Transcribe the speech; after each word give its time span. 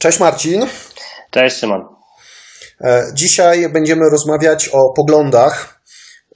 Cześć 0.00 0.20
Marcin. 0.20 0.66
Cześć 1.30 1.56
Szymon. 1.56 1.84
E, 2.80 3.04
dzisiaj 3.14 3.68
będziemy 3.68 4.10
rozmawiać 4.10 4.68
o 4.68 4.92
poglądach, 4.96 5.80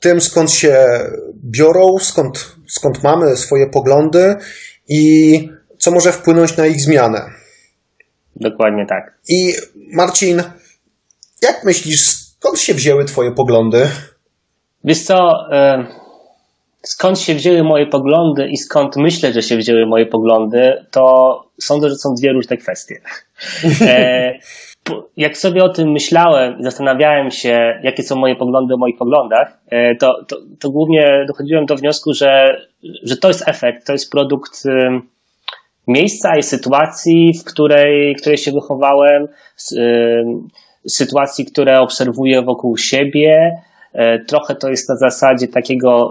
tym 0.01 0.21
skąd 0.21 0.51
się 0.51 0.87
biorą, 1.35 1.99
skąd, 1.99 2.55
skąd 2.69 3.03
mamy 3.03 3.37
swoje 3.37 3.67
poglądy 3.71 4.37
i 4.89 5.49
co 5.79 5.91
może 5.91 6.13
wpłynąć 6.13 6.57
na 6.57 6.67
ich 6.67 6.81
zmianę. 6.81 7.31
Dokładnie 8.37 8.87
tak. 8.89 9.19
I 9.29 9.53
Marcin, 9.93 10.43
jak 11.43 11.65
myślisz, 11.65 12.01
skąd 12.11 12.59
się 12.59 12.75
wzięły 12.75 13.05
Twoje 13.05 13.33
poglądy? 13.33 13.89
Wiesz 14.85 15.03
co, 15.03 15.17
e, 15.53 15.87
skąd 16.83 17.19
się 17.19 17.35
wzięły 17.35 17.63
moje 17.65 17.87
poglądy 17.87 18.49
i 18.49 18.57
skąd 18.57 18.97
myślę, 18.97 19.33
że 19.33 19.43
się 19.43 19.57
wzięły 19.57 19.87
moje 19.87 20.07
poglądy, 20.07 20.87
to 20.91 21.50
sądzę, 21.61 21.89
że 21.89 21.95
są 21.95 22.15
dwie 22.15 22.33
różne 22.33 22.57
kwestie. 22.57 23.01
E, 23.81 24.39
jak 25.17 25.37
sobie 25.37 25.65
o 25.65 25.69
tym 25.69 25.93
myślałem, 25.93 26.63
zastanawiałem 26.63 27.31
się, 27.31 27.81
jakie 27.83 28.03
są 28.03 28.17
moje 28.17 28.37
poglądy 28.37 28.75
o 28.75 28.77
moich 28.77 28.99
poglądach, 28.99 29.59
e, 29.71 29.95
to, 29.97 30.25
to, 30.29 30.37
to 30.61 30.71
głównie 30.71 31.25
dochodziłem 31.29 31.67
do 31.67 31.77
wniosku, 31.77 32.13
że, 32.13 32.61
że 33.03 33.17
to 33.17 33.29
jest 33.29 33.49
efekt, 33.49 33.87
to 33.87 33.93
jest 33.93 34.11
produkt 34.11 34.65
miejsca 35.89 36.37
i 36.39 36.43
sytuacji, 36.43 37.33
w 37.41 37.45
której, 37.45 38.15
w 38.17 38.21
której 38.21 38.39
się 38.39 38.53
wychowałem, 38.53 39.29
sytuacji, 40.89 41.45
które 41.45 41.81
obserwuję 41.81 42.43
wokół 42.43 42.77
siebie, 42.77 43.53
E, 43.53 43.70
trochę 44.27 44.55
to 44.55 44.69
jest 44.69 44.89
na 44.89 44.97
zasadzie 44.97 45.49
takiego 45.49 46.11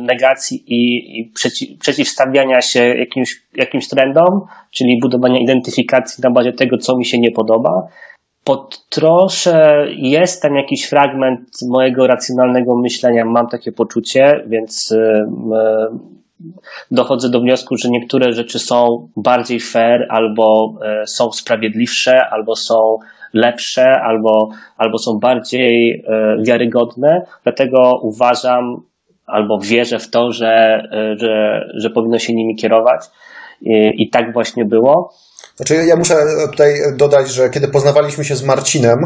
negacji 0.00 0.64
i, 0.66 1.32
przeciw, 1.34 1.78
przeciwstawiania 1.78 2.60
się 2.60 2.84
jakimś, 2.84 3.42
jakimś 3.54 3.88
trendom, 3.88 4.40
czyli 4.70 5.00
budowania 5.02 5.40
identyfikacji 5.40 6.22
na 6.22 6.30
bazie 6.30 6.52
tego, 6.52 6.78
co 6.78 6.96
mi 6.96 7.04
się 7.04 7.18
nie 7.18 7.30
podoba. 7.30 7.88
Pod 8.44 8.88
trosze 8.88 9.86
jest 9.96 10.42
tam 10.42 10.54
jakiś 10.54 10.84
fragment 10.88 11.40
mojego 11.68 12.06
racjonalnego 12.06 12.76
myślenia, 12.76 13.24
mam 13.24 13.48
takie 13.48 13.72
poczucie, 13.72 14.44
więc 14.46 14.94
dochodzę 16.90 17.30
do 17.30 17.40
wniosku, 17.40 17.76
że 17.76 17.88
niektóre 17.88 18.32
rzeczy 18.32 18.58
są 18.58 19.08
bardziej 19.16 19.60
fair, 19.60 20.06
albo 20.08 20.74
e, 20.82 21.06
są 21.06 21.32
sprawiedliwsze, 21.32 22.28
albo 22.30 22.56
są 22.56 22.98
lepsze 23.32 23.84
albo, 24.02 24.48
albo 24.76 24.98
są 24.98 25.18
bardziej 25.18 26.04
e, 26.08 26.36
wiarygodne. 26.46 27.26
Dlatego 27.42 28.00
uważam 28.02 28.82
albo 29.26 29.58
wierzę 29.60 29.98
w 29.98 30.10
to, 30.10 30.32
że, 30.32 30.82
e, 30.92 31.18
że, 31.18 31.64
że 31.74 31.90
powinno 31.90 32.18
się 32.18 32.34
nimi 32.34 32.56
kierować. 32.56 33.04
I, 33.60 34.02
I 34.02 34.10
tak 34.10 34.32
właśnie 34.32 34.64
było. 34.64 35.12
Znaczy, 35.56 35.74
ja 35.74 35.96
muszę 35.96 36.14
tutaj 36.50 36.74
dodać, 36.96 37.30
że 37.30 37.50
kiedy 37.50 37.68
poznawaliśmy 37.68 38.24
się 38.24 38.36
z 38.36 38.44
Marcinem, 38.44 38.98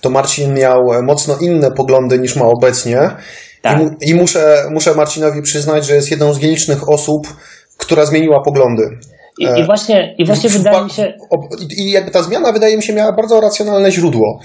to 0.00 0.10
Marcin 0.10 0.54
miał 0.54 0.82
mocno 1.02 1.34
inne 1.40 1.70
poglądy 1.70 2.18
niż 2.18 2.36
ma 2.36 2.44
obecnie. 2.44 2.98
Tak. 3.62 3.80
I, 4.00 4.10
I, 4.10 4.14
muszę, 4.14 4.56
muszę 4.70 4.94
Marcinowi 4.94 5.42
przyznać, 5.42 5.86
że 5.86 5.94
jest 5.94 6.10
jedną 6.10 6.32
z 6.32 6.42
nielicznych 6.42 6.88
osób, 6.88 7.26
która 7.78 8.06
zmieniła 8.06 8.42
poglądy. 8.42 8.82
I, 9.38 9.44
i 9.44 9.60
e, 9.60 9.64
właśnie, 9.64 10.14
i 10.18 10.24
właśnie 10.24 10.50
wydaje 10.50 10.84
mi 10.84 10.90
się. 10.90 11.12
I 11.78 11.90
jakby 11.90 12.10
ta 12.10 12.22
zmiana, 12.22 12.52
wydaje 12.52 12.76
mi 12.76 12.82
się, 12.82 12.92
miała 12.92 13.12
bardzo 13.12 13.40
racjonalne 13.40 13.92
źródło. 13.92 14.40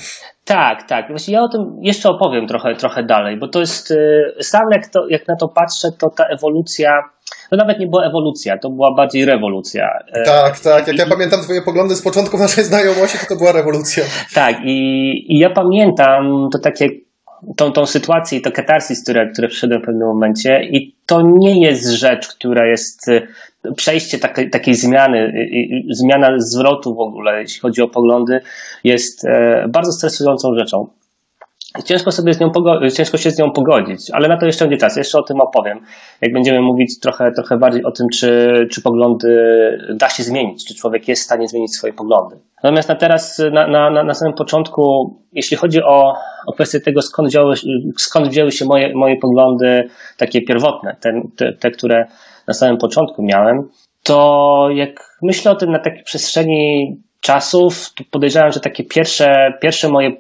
Tak, 0.46 0.88
tak. 0.88 1.08
Właśnie 1.10 1.34
ja 1.34 1.44
o 1.44 1.48
tym 1.50 1.78
jeszcze 1.82 2.10
opowiem 2.10 2.48
trochę, 2.48 2.76
trochę 2.76 3.04
dalej, 3.04 3.38
bo 3.38 3.48
to 3.48 3.60
jest. 3.60 3.92
Y, 3.92 4.34
sam 4.40 4.62
jak, 4.72 4.88
to, 4.88 5.08
jak 5.10 5.28
na 5.28 5.36
to 5.36 5.48
patrzę, 5.48 5.88
to 6.00 6.10
ta 6.10 6.26
ewolucja. 6.26 7.04
To 7.50 7.56
nawet 7.56 7.80
nie 7.80 7.88
była 7.88 8.06
ewolucja, 8.06 8.58
to 8.58 8.70
była 8.70 8.96
bardziej 8.96 9.26
rewolucja. 9.26 9.90
E, 10.14 10.24
tak, 10.24 10.60
tak. 10.60 10.88
Jak 10.88 10.96
I, 10.96 11.00
ja 11.00 11.06
pamiętam 11.06 11.42
Twoje 11.42 11.62
poglądy 11.62 11.96
z 11.96 12.02
początku 12.02 12.38
naszej 12.38 12.64
znajomości, 12.64 13.18
to 13.18 13.26
to 13.26 13.36
była 13.36 13.52
rewolucja. 13.52 14.04
Tak, 14.34 14.56
i, 14.64 15.12
i 15.34 15.40
ja 15.40 15.50
pamiętam 15.50 16.50
to 16.52 16.60
takie 16.60 16.90
tą, 17.56 17.72
tą 17.72 17.86
sytuację 17.86 18.38
i 18.38 18.42
to 18.42 18.52
katarsis, 18.52 19.04
które, 19.04 19.32
które 19.32 19.48
przyszedłem 19.48 19.82
w 19.82 19.86
pewnym 19.86 20.08
momencie 20.08 20.64
i 20.64 20.96
to 21.06 21.22
nie 21.22 21.66
jest 21.66 21.88
rzecz, 21.88 22.28
która 22.28 22.68
jest 22.68 23.08
y, 23.08 23.28
przejście 23.76 24.20
takiej, 24.20 24.50
takiej 24.50 24.76
zmiany, 24.76 25.34
zmiana 25.90 26.40
zwrotu 26.40 26.96
w 26.96 27.00
ogóle, 27.00 27.42
jeśli 27.42 27.62
chodzi 27.62 27.82
o 27.82 27.88
poglądy, 27.88 28.42
jest 28.84 29.26
e, 29.26 29.66
bardzo 29.70 29.92
stresującą 29.92 30.56
rzeczą. 30.56 30.88
Ciężko 31.86 32.12
sobie 32.12 32.34
z 32.34 32.40
nią 32.40 32.52
ciężko 32.98 33.18
się 33.18 33.32
z 33.32 33.40
nią 33.40 33.52
pogodzić, 33.52 34.12
ale 34.12 34.28
na 34.28 34.38
to 34.38 34.46
jeszcze 34.46 34.66
będzie 34.66 34.78
czas. 34.78 34.98
Jeszcze 34.98 35.18
o 35.18 35.24
tym 35.24 35.42
opowiem. 35.42 35.80
Jak 36.22 36.34
będziemy 36.34 36.62
mówić 36.62 37.00
trochę, 37.00 37.32
trochę 37.32 37.58
bardziej 37.58 37.84
o 37.84 37.92
tym, 37.92 38.08
czy, 38.14 38.54
czy 38.72 38.82
poglądy 38.82 39.30
da 39.96 40.10
się 40.10 40.24
zmienić, 40.24 40.68
czy 40.68 40.76
człowiek 40.76 41.08
jest 41.08 41.22
w 41.22 41.26
stanie 41.26 41.48
zmienić 41.48 41.76
swoje 41.76 41.94
poglądy. 41.94 42.36
Natomiast 42.64 42.90
na 42.90 42.96
teraz, 42.96 43.42
na, 43.52 43.68
na, 43.68 44.04
na 44.04 44.14
samym 44.14 44.34
początku, 44.34 45.16
jeśli 45.34 45.58
chodzi 45.58 45.84
o, 45.84 46.14
o 46.48 46.54
kwestię 46.54 46.80
tego, 46.80 47.02
skąd 47.02 47.30
wzięły, 47.30 47.56
skąd 47.98 48.28
wzięły 48.28 48.52
się 48.52 48.66
moje, 48.66 48.96
moje 48.96 49.18
poglądy 49.18 49.90
takie 50.18 50.42
pierwotne, 50.42 50.96
te, 51.02 51.22
te, 51.38 51.54
te, 51.54 51.72
które 51.72 52.06
na 52.48 52.54
samym 52.54 52.78
początku 52.78 53.24
miałem, 53.24 53.70
to 54.04 54.68
jak 54.74 55.18
myślę 55.22 55.52
o 55.52 55.56
tym 55.56 55.72
na 55.72 55.80
takiej 55.80 56.04
przestrzeni 56.04 56.96
czasów, 57.20 57.94
to 57.94 58.04
podejrzewam, 58.12 58.52
że 58.52 58.60
takie 58.60 58.84
pierwsze, 58.84 59.54
pierwsze 59.62 59.90
moje 59.90 60.12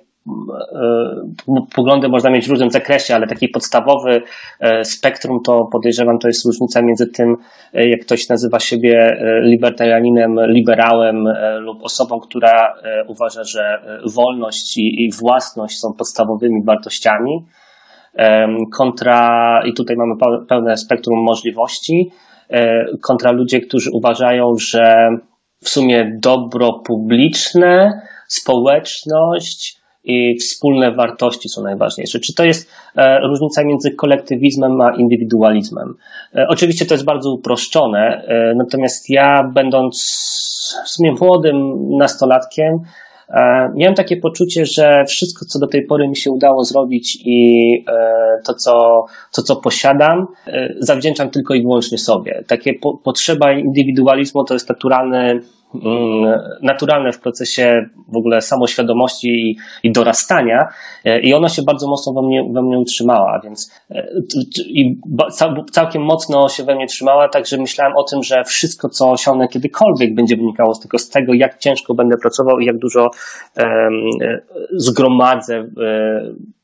poglądy 1.76 2.10
można 2.10 2.30
mieć 2.30 2.48
w 2.48 2.50
różnym 2.50 2.72
zakresie, 2.72 3.16
ale 3.16 3.28
taki 3.28 3.50
podstawowy 3.50 4.22
e, 4.60 4.86
spektrum 4.86 5.42
to 5.44 5.66
podejrzewam, 5.72 6.20
to 6.20 6.28
jest 6.28 6.46
różnica 6.46 6.82
między 6.82 7.08
tym, 7.08 7.36
e, 7.74 7.90
jak 7.90 8.02
ktoś 8.02 8.30
nazywa 8.30 8.60
siebie 8.60 9.18
libertarianinem, 9.44 10.36
liberałem 10.48 11.28
lub 11.60 11.84
osobą, 11.84 12.20
która 12.20 12.74
uważa, 13.08 13.44
że 13.44 13.82
wolność 14.16 14.78
i 14.78 15.12
własność 15.20 15.80
są 15.80 15.94
podstawowymi 15.94 16.64
wartościami, 16.64 17.46
kontra, 18.74 19.62
i 19.66 19.74
tutaj 19.74 19.96
mamy 19.96 20.16
pełne 20.50 20.78
spektrum 20.78 21.24
możliwości, 21.24 22.12
kontra 23.02 23.32
ludzie, 23.32 23.60
którzy 23.60 23.90
uważają, 23.94 24.54
że 24.70 25.10
w 25.64 25.70
sumie 25.70 26.18
dobro 26.22 26.74
publiczne, 26.86 28.02
społeczność, 28.28 29.81
i 30.04 30.36
wspólne 30.38 30.92
wartości 30.92 31.50
są 31.50 31.64
najważniejsze. 31.64 32.20
Czy 32.20 32.34
to 32.36 32.44
jest 32.44 32.70
e, 32.96 33.20
różnica 33.20 33.64
między 33.64 33.92
kolektywizmem 33.92 34.82
a 34.82 34.96
indywidualizmem? 34.96 35.96
E, 36.36 36.48
oczywiście 36.50 36.86
to 36.86 36.94
jest 36.94 37.06
bardzo 37.06 37.32
uproszczone, 37.32 38.24
e, 38.28 38.54
natomiast 38.56 39.10
ja, 39.10 39.52
będąc 39.54 39.96
w 40.86 40.90
sumie 40.90 41.12
młodym 41.22 41.88
nastolatkiem, 41.98 42.80
miałem 43.76 43.96
takie 43.96 44.18
poczucie, 44.18 44.66
że 44.66 45.06
wszystko, 45.08 45.46
co 45.46 45.60
do 45.60 45.68
tej 45.68 45.86
pory 45.86 46.08
mi 46.08 46.18
się 46.18 46.32
udało 46.32 46.64
zrobić 46.64 47.18
i 47.26 47.86
to, 48.46 48.54
co, 48.54 49.06
to, 49.36 49.42
co 49.42 49.56
posiadam, 49.56 50.28
zawdzięczam 50.80 51.30
tylko 51.30 51.54
i 51.54 51.62
wyłącznie 51.62 51.98
sobie. 51.98 52.44
Takie 52.48 52.74
po, 52.74 52.98
potrzeba 52.98 53.52
indywidualizmu 53.52 54.44
to 54.44 54.54
jest 54.54 54.70
naturalny 54.70 55.42
naturalne 56.62 57.12
w 57.12 57.20
procesie 57.20 57.86
w 58.08 58.18
ogóle 58.18 58.42
samoświadomości 58.42 59.30
i, 59.30 59.58
i 59.84 59.92
dorastania 59.92 60.68
e, 61.06 61.20
i 61.20 61.34
ona 61.34 61.50
się 61.50 61.62
bardzo 61.62 61.88
mocno 61.88 62.14
we 62.14 62.22
mnie, 62.22 62.50
we 62.54 62.62
mnie 62.62 62.80
utrzymała, 62.80 63.42
więc 63.44 63.72
e, 63.92 64.08
i 64.66 65.00
całkiem 65.72 66.02
mocno 66.02 66.50
się 66.50 66.64
we 66.64 66.76
mnie 66.76 66.88
trzymała, 66.88 67.30
także 67.30 67.58
myślałem 67.58 67.94
o 67.98 68.04
tym, 68.04 68.24
że 68.24 68.44
wszystko, 68.44 68.90
co 68.90 69.12
osiągnę 69.12 69.48
kiedykolwiek 69.48 70.16
będzie 70.16 70.36
wynikało 70.36 70.76
tylko 70.76 70.98
z 70.98 71.10
tego, 71.10 71.34
jak 71.34 71.58
ciężko 71.58 71.94
będę 71.94 72.18
pracował 72.18 72.60
i 72.60 72.66
jak 72.66 72.78
dużo 72.78 73.10
um, 73.58 73.94
zgromadzę 74.72 75.66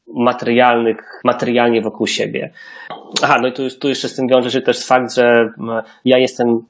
materialnych, 0.07 1.22
materialnie 1.24 1.81
wokół 1.81 2.07
siebie. 2.07 2.51
Aha, 3.24 3.39
no 3.41 3.47
i 3.47 3.53
tu, 3.53 3.63
tu 3.79 3.89
jeszcze 3.89 4.09
z 4.09 4.16
tym 4.16 4.28
wiąże 4.28 4.51
się 4.51 4.62
też 4.62 4.85
fakt, 4.85 5.16
że 5.16 5.50
ja 6.06 6.18
jestem 6.18 6.66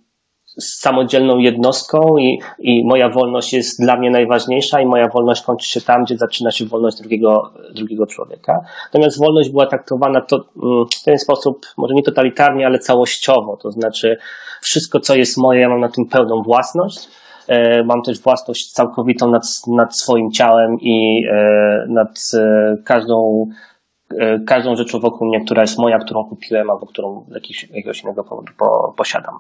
samodzielną 0.59 1.38
jednostką 1.38 2.18
i, 2.18 2.40
i 2.59 2.85
moja 2.85 3.09
wolność 3.09 3.53
jest 3.53 3.81
dla 3.81 3.97
mnie 3.97 4.12
najważniejsza 4.12 4.81
i 4.81 4.85
moja 4.85 5.07
wolność 5.07 5.42
kończy 5.42 5.69
się 5.69 5.81
tam, 5.81 6.04
gdzie 6.04 6.18
zaczyna 6.18 6.51
się 6.51 6.65
wolność 6.65 6.98
drugiego, 6.98 7.54
drugiego 7.75 8.07
człowieka. 8.07 8.59
Natomiast 8.86 9.19
wolność 9.19 9.50
była 9.50 9.65
traktowana 9.65 10.21
to, 10.21 10.36
mm, 10.36 10.86
w 11.01 11.04
ten 11.04 11.18
sposób, 11.18 11.65
może 11.77 11.94
nie 11.94 12.04
totalitarnie, 12.04 12.65
ale 12.65 12.80
całościowo, 12.80 13.57
to 13.57 13.71
znaczy 13.71 14.18
wszystko, 14.62 15.00
co 15.00 15.15
jest 15.15 15.38
moje, 15.38 15.62
ja 15.62 15.69
mam 15.69 15.80
na 15.80 15.89
tym 15.89 16.06
pełną 16.06 16.42
własność. 16.42 17.07
E, 17.48 17.83
mam 17.83 18.01
też 18.01 18.19
własność 18.19 18.71
całkowitą 18.71 19.31
nad, 19.31 19.44
nad 19.68 19.98
swoim 19.98 20.31
ciałem 20.31 20.77
i 20.81 21.25
e, 21.31 21.86
nad 21.89 22.19
e, 22.33 22.75
każdą 22.86 23.45
każdą 24.48 24.75
rzeczą 24.75 25.00
wokół 25.00 25.27
mnie, 25.27 25.45
która 25.45 25.62
jest 25.62 25.80
moja, 25.80 26.00
którą 26.00 26.24
kupiłem 26.24 26.69
albo 26.69 26.86
którą 26.86 27.25
z 27.30 27.33
jakiegoś, 27.74 28.03
innego 28.03 28.24
powodu 28.24 28.53
posiadam. 28.98 29.39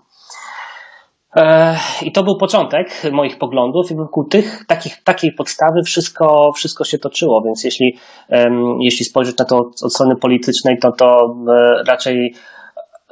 E, 1.37 1.75
I 2.01 2.11
to 2.11 2.23
był 2.23 2.37
początek 2.37 2.89
moich 3.11 3.37
poglądów 3.37 3.91
i 3.91 3.95
wokół 3.95 4.23
tych, 4.23 4.65
takich, 4.67 5.03
takiej 5.03 5.31
podstawy 5.31 5.83
wszystko, 5.83 6.51
wszystko 6.55 6.83
się 6.83 6.99
toczyło, 6.99 7.41
więc 7.41 7.63
jeśli, 7.63 7.97
jeśli 8.79 9.05
spojrzeć 9.05 9.37
na 9.37 9.45
to 9.45 9.57
od 9.57 9.93
strony 9.93 10.15
politycznej, 10.15 10.77
to 10.77 10.91
to 10.91 11.35
e, 11.49 11.83
raczej, 11.87 12.33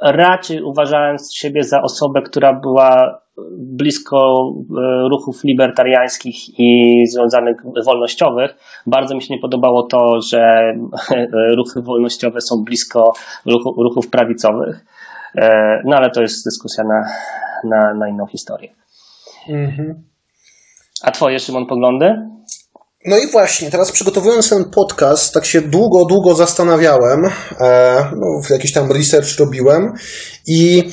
raczej 0.00 0.62
uważałem 0.62 1.16
siebie 1.34 1.64
za 1.64 1.82
osobę, 1.82 2.22
która 2.22 2.52
była 2.52 3.20
blisko 3.58 4.50
e, 4.56 5.08
ruchów 5.08 5.44
libertariańskich 5.44 6.58
i 6.58 7.02
związanych 7.06 7.56
wolnościowych. 7.84 8.56
Bardzo 8.86 9.14
mi 9.14 9.22
się 9.22 9.34
nie 9.34 9.40
podobało 9.40 9.82
to, 9.82 10.20
że 10.20 10.72
ruchy 11.56 11.82
wolnościowe 11.82 12.40
są 12.40 12.64
blisko 12.64 13.12
ruchów 13.76 14.10
prawicowych. 14.10 14.84
No 15.84 15.96
ale 15.96 16.10
to 16.10 16.22
jest 16.22 16.44
dyskusja 16.44 16.84
na, 16.84 17.08
na, 17.64 17.94
na 17.94 18.08
inną 18.08 18.26
historię. 18.26 18.74
Mhm. 19.48 20.04
A 21.02 21.10
twoje, 21.10 21.38
Szymon, 21.38 21.66
poglądy? 21.66 22.06
No 23.06 23.18
i 23.18 23.26
właśnie, 23.26 23.70
teraz 23.70 23.92
przygotowując 23.92 24.50
ten 24.50 24.64
podcast, 24.64 25.34
tak 25.34 25.44
się 25.44 25.60
długo, 25.60 26.04
długo 26.04 26.34
zastanawiałem, 26.34 27.24
e, 27.60 28.10
no, 28.16 28.26
jakiś 28.50 28.72
tam 28.72 28.92
research 28.92 29.38
robiłem 29.38 29.92
i 30.46 30.90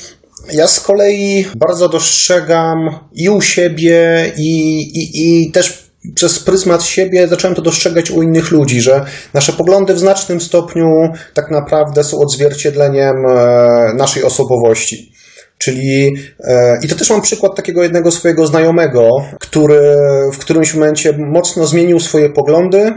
ja 0.52 0.68
z 0.68 0.80
kolei 0.80 1.46
bardzo 1.56 1.90
dostrzegam 1.90 3.00
i 3.14 3.30
u 3.30 3.42
siebie, 3.42 4.32
i, 4.38 4.80
i, 4.82 5.12
i 5.14 5.52
też 5.52 5.83
przez 6.16 6.40
pryzmat 6.40 6.84
siebie 6.84 7.28
zacząłem 7.28 7.56
to 7.56 7.62
dostrzegać 7.62 8.12
u 8.12 8.22
innych 8.22 8.52
ludzi, 8.52 8.82
że 8.82 9.06
nasze 9.34 9.54
poglądy 9.54 9.94
w 9.94 10.00
znacznym 10.00 10.42
stopniu 10.42 10.86
tak 11.34 11.52
naprawdę 11.52 12.04
są 12.04 12.20
odzwierciedleniem 12.20 13.16
e, 13.26 13.94
naszej 13.96 14.24
osobowości. 14.24 15.14
Czyli, 15.58 16.16
e, 16.40 16.80
i 16.84 16.88
to 16.88 16.96
też 16.96 17.10
mam 17.10 17.22
przykład 17.22 17.56
takiego 17.56 17.84
jednego 17.84 18.12
swojego 18.12 18.48
znajomego, 18.48 19.10
który 19.40 19.96
w 20.34 20.38
którymś 20.38 20.74
momencie 20.74 21.14
mocno 21.18 21.68
zmienił 21.68 22.00
swoje 22.00 22.30
poglądy 22.30 22.94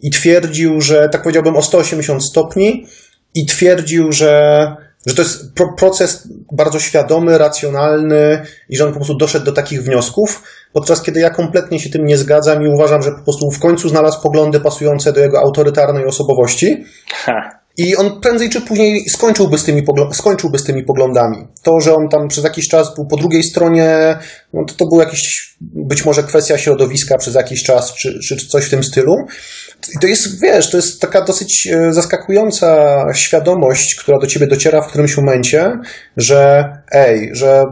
i 0.00 0.10
twierdził, 0.10 0.80
że 0.80 1.08
tak 1.12 1.22
powiedziałbym 1.22 1.56
o 1.56 1.62
180 1.62 2.24
stopni 2.24 2.86
i 3.34 3.46
twierdził, 3.46 4.12
że, 4.12 4.66
że 5.06 5.14
to 5.14 5.22
jest 5.22 5.52
proces 5.78 6.28
bardzo 6.52 6.80
świadomy, 6.80 7.38
racjonalny 7.38 8.46
i 8.68 8.76
że 8.76 8.84
on 8.84 8.90
po 8.90 8.96
prostu 8.96 9.16
doszedł 9.16 9.44
do 9.44 9.52
takich 9.52 9.82
wniosków, 9.82 10.42
podczas 10.76 11.02
kiedy 11.02 11.20
ja 11.20 11.30
kompletnie 11.30 11.80
się 11.80 11.90
tym 11.90 12.04
nie 12.04 12.16
zgadzam 12.16 12.62
i 12.62 12.68
uważam, 12.68 13.02
że 13.02 13.10
po 13.10 13.22
prostu 13.22 13.50
w 13.50 13.60
końcu 13.60 13.88
znalazł 13.88 14.22
poglądy 14.22 14.60
pasujące 14.60 15.12
do 15.12 15.20
jego 15.20 15.38
autorytarnej 15.38 16.06
osobowości. 16.06 16.84
Ha. 17.12 17.60
I 17.78 17.96
on 17.96 18.20
prędzej 18.20 18.50
czy 18.50 18.60
później 18.60 19.08
skończyłby 19.08 19.58
z, 19.58 19.64
tymi 19.64 19.82
skończyłby 20.12 20.58
z 20.58 20.64
tymi 20.64 20.84
poglądami. 20.84 21.46
To, 21.62 21.80
że 21.80 21.94
on 21.94 22.08
tam 22.08 22.28
przez 22.28 22.44
jakiś 22.44 22.68
czas 22.68 22.94
był 22.94 23.06
po 23.06 23.16
drugiej 23.16 23.42
stronie, 23.42 24.16
no 24.52 24.64
to, 24.64 24.74
to 24.74 24.86
była 24.86 25.04
jakiś, 25.04 25.56
być 25.60 26.04
może 26.04 26.22
kwestia 26.22 26.58
środowiska 26.58 27.18
przez 27.18 27.34
jakiś 27.34 27.62
czas, 27.62 27.94
czy, 27.94 28.18
czy 28.20 28.36
coś 28.36 28.64
w 28.64 28.70
tym 28.70 28.84
stylu. 28.84 29.14
I 29.96 29.98
to 29.98 30.06
jest, 30.06 30.40
wiesz, 30.40 30.70
to 30.70 30.76
jest 30.76 31.00
taka 31.00 31.24
dosyć 31.24 31.66
e, 31.66 31.92
zaskakująca 31.92 32.96
świadomość, 33.14 33.94
która 33.94 34.18
do 34.18 34.26
ciebie 34.26 34.46
dociera 34.46 34.82
w 34.82 34.88
którymś 34.88 35.16
momencie, 35.16 35.72
że 36.16 36.64
ej, 36.92 37.30
że 37.32 37.64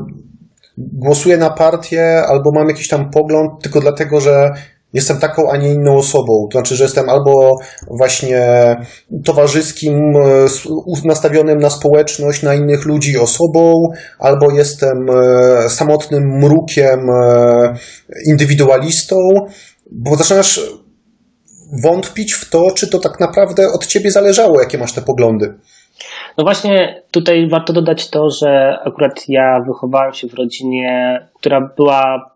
głosuję 0.78 1.36
na 1.36 1.50
partię 1.50 2.22
albo 2.26 2.52
mam 2.52 2.68
jakiś 2.68 2.88
tam 2.88 3.10
pogląd 3.10 3.62
tylko 3.62 3.80
dlatego, 3.80 4.20
że 4.20 4.52
jestem 4.94 5.18
taką, 5.18 5.50
a 5.50 5.56
nie 5.56 5.72
inną 5.72 5.96
osobą. 5.96 6.48
To 6.50 6.58
znaczy, 6.58 6.76
że 6.76 6.84
jestem 6.84 7.08
albo 7.08 7.58
właśnie 7.90 8.46
towarzyskim, 9.24 10.16
e, 10.16 10.46
nastawionym 11.04 11.58
na 11.58 11.70
społeczność, 11.70 12.42
na 12.42 12.54
innych 12.54 12.84
ludzi 12.84 13.18
osobą, 13.18 13.88
albo 14.18 14.50
jestem 14.50 15.06
e, 15.10 15.70
samotnym 15.70 16.38
mrukiem, 16.38 17.10
e, 17.10 17.74
indywidualistą, 18.26 19.16
bo 19.90 20.16
zaczynasz 20.16 20.60
wątpić 21.82 22.32
w 22.32 22.50
to, 22.50 22.70
czy 22.70 22.88
to 22.88 22.98
tak 22.98 23.20
naprawdę 23.20 23.72
od 23.72 23.86
ciebie 23.86 24.10
zależało, 24.10 24.60
jakie 24.60 24.78
masz 24.78 24.92
te 24.92 25.02
poglądy. 25.02 25.54
No 26.38 26.44
właśnie 26.44 27.02
tutaj 27.10 27.48
warto 27.48 27.72
dodać 27.72 28.10
to, 28.10 28.30
że 28.30 28.78
akurat 28.84 29.28
ja 29.28 29.60
wychowałem 29.66 30.12
się 30.12 30.28
w 30.28 30.34
rodzinie, 30.34 31.20
która 31.34 31.70
była 31.76 32.30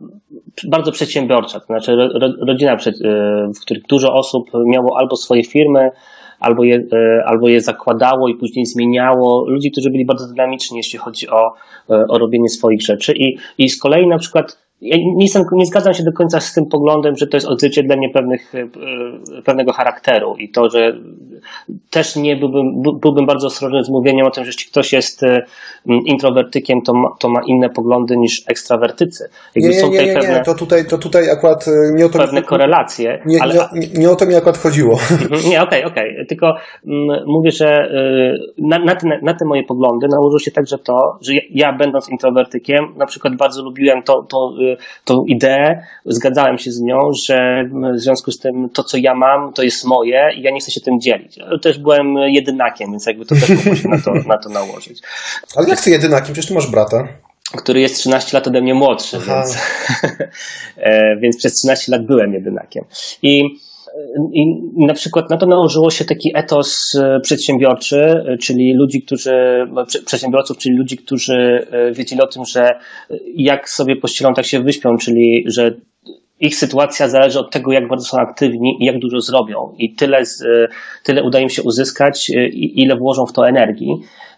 bardzo 0.69 0.93
przedsiębiorcza, 0.93 1.61
to 1.61 1.67
znaczy 1.67 1.97
rodzina, 2.47 2.75
y, 2.75 2.93
w 3.57 3.61
której 3.61 3.83
dużo 3.89 4.13
osób 4.13 4.51
miało 4.67 4.99
albo 4.99 5.17
swoje 5.17 5.45
firmy, 5.45 5.91
albo 6.41 6.65
je, 6.65 6.77
y, 6.77 7.25
albo 7.27 7.49
je 7.49 7.61
zakładało 7.61 8.29
i 8.29 8.35
później 8.35 8.67
zmieniało. 8.67 9.49
Ludzi, 9.49 9.71
którzy 9.71 9.91
byli 9.91 10.05
bardzo 10.05 10.27
dynamiczni, 10.27 10.77
jeśli 10.77 10.99
chodzi 10.99 11.29
o, 11.29 11.53
y, 11.91 11.95
o 12.09 12.19
robienie 12.19 12.49
swoich 12.49 12.83
rzeczy. 12.83 13.13
I, 13.17 13.39
I 13.59 13.69
z 13.69 13.79
kolei 13.79 14.07
na 14.07 14.19
przykład 14.19 14.68
ja 14.81 14.97
nie, 14.97 15.25
jestem, 15.25 15.45
nie 15.53 15.67
zgadzam 15.67 15.95
się 15.95 16.03
do 16.03 16.13
końca 16.13 16.41
z 16.41 16.53
tym 16.53 16.67
poglądem, 16.67 17.17
że 17.17 17.27
to 17.27 17.37
jest 17.37 17.47
odzwierciedlenie 17.47 18.11
pewnych, 18.11 18.55
e, 18.55 18.69
pewnego 19.43 19.73
charakteru 19.73 20.37
i 20.37 20.49
to, 20.49 20.71
że 20.71 20.93
też 21.91 22.17
nie 22.17 22.37
byłbym, 22.37 22.83
byłbym 23.01 23.27
bardzo 23.27 23.47
ostrożny 23.47 23.85
z 23.85 23.89
mówieniem 23.89 24.27
o 24.27 24.31
tym, 24.31 24.45
że 24.45 24.49
jeśli 24.49 24.71
ktoś 24.71 24.93
jest 24.93 25.23
e, 25.23 25.43
introwertykiem, 25.87 26.83
to 26.83 26.95
ma, 26.95 27.09
to 27.19 27.29
ma 27.29 27.41
inne 27.47 27.71
poglądy 27.71 28.17
niż 28.17 28.43
ekstrawertycy. 28.47 29.29
Jakby 29.55 29.71
nie, 29.71 29.83
nie, 29.83 29.89
nie, 29.89 30.07
nie, 30.07 30.15
pewne, 30.15 30.35
nie, 30.35 30.45
to 30.45 30.55
tutaj, 30.55 30.87
to 30.87 30.99
tutaj 30.99 31.31
akurat 31.31 31.67
nie 31.95 32.07
o 32.07 32.09
to 32.09 32.19
pewne 32.19 32.41
mi, 32.41 32.47
korelacje. 32.47 33.23
Nie, 33.27 33.43
ale... 33.43 33.55
nie, 33.75 33.89
nie, 33.89 34.11
o 34.11 34.17
to 34.17 34.27
mi 34.27 34.35
akurat 34.35 34.59
chodziło. 34.59 34.93
Mhm, 34.93 35.51
nie, 35.51 35.63
okej, 35.63 35.85
okay, 35.85 35.93
okej. 35.93 36.13
Okay. 36.13 36.27
Tylko 36.27 36.55
mm, 36.87 37.25
mówię, 37.27 37.51
że 37.51 37.89
na, 38.59 38.79
na, 38.79 38.97
te, 38.97 39.21
na 39.23 39.35
te 39.35 39.45
moje 39.45 39.65
poglądy 39.65 40.09
nałożyło 40.09 40.39
się 40.39 40.51
także 40.51 40.79
to, 40.79 41.19
że 41.21 41.35
ja, 41.35 41.41
ja 41.51 41.73
będąc 41.73 42.09
introwertykiem, 42.09 42.85
na 42.97 43.07
przykład 43.07 43.37
bardzo 43.37 43.63
lubiłem 43.63 44.03
to, 44.03 44.23
to 44.23 44.53
tą 45.05 45.25
ideę, 45.25 45.83
zgadzałem 46.05 46.59
się 46.59 46.73
z 46.73 46.81
nią, 46.81 47.11
że 47.27 47.65
w 47.95 47.99
związku 47.99 48.33
z 48.33 48.39
tym 48.39 48.69
to, 48.71 48.85
co 48.85 48.97
ja 48.97 49.15
mam, 49.15 49.53
to 49.53 49.63
jest 49.63 49.85
moje 49.85 50.31
i 50.37 50.43
ja 50.43 50.51
nie 50.51 50.61
chcę 50.61 50.71
się 50.71 50.81
tym 50.81 51.01
dzielić. 51.01 51.39
Też 51.63 51.79
byłem 51.79 52.17
jedynakiem, 52.17 52.91
więc 52.91 53.07
jakby 53.07 53.27
to 53.27 53.35
też 53.35 53.49
mogło 53.49 53.75
się 53.75 53.89
na 53.89 54.01
to, 54.01 54.13
na 54.27 54.39
to 54.39 54.49
nałożyć. 54.49 55.03
Ale 55.57 55.69
jak 55.69 55.81
ty 55.81 55.91
jedynakiem? 55.91 56.33
Przecież 56.33 56.47
ty 56.47 56.55
masz 56.55 56.71
brata 56.71 57.09
który 57.57 57.81
jest 57.81 57.97
13 57.97 58.37
lat 58.37 58.47
ode 58.47 58.61
mnie 58.61 58.75
młodszy, 58.75 59.19
więc, 59.19 59.57
e, 60.77 61.17
więc 61.17 61.37
przez 61.37 61.53
13 61.53 61.93
lat 61.93 62.07
byłem 62.07 62.35
jedynakiem. 62.35 62.85
I 63.23 63.43
i 64.33 64.45
na 64.87 64.95
przykład 64.95 65.31
na 65.31 65.37
to 65.37 65.47
nałożyło 65.47 65.91
się 65.91 66.05
taki 66.05 66.31
etos 66.35 66.95
e, 66.95 67.21
przedsiębiorczy, 67.21 68.01
e, 68.01 68.39
czyli 68.39 68.75
ludzi, 68.75 69.03
którzy, 69.03 69.33
przedsiębiorców, 70.07 70.59
czyli 70.59 70.77
ludzi, 70.77 70.97
którzy 70.97 71.67
e, 71.71 71.93
wiedzieli 71.93 72.23
o 72.23 72.27
tym, 72.27 72.45
że 72.45 72.79
jak 73.35 73.69
sobie 73.69 73.97
pościelą, 73.97 74.35
tak 74.35 74.47
się 74.47 74.61
wyśpią, 74.61 74.97
czyli 74.97 75.45
że 75.47 75.75
ich 76.41 76.57
sytuacja 76.57 77.09
zależy 77.09 77.41
od 77.41 77.51
tego, 77.51 77.73
jak 77.73 77.89
bardzo 77.89 78.05
są 78.05 78.19
aktywni 78.19 78.77
i 78.81 78.85
jak 78.85 78.99
dużo 78.99 79.21
zrobią. 79.21 79.75
I 79.79 79.95
tyle, 79.95 80.25
z, 80.25 80.45
tyle 81.05 81.23
uda 81.23 81.41
im 81.41 81.49
się 81.49 81.63
uzyskać, 81.63 82.31
ile 82.53 82.97
włożą 82.97 83.27
w 83.27 83.33
to 83.33 83.49
energii. 83.49 83.89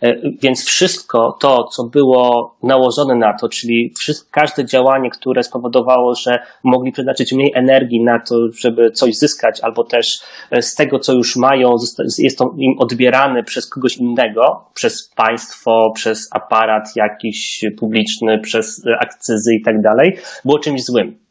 E, 0.02 0.16
więc 0.42 0.64
wszystko 0.64 1.36
to, 1.40 1.64
co 1.64 1.84
było 1.84 2.54
nałożone 2.62 3.14
na 3.14 3.36
to, 3.38 3.48
czyli 3.48 3.94
każde 4.30 4.64
działanie, 4.64 5.10
które 5.10 5.42
spowodowało, 5.42 6.14
że 6.14 6.38
mogli 6.64 6.92
przeznaczyć 6.92 7.32
mniej 7.32 7.52
energii 7.54 8.04
na 8.04 8.20
to, 8.20 8.34
żeby 8.60 8.90
coś 8.90 9.16
zyskać, 9.16 9.60
albo 9.60 9.84
też 9.84 10.20
e, 10.50 10.62
z 10.62 10.74
tego, 10.74 10.98
co 10.98 11.12
już 11.12 11.36
mają, 11.36 11.74
jest 12.18 12.38
to 12.38 12.54
im 12.58 12.78
odbierane 12.78 13.42
przez 13.42 13.68
kogoś 13.68 13.96
innego, 13.96 14.64
przez 14.74 15.10
państwo, 15.16 15.92
przez 15.94 16.28
aparat 16.32 16.96
jakiś 16.96 17.64
publiczny, 17.78 18.38
przez 18.38 18.82
akcyzy 19.00 19.54
i 19.54 19.62
tak 19.62 19.82
dalej, 19.82 20.16
było 20.44 20.58
czymś 20.58 20.84
złym 20.84 21.29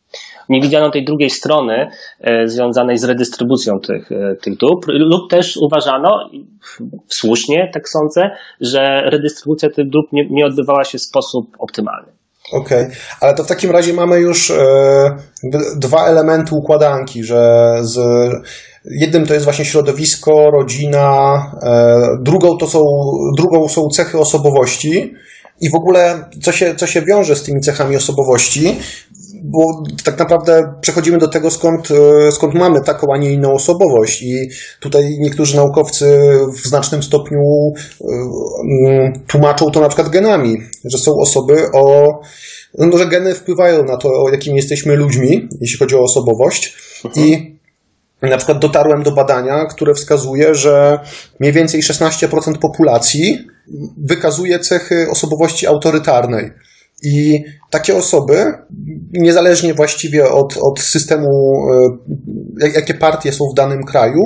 nie 0.50 0.62
widziano 0.62 0.92
tej 0.92 1.06
drugiej 1.06 1.30
strony 1.30 1.90
e, 2.22 2.48
związanej 2.48 2.98
z 2.98 3.04
redystrybucją 3.04 3.80
tych, 3.80 4.12
e, 4.12 4.36
tych 4.36 4.58
dóbr, 4.58 4.88
lub 4.88 5.30
też 5.30 5.58
uważano, 5.58 6.30
słusznie 7.08 7.72
tak 7.74 7.90
sądzę, 7.90 8.30
że 8.62 9.02
redystrybucja 9.06 9.70
tych 9.70 9.90
dóbr 9.90 10.08
nie, 10.12 10.28
nie 10.30 10.46
odbywała 10.46 10.84
się 10.84 10.98
w 10.98 11.02
sposób 11.02 11.56
optymalny. 11.60 12.12
Okej, 12.54 12.84
okay. 12.84 12.96
ale 13.22 13.34
to 13.34 13.44
w 13.44 13.48
takim 13.48 13.72
razie 13.72 13.94
mamy 13.94 14.20
już 14.20 14.52
e, 14.52 15.18
dwa 15.76 16.08
elementy 16.08 16.56
układanki, 16.56 17.24
że 17.24 17.74
z, 17.82 18.00
jednym 18.86 19.28
to 19.28 19.34
jest 19.34 19.44
właśnie 19.44 19.66
środowisko, 19.66 20.52
rodzina, 20.52 21.42
e, 21.64 21.98
drugą 22.22 22.58
to 22.58 22.68
są, 22.68 22.80
drugą 23.38 23.68
są 23.68 23.88
cechy 23.88 24.20
osobowości. 24.20 25.14
I 25.62 25.70
w 25.70 25.76
ogóle, 25.76 26.30
co 26.44 26.52
się, 26.52 26.76
co 26.76 26.88
się 26.88 27.02
wiąże 27.02 27.36
z 27.36 27.44
tymi 27.44 27.62
cechami 27.62 27.96
osobowości, 27.96 28.80
bo 29.44 29.84
tak 30.04 30.20
naprawdę 30.20 30.74
przechodzimy 30.82 31.18
do 31.18 31.28
tego, 31.28 31.52
skąd, 31.52 31.88
e, 31.92 32.32
skąd 32.32 32.54
mamy 32.54 32.82
taką, 32.82 33.08
a 33.14 33.18
nie 33.18 33.32
inną 33.32 33.54
osobowość. 33.54 34.22
I 34.22 34.50
tutaj 34.80 35.18
niektórzy 35.20 35.56
naukowcy 35.56 36.20
w 36.54 36.68
znacznym 36.68 37.04
stopniu 37.04 37.40
e, 37.42 38.06
mm, 38.86 39.14
tłumaczą 39.28 39.72
to 39.72 39.82
na 39.82 39.88
przykład 39.88 40.10
genami, 40.10 40.58
że 40.86 40.98
są 40.98 41.12
osoby 41.22 41.72
o. 41.74 42.08
No, 42.78 42.98
że 42.98 43.08
geny 43.08 43.36
wpływają 43.36 43.84
na 43.84 43.98
to, 43.98 44.10
jakimi 44.32 44.56
jesteśmy 44.56 44.96
ludźmi, 44.96 45.48
jeśli 45.62 45.78
chodzi 45.80 45.96
o 45.96 46.04
osobowość. 46.04 46.78
Mhm. 47.06 47.28
I 47.28 47.60
na 48.22 48.38
przykład 48.38 48.60
dotarłem 48.60 49.04
do 49.04 49.12
badania, 49.12 49.66
które 49.66 49.94
wskazuje, 49.94 50.56
że 50.56 51.00
mniej 51.40 51.54
więcej 51.54 51.82
16% 51.82 52.58
populacji 52.58 53.48
wykazuje 53.98 54.60
cechy 54.60 55.08
osobowości 55.12 55.68
autorytarnej. 55.68 56.52
I 57.04 57.44
takie 57.70 57.98
osoby, 57.98 58.46
niezależnie 59.14 59.74
właściwie 59.74 60.30
od, 60.30 60.58
od 60.58 60.80
systemu, 60.80 61.28
e, 62.62 62.70
jakie 62.70 62.94
partie 62.94 63.32
są 63.32 63.46
w 63.52 63.56
danym 63.56 63.84
kraju, 63.84 64.24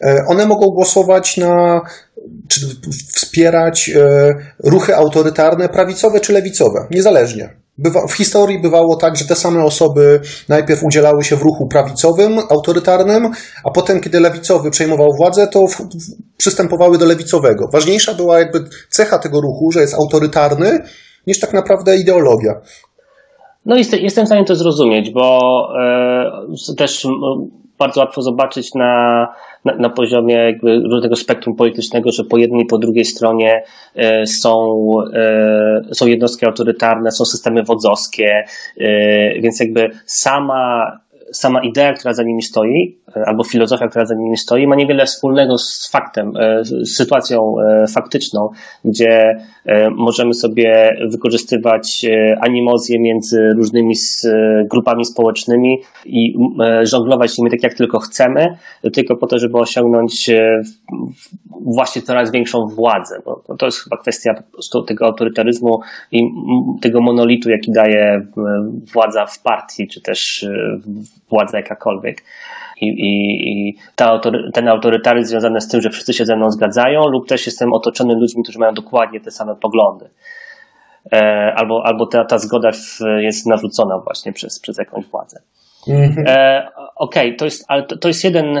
e, 0.00 0.24
one 0.28 0.46
mogą 0.46 0.66
głosować 0.66 1.36
na, 1.36 1.80
czy 2.48 2.60
wspierać 3.14 3.88
e, 3.88 4.28
ruchy 4.64 4.96
autorytarne, 4.96 5.68
prawicowe 5.68 6.20
czy 6.20 6.32
lewicowe, 6.32 6.86
niezależnie. 6.90 7.56
bywa, 7.78 8.06
w 8.06 8.12
historii 8.12 8.62
bywało 8.62 8.96
tak, 8.96 9.16
że 9.16 9.24
te 9.24 9.34
same 9.34 9.64
osoby 9.64 10.20
najpierw 10.48 10.84
udzielały 10.84 11.24
się 11.24 11.36
w 11.36 11.42
ruchu 11.42 11.68
prawicowym, 11.68 12.38
autorytarnym, 12.50 13.30
a 13.64 13.70
potem, 13.70 14.00
kiedy 14.00 14.20
lewicowy 14.20 14.70
przejmował 14.70 15.08
władzę, 15.16 15.46
to 15.46 15.66
w, 15.66 15.76
w, 15.76 15.86
przystępowały 16.36 16.98
do 16.98 17.06
lewicowego. 17.06 17.68
Ważniejsza 17.72 18.14
była 18.14 18.38
jakby 18.38 18.64
cecha 18.90 19.18
tego 19.18 19.40
ruchu, 19.40 19.72
że 19.72 19.80
jest 19.80 19.94
autorytarny, 19.94 20.78
niż 21.30 21.40
tak 21.40 21.52
naprawdę 21.52 21.96
ideologia. 21.96 22.60
No 23.66 23.76
jestem 23.76 24.24
w 24.24 24.28
stanie 24.28 24.44
to 24.44 24.56
zrozumieć, 24.56 25.10
bo 25.10 25.68
e, 26.70 26.74
też 26.76 27.06
bardzo 27.78 28.00
łatwo 28.00 28.22
zobaczyć 28.22 28.74
na, 28.74 29.26
na, 29.64 29.74
na, 29.74 29.90
poziomie 29.90 30.34
jakby 30.34 30.80
różnego 30.92 31.16
spektrum 31.16 31.56
politycznego, 31.56 32.12
że 32.12 32.24
po 32.24 32.38
jednej 32.38 32.62
i 32.62 32.66
po 32.66 32.78
drugiej 32.78 33.04
stronie 33.04 33.62
e, 33.96 34.26
są, 34.26 34.84
e, 35.14 35.94
są 35.94 36.06
jednostki 36.06 36.46
autorytarne, 36.46 37.10
są 37.10 37.24
systemy 37.24 37.62
wodzowskie, 37.62 38.44
więc 39.42 39.60
jakby 39.60 39.90
sama 40.06 40.92
sama 41.32 41.60
idea, 41.62 41.92
która 41.92 42.14
za 42.14 42.22
nimi 42.22 42.42
stoi, 42.42 42.98
e, 43.16 43.22
albo 43.26 43.44
filozofia, 43.44 43.88
która 43.88 44.06
za 44.06 44.14
nimi 44.14 44.36
stoi, 44.36 44.66
ma 44.66 44.76
niewiele 44.76 45.06
wspólnego 45.06 45.58
z 45.58 45.90
faktem, 45.90 46.32
e, 46.36 46.64
z 46.64 46.96
sytuacją 46.96 47.54
e, 47.60 47.86
faktyczną, 47.86 48.48
gdzie 48.84 49.36
możemy 49.96 50.34
sobie 50.34 50.96
wykorzystywać 51.10 52.06
animozje 52.40 53.00
między 53.00 53.52
różnymi 53.56 53.94
grupami 54.70 55.04
społecznymi 55.04 55.78
i 56.06 56.34
żonglować 56.82 57.38
nimi 57.38 57.50
tak, 57.50 57.62
jak 57.62 57.74
tylko 57.74 57.98
chcemy, 57.98 58.46
tylko 58.92 59.16
po 59.16 59.26
to, 59.26 59.38
żeby 59.38 59.58
osiągnąć 59.58 60.30
właśnie 61.64 62.02
coraz 62.02 62.30
większą 62.30 62.66
władzę. 62.66 63.22
Bo 63.24 63.56
to 63.58 63.66
jest 63.66 63.78
chyba 63.78 63.96
kwestia 63.96 64.42
tego 64.86 65.06
autorytaryzmu 65.06 65.80
i 66.12 66.20
tego 66.82 67.00
monolitu, 67.00 67.50
jaki 67.50 67.72
daje 67.72 68.26
władza 68.92 69.26
w 69.26 69.42
partii, 69.42 69.88
czy 69.88 70.00
też 70.00 70.46
władza 71.30 71.58
jakakolwiek. 71.58 72.22
I, 72.80 72.86
i, 72.86 73.68
i 73.68 73.76
autory, 73.98 74.50
ten 74.52 74.68
autorytaryzm 74.68 75.30
związany 75.30 75.60
z 75.60 75.68
tym, 75.68 75.80
że 75.80 75.90
wszyscy 75.90 76.12
się 76.12 76.24
ze 76.24 76.36
mną 76.36 76.50
zgadzają, 76.50 77.00
lub 77.08 77.28
też 77.28 77.46
jestem 77.46 77.72
otoczony 77.72 78.14
ludźmi, 78.14 78.42
którzy 78.42 78.58
mają 78.58 78.74
dokładnie 78.74 79.20
te 79.20 79.30
same 79.30 79.56
poglądy. 79.56 80.08
E, 81.12 81.18
albo 81.56 81.86
albo 81.86 82.06
ta, 82.06 82.24
ta 82.24 82.38
zgoda 82.38 82.70
jest 83.18 83.46
narzucona 83.46 83.98
właśnie 83.98 84.32
przez, 84.32 84.60
przez 84.60 84.78
jakąś 84.78 85.06
władzę. 85.06 85.40
Mhm. 85.88 86.26
E, 86.28 86.68
Okej, 86.96 87.26
okay, 87.26 87.36
to 87.36 87.44
jest, 87.44 87.64
ale 87.68 87.82
to, 87.82 87.96
to 87.98 88.08
jest 88.08 88.24
jeden, 88.24 88.60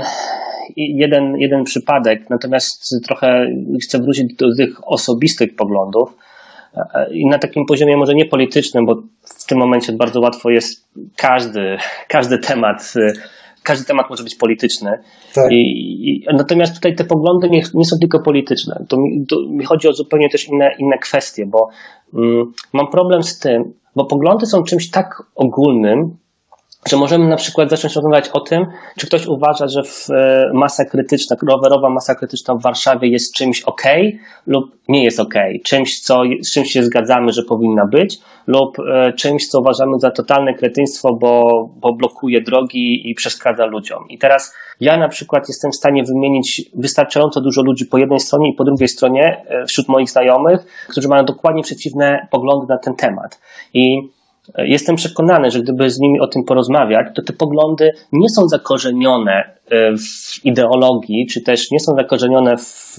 jeden, 0.76 1.36
jeden 1.36 1.64
przypadek, 1.64 2.30
natomiast 2.30 2.94
trochę 3.06 3.46
chcę 3.82 3.98
wrócić 3.98 4.34
do 4.34 4.46
tych 4.56 4.88
osobistych 4.88 5.56
poglądów 5.56 6.16
i 7.10 7.26
na 7.26 7.38
takim 7.38 7.66
poziomie 7.66 7.96
może 7.96 8.14
nie 8.14 8.24
politycznym, 8.24 8.86
bo 8.86 9.02
w 9.22 9.46
tym 9.46 9.58
momencie 9.58 9.92
bardzo 9.92 10.20
łatwo 10.20 10.50
jest 10.50 10.88
każdy, 11.16 11.78
każdy 12.08 12.38
temat, 12.38 12.94
każdy 13.62 13.86
temat 13.86 14.10
może 14.10 14.24
być 14.24 14.34
polityczny. 14.34 14.98
Tak. 15.34 15.52
I, 15.52 15.56
i, 15.56 16.26
natomiast 16.32 16.74
tutaj 16.74 16.94
te 16.94 17.04
poglądy 17.04 17.50
nie, 17.50 17.62
nie 17.74 17.84
są 17.84 17.98
tylko 17.98 18.22
polityczne. 18.22 18.84
To 18.88 18.96
mi, 18.96 19.26
to 19.26 19.36
mi, 19.48 19.64
chodzi 19.64 19.88
o 19.88 19.92
zupełnie 19.92 20.28
też 20.28 20.48
inne, 20.48 20.70
inne 20.78 20.98
kwestie, 20.98 21.46
bo 21.46 21.68
mm, 22.14 22.52
mam 22.72 22.90
problem 22.90 23.22
z 23.22 23.38
tym, 23.38 23.72
bo 23.96 24.04
poglądy 24.04 24.46
są 24.46 24.62
czymś 24.62 24.90
tak 24.90 25.22
ogólnym, 25.34 26.16
że 26.88 26.96
możemy 26.96 27.28
na 27.28 27.36
przykład 27.36 27.70
zacząć 27.70 27.96
rozmawiać 27.96 28.28
o 28.28 28.40
tym, 28.40 28.66
czy 28.98 29.06
ktoś 29.06 29.26
uważa, 29.26 29.66
że 29.68 29.80
e, 30.10 30.50
masa 30.54 30.84
krytyczna, 30.84 31.36
rowerowa 31.48 31.90
masa 31.90 32.14
krytyczna 32.14 32.54
w 32.54 32.62
Warszawie 32.62 33.08
jest 33.08 33.34
czymś 33.34 33.62
ok 33.62 33.82
lub 34.46 34.64
nie 34.88 35.04
jest 35.04 35.20
ok, 35.20 35.34
czymś, 35.64 36.00
co, 36.00 36.22
z 36.42 36.52
czymś 36.52 36.70
się 36.72 36.82
zgadzamy, 36.82 37.32
że 37.32 37.42
powinna 37.42 37.86
być, 37.86 38.18
lub 38.46 38.78
e, 38.78 39.12
czymś, 39.12 39.48
co 39.48 39.60
uważamy 39.60 39.92
za 39.98 40.10
totalne 40.10 40.54
kretyństwo, 40.54 41.14
bo, 41.14 41.64
bo 41.76 41.92
blokuje 41.92 42.40
drogi 42.40 43.10
i 43.10 43.14
przeszkadza 43.14 43.66
ludziom. 43.66 44.08
I 44.08 44.18
teraz 44.18 44.54
ja 44.80 44.96
na 44.96 45.08
przykład 45.08 45.48
jestem 45.48 45.70
w 45.70 45.76
stanie 45.76 46.04
wymienić 46.04 46.70
wystarczająco 46.74 47.40
dużo 47.40 47.62
ludzi 47.62 47.86
po 47.86 47.98
jednej 47.98 48.20
stronie 48.20 48.50
i 48.50 48.54
po 48.54 48.64
drugiej 48.64 48.88
stronie 48.88 49.44
e, 49.48 49.66
wśród 49.66 49.88
moich 49.88 50.10
znajomych, 50.10 50.86
którzy 50.88 51.08
mają 51.08 51.24
dokładnie 51.24 51.62
przeciwne 51.62 52.28
poglądy 52.30 52.66
na 52.68 52.78
ten 52.78 52.94
temat. 52.94 53.40
I 53.74 54.10
Jestem 54.58 54.96
przekonany, 54.96 55.50
że 55.50 55.60
gdyby 55.60 55.90
z 55.90 55.98
nimi 55.98 56.20
o 56.20 56.26
tym 56.26 56.44
porozmawiać, 56.44 57.06
to 57.14 57.22
te 57.22 57.32
poglądy 57.32 57.92
nie 58.12 58.28
są 58.28 58.48
zakorzenione 58.48 59.32
e, 59.70 59.96
w 59.96 60.44
ideologii, 60.44 61.26
czy 61.26 61.40
też 61.40 61.70
nie 61.70 61.80
są 61.80 61.94
zakorzenione 61.94 62.56
w 62.56 62.96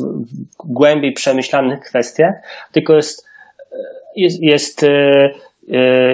głębiej 0.65 1.13
przemyślanych 1.13 1.79
kwestiach, 1.79 2.33
tylko 2.71 2.95
jest, 2.95 3.27
e, 3.71 3.75
jest, 4.15 4.41
jest 4.41 4.83
e, 4.83 5.29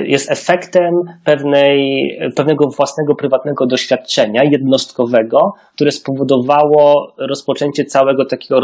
jest 0.05 0.31
efektem 0.31 0.93
pewnej, 1.23 2.09
pewnego 2.35 2.67
własnego 2.67 3.15
prywatnego 3.15 3.65
doświadczenia 3.65 4.43
jednostkowego, 4.43 5.53
które 5.75 5.91
spowodowało 5.91 7.13
rozpoczęcie 7.17 7.85
całego 7.85 8.25
takiego 8.25 8.59
y, 8.59 8.63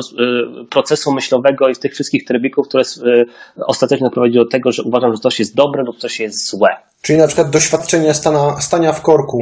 procesu 0.70 1.14
myślowego 1.14 1.70
i 1.70 1.76
tych 1.76 1.94
wszystkich 1.94 2.26
trybików, 2.26 2.68
które 2.68 2.84
y, 2.84 3.26
ostatecznie 3.66 4.08
doprowadziły 4.08 4.46
do 4.46 4.52
tego, 4.52 4.72
że 4.72 4.84
uważam, 4.84 5.14
że 5.14 5.20
coś 5.20 5.40
jest 5.40 5.56
dobre 5.56 5.84
lub 5.84 5.98
coś 5.98 6.20
jest 6.20 6.50
złe. 6.50 6.70
Czyli 7.02 7.20
na 7.20 7.28
przykład 7.28 7.50
doświadczenie 7.50 8.14
stana, 8.14 8.62
stania 8.62 8.94
w 8.94 9.02
korku. 9.02 9.40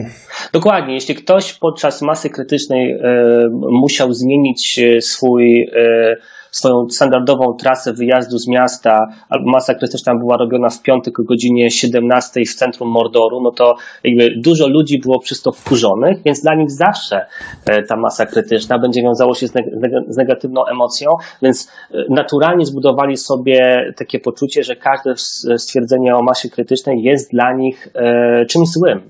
Dokładnie. 0.53 0.93
Jeśli 0.93 1.15
ktoś 1.15 1.53
podczas 1.53 2.01
masy 2.01 2.29
krytycznej 2.29 2.99
musiał 3.51 4.13
zmienić 4.13 4.79
swój 4.99 5.69
swoją 6.51 6.89
standardową 6.89 7.55
trasę 7.59 7.93
wyjazdu 7.93 8.37
z 8.37 8.47
miasta, 8.47 9.07
albo 9.29 9.51
masa 9.51 9.75
krytyczna 9.75 10.15
była 10.15 10.37
robiona 10.37 10.69
w 10.69 10.81
piątek 10.81 11.19
o 11.19 11.23
godzinie 11.23 11.71
17 11.71 12.41
w 12.47 12.55
centrum 12.55 12.89
Mordoru, 12.89 13.41
no 13.43 13.51
to 13.51 13.75
jakby 14.03 14.41
dużo 14.41 14.67
ludzi 14.67 14.99
było 14.99 15.19
przez 15.19 15.41
to 15.41 15.51
wkurzonych, 15.51 16.17
więc 16.25 16.41
dla 16.41 16.55
nich 16.55 16.71
zawsze 16.71 17.25
e, 17.65 17.83
ta 17.83 17.95
masa 17.95 18.25
krytyczna 18.25 18.79
będzie 18.79 19.01
wiązało 19.01 19.35
się 19.35 19.47
z 20.07 20.17
negatywną 20.17 20.65
emocją, 20.65 21.11
więc 21.41 21.71
e, 21.91 21.97
naturalnie 22.09 22.65
zbudowali 22.65 23.17
sobie 23.17 23.85
takie 23.97 24.19
poczucie, 24.19 24.63
że 24.63 24.75
każde 24.75 25.13
stwierdzenie 25.57 26.15
o 26.15 26.23
masie 26.23 26.49
krytycznej 26.49 27.03
jest 27.03 27.31
dla 27.31 27.53
nich 27.53 27.87
e, 27.95 28.45
czymś 28.45 28.69
złym. 28.69 29.01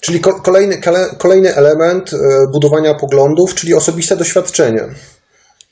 Czyli 0.00 0.20
kolejny, 0.20 0.80
kolejny 1.18 1.54
element 1.54 2.10
budowania 2.52 2.94
poglądów, 2.94 3.54
czyli 3.54 3.74
osobiste 3.74 4.16
doświadczenie. 4.16 4.80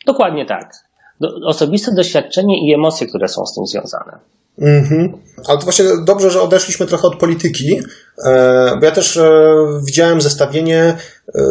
Dokładnie 0.06 0.47
tak. 0.47 0.73
Do, 1.21 1.28
osobiste 1.47 1.94
doświadczenie 1.94 2.68
i 2.68 2.75
emocje, 2.75 3.06
które 3.06 3.28
są 3.28 3.47
z 3.47 3.54
tym 3.54 3.66
związane. 3.66 4.18
Mhm. 4.59 5.12
Ale 5.49 5.59
to 5.59 5.64
właśnie 5.64 5.85
dobrze, 6.06 6.30
że 6.30 6.42
odeszliśmy 6.42 6.87
trochę 6.87 7.06
od 7.06 7.16
polityki, 7.16 7.80
e, 8.26 8.76
bo 8.80 8.87
ja 8.87 8.90
też 8.90 9.16
e, 9.16 9.30
widziałem 9.87 10.21
zestawienie, 10.21 10.80
e, 10.80 10.97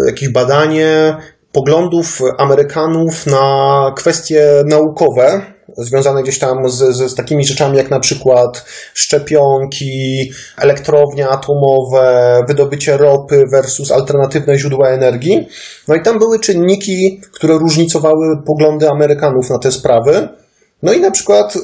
jakieś 0.07 0.29
badanie 0.29 1.17
poglądów 1.51 2.19
Amerykanów 2.37 3.27
na 3.27 3.93
kwestie 3.95 4.63
naukowe, 4.65 5.41
związane 5.77 6.23
gdzieś 6.23 6.39
tam 6.39 6.69
z, 6.69 6.77
z, 6.77 7.11
z, 7.11 7.15
takimi 7.15 7.45
rzeczami 7.45 7.77
jak 7.77 7.89
na 7.91 7.99
przykład 7.99 8.65
szczepionki, 8.93 10.31
elektrownie 10.57 11.29
atomowe, 11.29 12.39
wydobycie 12.47 12.97
ropy 12.97 13.45
versus 13.51 13.91
alternatywne 13.91 14.57
źródła 14.57 14.89
energii. 14.89 15.47
No 15.87 15.95
i 15.95 16.01
tam 16.01 16.19
były 16.19 16.39
czynniki, 16.39 17.21
które 17.31 17.53
różnicowały 17.53 18.43
poglądy 18.45 18.89
Amerykanów 18.89 19.49
na 19.49 19.59
te 19.59 19.71
sprawy. 19.71 20.29
No 20.83 20.93
i 20.93 20.99
na 20.99 21.11
przykład 21.11 21.55
y, 21.55 21.59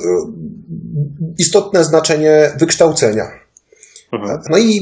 istotne 1.37 1.83
znaczenie 1.83 2.51
wykształcenia. 2.59 3.23
Mhm. 4.13 4.39
No 4.49 4.57
i 4.57 4.81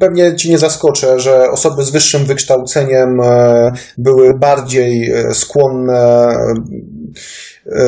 pewnie 0.00 0.36
ci 0.36 0.50
nie 0.50 0.58
zaskoczę, 0.58 1.20
że 1.20 1.50
osoby 1.50 1.84
z 1.84 1.90
wyższym 1.90 2.24
wykształceniem 2.24 3.20
e, 3.20 3.72
były 3.98 4.38
bardziej 4.38 5.10
e, 5.10 5.34
skłonne 5.34 6.28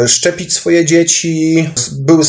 szczepić 0.07 0.52
swoje 0.52 0.85
dzieci, 0.85 1.69
były, 1.93 2.25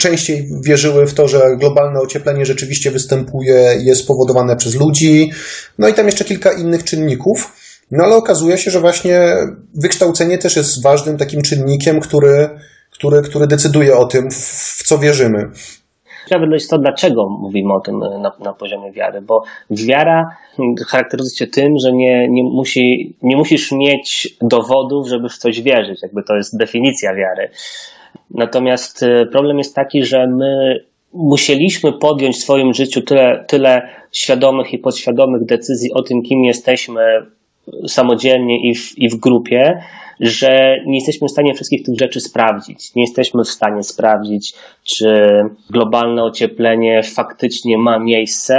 częściej 0.00 0.48
wierzyły 0.64 1.06
w 1.06 1.14
to, 1.14 1.28
że 1.28 1.56
globalne 1.58 2.00
ocieplenie 2.00 2.46
rzeczywiście 2.46 2.90
występuje 2.90 3.78
jest 3.80 4.00
spowodowane 4.00 4.56
przez 4.56 4.74
ludzi. 4.74 5.30
No 5.78 5.88
i 5.88 5.94
tam 5.94 6.06
jeszcze 6.06 6.24
kilka 6.24 6.52
innych 6.52 6.84
czynników. 6.84 7.52
No 7.90 8.04
ale 8.04 8.16
okazuje 8.16 8.58
się, 8.58 8.70
że 8.70 8.80
właśnie 8.80 9.36
wykształcenie 9.74 10.38
też 10.38 10.56
jest 10.56 10.82
ważnym 10.82 11.18
takim 11.18 11.42
czynnikiem, 11.42 12.00
który, 12.00 12.48
który, 12.90 13.22
który 13.22 13.46
decyduje 13.46 13.96
o 13.96 14.06
tym, 14.06 14.30
w 14.30 14.82
co 14.86 14.98
wierzymy. 14.98 15.50
Ciekawe 16.28 16.46
jest 16.52 16.70
to, 16.70 16.78
dlaczego 16.78 17.28
mówimy 17.28 17.74
o 17.74 17.80
tym 17.80 17.98
na, 17.98 18.32
na 18.40 18.52
poziomie 18.52 18.92
wiary, 18.92 19.20
bo 19.22 19.42
wiara 19.70 20.36
charakteryzuje 20.88 21.36
się 21.36 21.46
tym, 21.46 21.74
że 21.78 21.92
nie, 21.92 22.28
nie, 22.28 22.42
musi, 22.42 23.16
nie 23.22 23.36
musisz 23.36 23.72
mieć 23.72 24.36
dowodów, 24.42 25.08
żeby 25.08 25.28
w 25.28 25.36
coś 25.36 25.62
wierzyć. 25.62 26.02
Jakby 26.02 26.22
to 26.22 26.36
jest 26.36 26.58
definicja 26.58 27.14
wiary. 27.14 27.50
Natomiast 28.30 29.02
e, 29.02 29.26
problem 29.26 29.58
jest 29.58 29.74
taki, 29.74 30.04
że 30.04 30.26
my 30.26 30.80
musieliśmy 31.12 31.92
podjąć 31.92 32.36
w 32.36 32.42
swoim 32.42 32.74
życiu 32.74 33.02
tyle, 33.02 33.44
tyle 33.48 33.88
świadomych 34.12 34.72
i 34.72 34.78
podświadomych 34.78 35.44
decyzji 35.44 35.92
o 35.92 36.02
tym, 36.02 36.22
kim 36.22 36.44
jesteśmy 36.44 37.02
samodzielnie 37.86 38.70
i 38.70 38.74
w, 38.74 38.98
i 38.98 39.08
w 39.08 39.16
grupie, 39.16 39.82
że 40.20 40.76
nie 40.86 40.94
jesteśmy 40.94 41.28
w 41.28 41.30
stanie 41.30 41.54
wszystkich 41.54 41.86
tych 41.86 41.98
rzeczy 41.98 42.20
sprawdzić. 42.20 42.94
Nie 42.94 43.02
jesteśmy 43.02 43.44
w 43.44 43.48
stanie 43.48 43.82
sprawdzić, 43.82 44.54
czy 44.84 45.08
globalne 45.70 46.24
ocieplenie 46.24 47.02
faktycznie 47.02 47.78
ma 47.78 47.98
miejsce. 47.98 48.56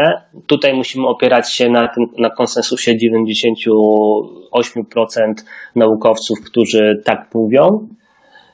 Tutaj 0.48 0.74
musimy 0.74 1.08
opierać 1.08 1.54
się 1.54 1.70
na, 1.70 1.88
tym, 1.88 2.06
na 2.18 2.30
konsensusie 2.30 2.92
98% 2.92 5.34
naukowców, 5.76 6.38
którzy 6.46 7.02
tak 7.06 7.30
mówią. 7.34 7.88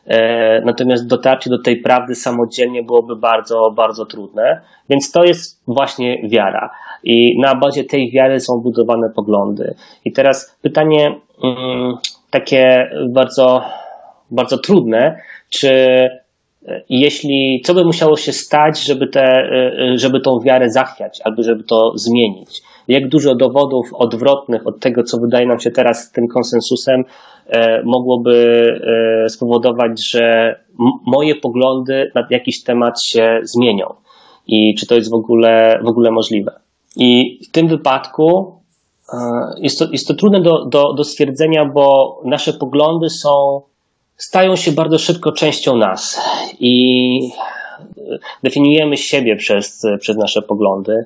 E, 0.08 0.62
natomiast 0.62 1.08
dotarcie 1.08 1.50
do 1.50 1.62
tej 1.62 1.82
prawdy 1.82 2.16
samodzielnie 2.16 2.84
byłoby 2.84 3.16
bardzo, 3.16 3.72
bardzo 3.76 4.06
trudne. 4.06 4.62
Więc 4.90 5.12
to 5.12 5.24
jest 5.24 5.64
właśnie 5.68 6.30
wiara. 6.30 6.70
I 7.04 7.40
na 7.40 7.56
bazie 7.56 7.84
tej 7.84 8.12
wiary 8.12 8.40
są 8.40 8.62
budowane 8.64 9.10
poglądy. 9.16 9.76
I 10.06 10.12
teraz 10.12 10.58
pytanie 10.62 11.16
mm, 11.44 11.96
takie 12.34 12.90
bardzo, 13.10 13.62
bardzo 14.32 14.58
trudne, 14.58 15.22
czy 15.50 15.70
e, 15.70 16.82
jeśli, 16.90 17.62
co 17.66 17.74
by 17.74 17.86
musiało 17.86 18.18
się 18.18 18.32
stać, 18.32 18.84
żeby, 18.84 19.08
te, 19.08 19.22
e, 19.22 19.98
żeby 19.98 20.20
tą 20.20 20.40
wiarę 20.40 20.70
zachwiać, 20.70 21.22
albo 21.24 21.44
żeby 21.44 21.64
to 21.64 21.98
zmienić? 21.98 22.62
Jak 22.88 23.10
dużo 23.10 23.36
dowodów 23.36 23.94
odwrotnych 23.94 24.68
od 24.68 24.80
tego, 24.80 25.04
co 25.04 25.18
wydaje 25.18 25.48
nam 25.48 25.60
się 25.60 25.72
teraz 25.72 26.12
tym 26.12 26.28
konsensusem, 26.28 27.04
e, 27.48 27.84
mogłoby 27.84 28.68
spowodować, 29.28 30.10
że 30.10 30.56
moje 31.06 31.36
poglądy 31.36 32.12
na 32.16 32.28
jakiś 32.30 32.64
temat 32.64 33.04
się 33.04 33.40
zmienią? 33.44 33.86
I 34.48 34.76
czy 34.76 34.88
to 34.88 34.96
jest 34.96 35.12
w 35.12 35.14
ogóle, 35.14 35.80
w 35.84 35.88
ogóle 35.88 36.12
możliwe? 36.12 36.52
I 36.96 37.40
w 37.48 37.52
tym 37.52 37.68
wypadku 37.68 38.63
E, 38.63 38.63
jest 39.58 39.80
to, 39.80 39.92
jest 39.92 40.08
to 40.08 40.14
trudne 40.14 40.42
do, 40.42 40.66
do, 40.66 40.94
do 40.94 41.04
stwierdzenia, 41.04 41.66
bo 41.66 42.22
nasze 42.26 42.54
poglądy 42.54 43.10
są, 43.10 43.62
stają 44.18 44.56
się 44.56 44.72
bardzo 44.72 44.98
szybko 44.98 45.32
częścią 45.32 45.78
nas 45.78 46.22
i 46.60 47.30
definiujemy 48.44 48.98
siebie 48.98 49.36
przez, 49.36 49.82
przez 50.00 50.18
nasze 50.18 50.42
poglądy. 50.42 51.06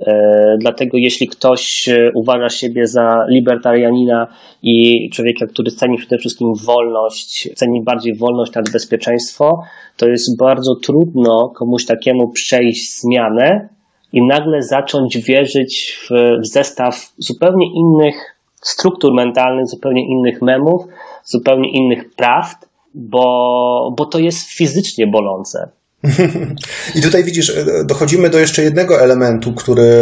E, 0.00 0.56
dlatego 0.60 0.98
jeśli 0.98 1.28
ktoś 1.28 1.88
uważa 2.14 2.48
siebie 2.48 2.86
za 2.86 3.26
libertarianina 3.28 4.26
i 4.62 5.10
człowieka, 5.10 5.46
który 5.46 5.70
ceni 5.70 5.98
przede 5.98 6.18
wszystkim 6.18 6.54
wolność, 6.66 7.48
ceni 7.56 7.82
bardziej 7.82 8.14
wolność 8.14 8.54
nad 8.54 8.70
bezpieczeństwo, 8.70 9.62
to 9.96 10.08
jest 10.08 10.38
bardzo 10.38 10.74
trudno 10.74 11.48
komuś 11.48 11.86
takiemu 11.86 12.28
przejść 12.28 13.00
zmianę, 13.00 13.68
i 14.12 14.26
nagle 14.26 14.62
zacząć 14.62 15.18
wierzyć 15.18 15.98
w, 16.02 16.40
w 16.42 16.46
zestaw 16.46 17.12
zupełnie 17.18 17.66
innych 17.74 18.14
struktur 18.62 19.14
mentalnych, 19.14 19.66
zupełnie 19.66 20.06
innych 20.08 20.42
memów, 20.42 20.82
zupełnie 21.24 21.72
innych 21.72 22.14
prawd, 22.14 22.68
bo, 22.94 23.94
bo 23.96 24.06
to 24.06 24.18
jest 24.18 24.48
fizycznie 24.48 25.06
bolące. 25.06 25.68
I 26.96 27.02
tutaj 27.02 27.24
widzisz, 27.24 27.52
dochodzimy 27.84 28.30
do 28.30 28.38
jeszcze 28.38 28.62
jednego 28.62 29.00
elementu, 29.00 29.52
który 29.52 29.92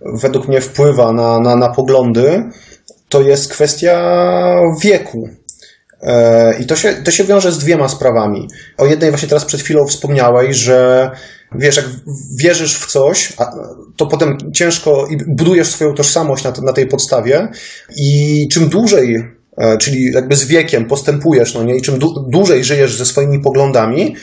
według 0.00 0.48
mnie 0.48 0.60
wpływa 0.60 1.12
na, 1.12 1.40
na, 1.40 1.56
na 1.56 1.68
poglądy. 1.68 2.44
To 3.08 3.20
jest 3.20 3.52
kwestia 3.52 4.00
wieku. 4.82 5.28
E, 6.02 6.58
I 6.60 6.66
to 6.66 6.76
się, 6.76 6.92
to 7.04 7.10
się 7.10 7.24
wiąże 7.24 7.52
z 7.52 7.58
dwiema 7.58 7.88
sprawami. 7.88 8.48
O 8.78 8.86
jednej 8.86 9.10
właśnie 9.10 9.28
teraz 9.28 9.44
przed 9.44 9.60
chwilą 9.60 9.86
wspomniałeś, 9.86 10.56
że 10.56 11.10
wiesz, 11.54 11.76
jak 11.76 11.86
wierzysz 12.36 12.78
w 12.78 12.86
coś, 12.86 13.32
to 13.96 14.06
potem 14.06 14.38
ciężko 14.54 15.06
i 15.10 15.16
budujesz 15.26 15.68
swoją 15.68 15.94
tożsamość 15.94 16.44
na, 16.44 16.52
na 16.62 16.72
tej 16.72 16.86
podstawie 16.86 17.48
i 17.96 18.48
czym 18.52 18.68
dłużej, 18.68 19.16
e, 19.56 19.78
czyli 19.78 20.12
jakby 20.12 20.36
z 20.36 20.44
wiekiem 20.44 20.86
postępujesz, 20.86 21.54
no 21.54 21.64
nie, 21.64 21.76
i 21.76 21.82
czym 21.82 21.98
dłużej 22.28 22.64
żyjesz 22.64 22.96
ze 22.96 23.06
swoimi 23.06 23.40
poglądami, 23.40 24.16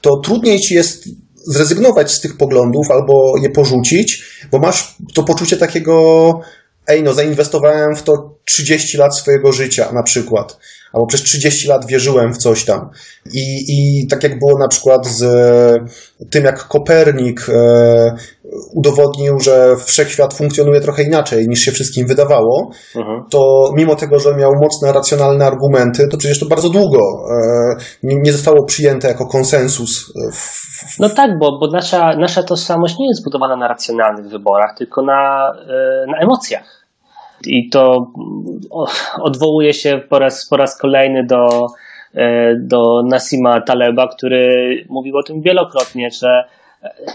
to 0.00 0.16
trudniej 0.16 0.60
ci 0.60 0.74
jest 0.74 1.08
zrezygnować 1.46 2.12
z 2.12 2.20
tych 2.20 2.36
poglądów 2.36 2.90
albo 2.90 3.34
je 3.42 3.50
porzucić, 3.50 4.24
bo 4.50 4.58
masz 4.58 4.96
to 5.14 5.22
poczucie 5.22 5.56
takiego, 5.56 6.40
ej, 6.86 7.02
no 7.02 7.14
zainwestowałem 7.14 7.96
w 7.96 8.02
to 8.02 8.38
30 8.44 8.98
lat 8.98 9.16
swojego 9.16 9.52
życia 9.52 9.92
na 9.92 10.02
przykład 10.02 10.58
albo 10.96 11.06
przez 11.06 11.22
30 11.22 11.68
lat 11.68 11.86
wierzyłem 11.86 12.32
w 12.32 12.38
coś 12.38 12.64
tam. 12.64 12.90
I, 13.32 13.64
i 13.68 14.06
tak 14.06 14.22
jak 14.22 14.38
było 14.38 14.58
na 14.58 14.68
przykład 14.68 15.06
z 15.06 15.24
tym, 16.30 16.44
jak 16.44 16.68
Kopernik 16.68 17.46
e, 17.48 18.14
udowodnił, 18.74 19.38
że 19.40 19.76
wszechświat 19.84 20.34
funkcjonuje 20.34 20.80
trochę 20.80 21.02
inaczej 21.02 21.48
niż 21.48 21.60
się 21.60 21.72
wszystkim 21.72 22.06
wydawało, 22.06 22.70
mhm. 22.96 23.24
to 23.30 23.70
mimo 23.76 23.96
tego, 23.96 24.18
że 24.18 24.36
miał 24.36 24.52
mocne, 24.62 24.92
racjonalne 24.92 25.46
argumenty, 25.46 26.08
to 26.10 26.16
przecież 26.16 26.40
to 26.40 26.46
bardzo 26.46 26.68
długo 26.68 26.98
e, 26.98 27.76
nie, 28.02 28.16
nie 28.16 28.32
zostało 28.32 28.64
przyjęte 28.64 29.08
jako 29.08 29.26
konsensus. 29.26 30.12
W... 30.32 30.98
No 31.00 31.08
tak, 31.08 31.30
bo, 31.38 31.58
bo 31.60 31.70
nasza, 31.72 32.16
nasza 32.16 32.42
tożsamość 32.42 32.98
nie 32.98 33.08
jest 33.08 33.20
zbudowana 33.20 33.56
na 33.56 33.68
racjonalnych 33.68 34.28
wyborach, 34.28 34.74
tylko 34.78 35.02
na, 35.02 35.52
e, 35.68 36.06
na 36.10 36.18
emocjach. 36.18 36.75
I 37.46 37.68
to 37.68 38.12
odwołuje 39.22 39.74
się 39.74 40.00
po 40.08 40.18
raz, 40.18 40.46
po 40.46 40.56
raz 40.56 40.78
kolejny 40.78 41.24
do, 41.24 41.66
e, 42.14 42.54
do 42.56 43.02
Nasima 43.02 43.60
Taleba, 43.60 44.08
który 44.08 44.84
mówił 44.88 45.16
o 45.16 45.22
tym 45.22 45.42
wielokrotnie, 45.42 46.10
że 46.10 46.44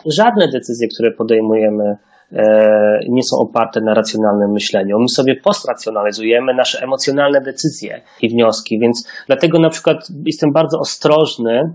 żadne 0.06 0.48
decyzje, 0.48 0.88
które 0.88 1.12
podejmujemy, 1.12 1.98
e, 2.34 3.00
nie 3.10 3.24
są 3.24 3.38
oparte 3.38 3.82
na 3.82 3.94
racjonalnym 3.94 4.52
myśleniu. 4.52 5.00
My 5.00 5.10
sobie 5.10 5.36
postracjonalizujemy 5.36 6.54
nasze 6.54 6.84
emocjonalne 6.84 7.42
decyzje 7.42 8.02
i 8.22 8.30
wnioski, 8.30 8.80
więc 8.80 9.08
dlatego 9.28 9.60
na 9.60 9.70
przykład 9.70 10.08
jestem 10.26 10.52
bardzo 10.52 10.80
ostrożny. 10.80 11.74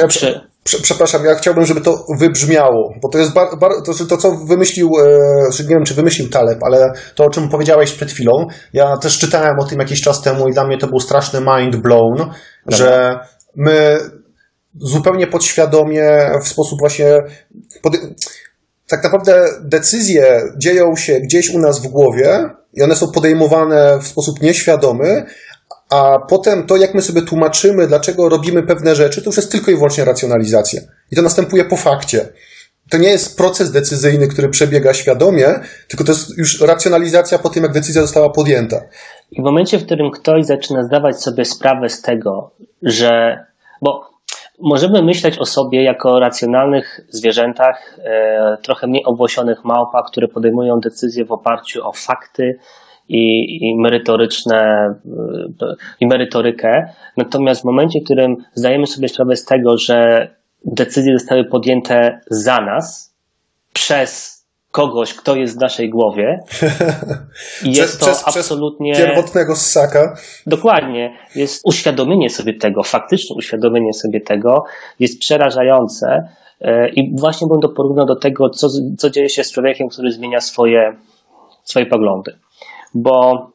Ja 0.00 0.06
przy 0.06 0.40
przepraszam, 0.82 1.24
ja 1.24 1.34
chciałbym, 1.34 1.66
żeby 1.66 1.80
to 1.80 2.04
wybrzmiało, 2.18 2.94
bo 3.02 3.08
to 3.08 3.18
jest 3.18 3.32
bar, 3.32 3.48
bar, 3.58 3.70
to, 3.84 4.06
to, 4.06 4.16
co 4.16 4.30
wymyślił, 4.30 4.90
e, 5.04 5.62
nie 5.62 5.74
wiem, 5.74 5.84
czy 5.84 5.94
wymyślił 5.94 6.28
Taleb, 6.28 6.58
ale 6.62 6.92
to, 7.14 7.24
o 7.24 7.30
czym 7.30 7.48
powiedziałeś 7.48 7.92
przed 7.92 8.10
chwilą, 8.10 8.32
ja 8.72 8.96
też 8.96 9.18
czytałem 9.18 9.58
o 9.60 9.64
tym 9.64 9.78
jakiś 9.78 10.00
czas 10.00 10.22
temu 10.22 10.48
i 10.48 10.52
dla 10.52 10.66
mnie 10.66 10.78
to 10.78 10.86
był 10.86 11.00
straszny 11.00 11.40
mind 11.40 11.76
blown, 11.76 12.16
Dobra. 12.16 12.32
że 12.66 13.18
my 13.56 13.98
zupełnie 14.80 15.26
podświadomie, 15.26 16.30
w 16.44 16.48
sposób 16.48 16.78
właśnie. 16.78 17.06
Pod... 17.82 17.96
Tak 18.88 19.04
naprawdę 19.04 19.44
decyzje 19.62 20.42
dzieją 20.58 20.96
się 20.96 21.20
gdzieś 21.20 21.50
u 21.50 21.58
nas 21.58 21.80
w 21.80 21.88
głowie 21.88 22.44
i 22.74 22.82
one 22.82 22.96
są 22.96 23.12
podejmowane 23.12 23.98
w 24.02 24.06
sposób 24.06 24.42
nieświadomy, 24.42 25.26
a 25.90 26.18
potem 26.18 26.66
to, 26.66 26.76
jak 26.76 26.94
my 26.94 27.02
sobie 27.02 27.22
tłumaczymy, 27.22 27.86
dlaczego 27.86 28.28
robimy 28.28 28.62
pewne 28.62 28.94
rzeczy, 28.94 29.22
to 29.22 29.28
już 29.28 29.36
jest 29.36 29.52
tylko 29.52 29.70
i 29.70 29.74
wyłącznie 29.74 30.04
racjonalizacja. 30.04 30.80
I 31.12 31.16
to 31.16 31.22
następuje 31.22 31.64
po 31.64 31.76
fakcie. 31.76 32.28
To 32.90 32.98
nie 32.98 33.08
jest 33.08 33.36
proces 33.36 33.72
decyzyjny, 33.72 34.28
który 34.28 34.48
przebiega 34.48 34.94
świadomie, 34.94 35.46
tylko 35.88 36.04
to 36.04 36.12
jest 36.12 36.38
już 36.38 36.60
racjonalizacja 36.60 37.38
po 37.38 37.48
tym, 37.48 37.62
jak 37.62 37.72
decyzja 37.72 38.02
została 38.02 38.30
podjęta. 38.30 38.80
I 39.30 39.42
w 39.42 39.44
momencie, 39.44 39.78
w 39.78 39.86
którym 39.86 40.10
ktoś 40.10 40.44
zaczyna 40.44 40.82
zdawać 40.82 41.22
sobie 41.22 41.44
sprawę 41.44 41.88
z 41.88 42.02
tego, 42.02 42.50
że. 42.82 43.44
Bo 43.82 44.10
możemy 44.58 45.02
myśleć 45.02 45.38
o 45.38 45.46
sobie 45.46 45.84
jako 45.84 46.20
racjonalnych 46.20 47.00
zwierzętach, 47.08 47.98
e, 48.04 48.56
trochę 48.62 48.86
mniej 48.86 49.04
obłosionych 49.04 49.64
małpach, 49.64 50.06
które 50.06 50.28
podejmują 50.28 50.80
decyzje 50.80 51.24
w 51.24 51.32
oparciu 51.32 51.88
o 51.88 51.92
fakty, 51.92 52.58
i, 53.08 53.56
i 53.68 53.76
merytoryczne, 53.76 54.94
i 56.00 56.06
merytorykę. 56.06 56.88
Natomiast 57.16 57.60
w 57.60 57.64
momencie, 57.64 58.00
w 58.00 58.04
którym 58.04 58.36
zdajemy 58.54 58.86
sobie 58.86 59.08
sprawę 59.08 59.36
z 59.36 59.44
tego, 59.44 59.78
że 59.78 60.28
decyzje 60.64 61.18
zostały 61.18 61.44
podjęte 61.44 62.20
za 62.30 62.60
nas, 62.60 63.14
przez 63.72 64.36
kogoś, 64.70 65.14
kto 65.14 65.36
jest 65.36 65.56
w 65.56 65.60
naszej 65.60 65.90
głowie. 65.90 66.40
I 67.64 67.72
jest 67.80 68.00
przez, 68.00 68.22
to 68.22 68.28
absolutnie. 68.28 68.92
Przez 68.92 69.06
pierwotnego 69.06 69.56
ssaka. 69.56 70.16
Dokładnie. 70.46 71.18
Jest 71.34 71.62
uświadomienie 71.64 72.30
sobie 72.30 72.54
tego, 72.54 72.82
faktyczne 72.82 73.36
uświadomienie 73.36 73.92
sobie 73.92 74.20
tego 74.20 74.64
jest 75.00 75.20
przerażające. 75.20 76.28
E, 76.60 76.88
I 76.88 77.16
właśnie 77.18 77.46
bym 77.46 77.60
to 77.60 77.68
porównał 77.68 78.06
do 78.06 78.16
tego, 78.16 78.50
co, 78.50 78.68
co 78.98 79.10
dzieje 79.10 79.28
się 79.28 79.44
z 79.44 79.52
człowiekiem, 79.52 79.88
który 79.88 80.12
zmienia 80.12 80.40
swoje, 80.40 80.96
swoje 81.64 81.86
poglądy 81.86 82.38
bo, 82.94 83.50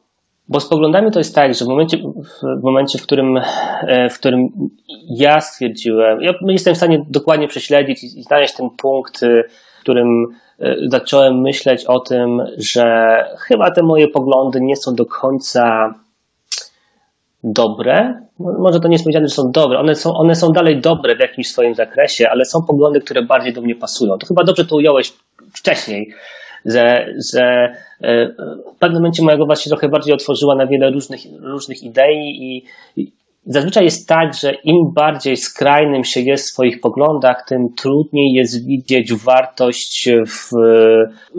bo 0.48 0.60
z 0.60 0.68
poglądami 0.68 1.10
to 1.10 1.18
jest 1.18 1.34
tak, 1.34 1.54
że 1.54 1.64
w 1.64 1.68
momencie, 1.68 1.98
w 2.60 2.62
momencie, 2.62 2.98
w 2.98 3.02
którym, 3.02 3.40
e, 3.86 4.08
w 4.10 4.18
którym 4.18 4.48
ja 5.08 5.40
stwierdziłem, 5.40 6.20
ja 6.20 6.32
jestem 6.46 6.74
w 6.74 6.76
stanie 6.76 7.04
dokładnie 7.08 7.48
prześledzić 7.48 8.04
i 8.04 8.22
znaleźć 8.22 8.54
ten 8.54 8.70
punkt, 8.70 9.22
e, 9.22 9.44
w 9.78 9.80
którym 9.80 10.26
e, 10.60 10.76
zacząłem 10.88 11.40
myśleć 11.40 11.84
o 11.84 12.00
tym, 12.00 12.42
że 12.56 13.16
chyba 13.38 13.70
te 13.70 13.82
moje 13.82 14.08
poglądy 14.08 14.60
nie 14.60 14.76
są 14.76 14.94
do 14.94 15.06
końca 15.06 15.94
dobre. 17.44 18.22
Może 18.38 18.80
to 18.80 18.88
nie 18.88 18.94
jest 18.94 19.04
powiedziane, 19.04 19.28
że 19.28 19.34
są 19.34 19.50
dobre. 19.50 19.78
One 19.78 19.94
są, 19.94 20.14
one 20.14 20.34
są 20.34 20.52
dalej 20.52 20.80
dobre 20.80 21.16
w 21.16 21.20
jakimś 21.20 21.48
swoim 21.48 21.74
zakresie, 21.74 22.30
ale 22.30 22.44
są 22.44 22.62
poglądy, 22.62 23.00
które 23.00 23.22
bardziej 23.22 23.52
do 23.52 23.60
mnie 23.60 23.74
pasują. 23.74 24.18
To 24.18 24.26
chyba 24.26 24.44
dobrze 24.44 24.64
to 24.64 24.76
ująłeś 24.76 25.12
wcześniej, 25.54 26.14
że, 26.64 27.06
że 27.32 27.74
w 28.74 28.78
pewnym 28.78 29.00
momencie 29.02 29.22
moja 29.22 29.36
głowa 29.36 29.56
się 29.56 29.70
trochę 29.70 29.88
bardziej 29.88 30.14
otworzyła 30.14 30.54
na 30.54 30.66
wiele 30.66 30.90
różnych, 30.90 31.20
różnych 31.40 31.82
idei 31.82 32.16
i, 32.16 32.64
i 32.96 33.12
Zazwyczaj 33.46 33.84
jest 33.84 34.08
tak, 34.08 34.34
że 34.34 34.52
im 34.54 34.92
bardziej 34.94 35.36
skrajnym 35.36 36.04
się 36.04 36.20
jest 36.20 36.48
w 36.48 36.52
swoich 36.52 36.80
poglądach, 36.80 37.44
tym 37.48 37.74
trudniej 37.74 38.32
jest 38.32 38.66
widzieć 38.66 39.14
wartość 39.14 40.08
w, 40.26 40.50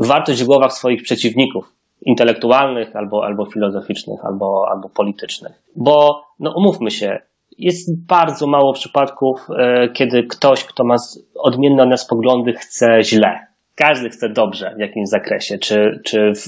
wartość 0.08 0.44
w 0.44 0.46
głowach 0.46 0.74
swoich 0.74 1.04
przeciwników 1.04 1.74
intelektualnych, 2.06 2.96
albo, 2.96 3.26
albo 3.26 3.46
filozoficznych, 3.46 4.26
albo, 4.26 4.66
albo 4.72 4.90
politycznych. 4.90 5.52
Bo, 5.76 6.24
no 6.40 6.54
umówmy 6.58 6.92
się, 6.92 7.20
jest 7.58 8.08
bardzo 8.08 8.48
mało 8.48 8.74
przypadków, 8.74 9.48
e, 9.58 9.90
kiedy 9.90 10.24
ktoś, 10.24 10.64
kto 10.64 10.84
ma 10.84 10.96
odmienne 11.36 11.84
od 11.84 11.90
nas 11.90 12.08
poglądy, 12.08 12.54
chce 12.54 13.04
źle. 13.04 13.48
Każdy 13.76 14.10
chce 14.10 14.30
dobrze 14.30 14.74
w 14.78 14.80
jakimś 14.80 15.10
zakresie, 15.10 15.58
czy, 15.58 16.02
czy 16.06 16.34
w, 16.34 16.46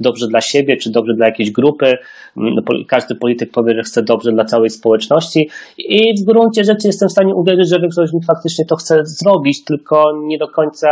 dobrze 0.00 0.26
dla 0.26 0.40
siebie, 0.40 0.76
czy 0.76 0.90
dobrze 0.90 1.14
dla 1.14 1.26
jakiejś 1.26 1.50
grupy. 1.50 1.98
Mm, 2.36 2.54
każdy 2.88 3.14
polityk 3.14 3.50
powie, 3.50 3.74
że 3.74 3.82
chce 3.82 4.02
dobrze 4.02 4.32
dla 4.32 4.44
całej 4.44 4.70
społeczności 4.70 5.50
i 5.78 6.22
w 6.22 6.24
gruncie 6.24 6.64
rzeczy 6.64 6.86
jestem 6.86 7.08
w 7.08 7.12
stanie 7.12 7.34
uwierzyć, 7.34 7.68
że 7.68 7.80
większość 7.80 8.12
z 8.12 8.26
faktycznie 8.26 8.64
to 8.64 8.76
chce 8.76 9.06
zrobić, 9.06 9.64
tylko 9.64 10.12
nie 10.24 10.38
do 10.38 10.48
końca 10.48 10.88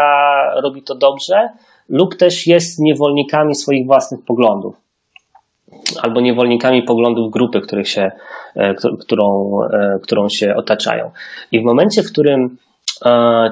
robi 0.63 0.83
to 0.83 0.95
dobrze 0.95 1.49
lub 1.89 2.17
też 2.17 2.47
jest 2.47 2.79
niewolnikami 2.79 3.55
swoich 3.55 3.87
własnych 3.87 4.21
poglądów 4.25 4.77
albo 6.03 6.21
niewolnikami 6.21 6.83
poglądów 6.83 7.33
grupy, 7.33 7.61
których 7.61 7.89
się, 7.89 8.11
e, 8.55 8.75
którą, 8.75 9.59
e, 9.73 9.99
którą 10.03 10.29
się 10.29 10.55
otaczają. 10.55 11.11
I 11.53 11.61
w 11.61 11.65
momencie, 11.65 12.03
w 12.03 12.13
którym 12.13 12.57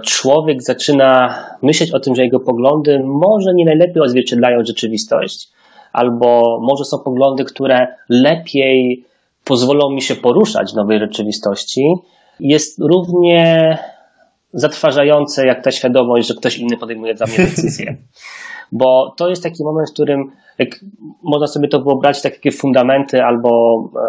człowiek 0.05 0.63
zaczyna 0.63 1.35
myśleć 1.63 1.93
o 1.93 2.01
tym, 2.01 2.15
że 2.15 2.23
jego 2.23 2.41
poglądy 2.41 3.01
może 3.05 3.55
nie 3.55 3.65
najlepiej 3.65 4.03
odzwierciedlają 4.03 4.65
rzeczywistość, 4.65 5.49
albo 5.93 6.59
może 6.63 6.85
są 6.85 6.99
poglądy, 6.99 7.45
które 7.45 7.87
lepiej 8.09 9.05
pozwolą 9.45 9.91
mi 9.91 10.03
się 10.03 10.15
poruszać 10.15 10.73
w 10.73 10.77
nowej 10.77 10.99
rzeczywistości, 10.99 11.95
jest 12.41 12.79
równie 12.79 13.79
zatrważające 14.53 15.47
jak 15.47 15.65
ta 15.65 15.71
świadomość, 15.71 16.29
że 16.29 16.35
ktoś 16.35 16.59
inny 16.59 16.77
podejmuje 16.77 17.17
za 17.17 17.27
mnie 17.27 17.39
decyzję. 17.39 17.97
Bo 18.73 19.15
to 19.17 19.29
jest 19.29 19.43
taki 19.43 19.65
moment, 19.65 19.91
w 19.91 19.93
którym 19.93 20.31
można 21.23 21.47
sobie 21.47 21.69
to 21.69 21.83
wyobrazić, 21.83 22.23
takie 22.23 22.51
fundamenty 22.51 23.23
albo, 23.23 23.51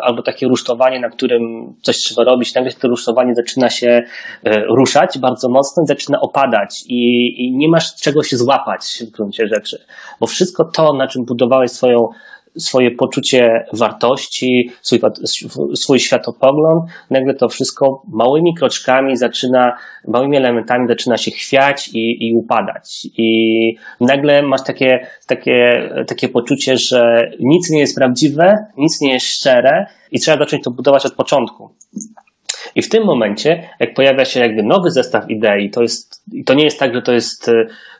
albo 0.02 0.22
takie 0.22 0.48
rusztowanie, 0.48 1.00
na 1.00 1.10
którym 1.10 1.74
coś 1.82 1.98
trzeba 1.98 2.24
robić. 2.24 2.56
Nagle 2.56 2.72
to 2.72 2.88
rusztowanie 2.88 3.36
zaczyna 3.36 3.70
się 3.70 4.04
e, 4.44 4.66
ruszać 4.66 5.20
bardzo 5.20 5.50
mocno 5.50 5.84
i 5.84 5.88
zaczyna 5.88 6.22
opadać 6.22 6.84
i, 6.88 7.34
i 7.46 7.58
nie 7.58 7.70
masz 7.70 7.96
czego 7.96 8.24
się 8.24 8.38
złapać 8.38 9.04
w 9.08 9.12
gruncie 9.12 9.48
rzeczy. 9.48 9.86
Bo 10.20 10.28
wszystko 10.28 10.66
to, 10.66 10.94
na 10.94 11.08
czym 11.08 11.26
budowałeś 11.26 11.72
swoją 11.72 12.10
swoje 12.58 12.92
poczucie 12.92 13.66
wartości, 13.74 14.72
swój, 14.82 15.00
swój 15.76 16.00
światopogląd, 16.00 16.84
nagle 17.10 17.34
to 17.34 17.50
wszystko 17.50 18.02
małymi 18.08 18.56
kroczkami 18.56 19.18
zaczyna, 19.18 19.78
małymi 20.08 20.38
elementami 20.38 20.88
zaczyna 20.88 21.18
się 21.18 21.32
chwiać 21.32 21.90
i, 21.94 22.28
i 22.28 22.36
upadać. 22.36 23.08
I 23.18 23.78
nagle 24.02 24.42
masz 24.42 24.64
takie, 24.64 25.08
takie, 25.28 25.90
takie 26.08 26.30
poczucie, 26.30 26.78
że 26.78 27.32
nic 27.40 27.70
nie 27.70 27.80
jest 27.80 27.96
prawdziwe, 27.96 28.66
nic 28.78 29.02
nie 29.02 29.14
jest 29.14 29.26
szczere 29.26 29.88
i 30.12 30.20
trzeba 30.20 30.38
zacząć 30.38 30.64
to 30.64 30.72
budować 30.72 31.06
od 31.06 31.14
początku. 31.14 31.70
I 32.76 32.82
w 32.82 32.90
tym 32.90 33.06
momencie, 33.06 33.70
jak 33.80 33.94
pojawia 33.94 34.26
się 34.26 34.40
jakby 34.40 34.64
nowy 34.64 34.92
zestaw 34.92 35.30
idei, 35.30 35.70
to, 35.70 35.82
jest, 35.82 36.24
to 36.46 36.54
nie 36.54 36.64
jest 36.64 36.80
tak, 36.80 36.96
że 36.96 37.02
to 37.02 37.12
jest, 37.12 37.52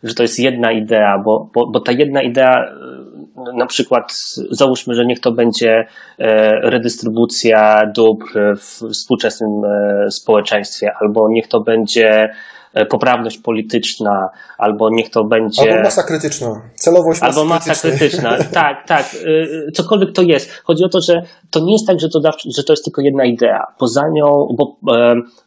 że 0.04 0.14
to 0.14 0.24
jest 0.24 0.40
jedna 0.40 0.72
idea, 0.72 1.22
bo, 1.26 1.50
bo, 1.54 1.68
bo 1.68 1.80
ta 1.80 1.92
jedna 1.92 2.22
idea 2.22 2.66
na 3.36 3.66
przykład 3.66 4.14
załóżmy, 4.52 4.94
że 4.94 5.06
niech 5.06 5.20
to 5.20 5.32
będzie 5.32 5.88
e, 6.20 6.52
redystrybucja 6.70 7.92
dóbr 7.96 8.26
w 8.58 8.92
współczesnym 8.92 9.50
e, 9.66 10.12
społeczeństwie, 10.12 10.92
albo 11.02 11.30
niech 11.30 11.48
to 11.48 11.62
będzie 11.62 12.30
e, 12.74 12.86
poprawność 12.86 13.38
polityczna, 13.38 14.30
albo 14.58 14.90
niech 14.90 15.10
to 15.10 15.24
będzie. 15.24 15.72
Albo 15.72 15.84
masa 15.84 16.04
krytyczna. 16.04 16.62
Celowość 16.76 17.22
masy 17.22 17.40
Albo 17.40 17.46
masa 17.46 17.90
krytyczna. 17.90 18.38
tak, 18.62 18.88
tak. 18.88 19.06
Cokolwiek 19.74 20.12
to 20.12 20.22
jest. 20.22 20.52
Chodzi 20.64 20.84
o 20.84 20.90
to, 20.90 21.02
że 21.02 21.22
to 21.52 21.60
nie 21.60 21.74
jest 21.74 21.88
tak, 21.88 22.00
że 22.00 22.10
to, 22.10 22.20
że 22.56 22.64
to 22.64 22.74
jest 22.74 22.84
tylko 22.84 23.02
jedna 23.02 23.26
idea. 23.26 23.64
Poza 23.78 24.02
nią, 24.14 24.26
bo 24.58 24.76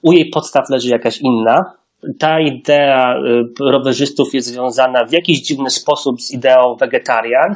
u 0.03 0.13
jej 0.13 0.31
podstaw 0.31 0.71
leży 0.71 0.89
jakaś 0.89 1.21
inna, 1.21 1.79
ta 2.19 2.41
idea 2.41 3.15
y, 3.19 3.71
rowerzystów 3.71 4.35
jest 4.35 4.49
związana 4.49 5.05
w 5.05 5.13
jakiś 5.13 5.41
dziwny 5.41 5.71
sposób 5.71 6.23
z 6.23 6.31
ideą 6.31 6.77
wegetarian. 6.81 7.55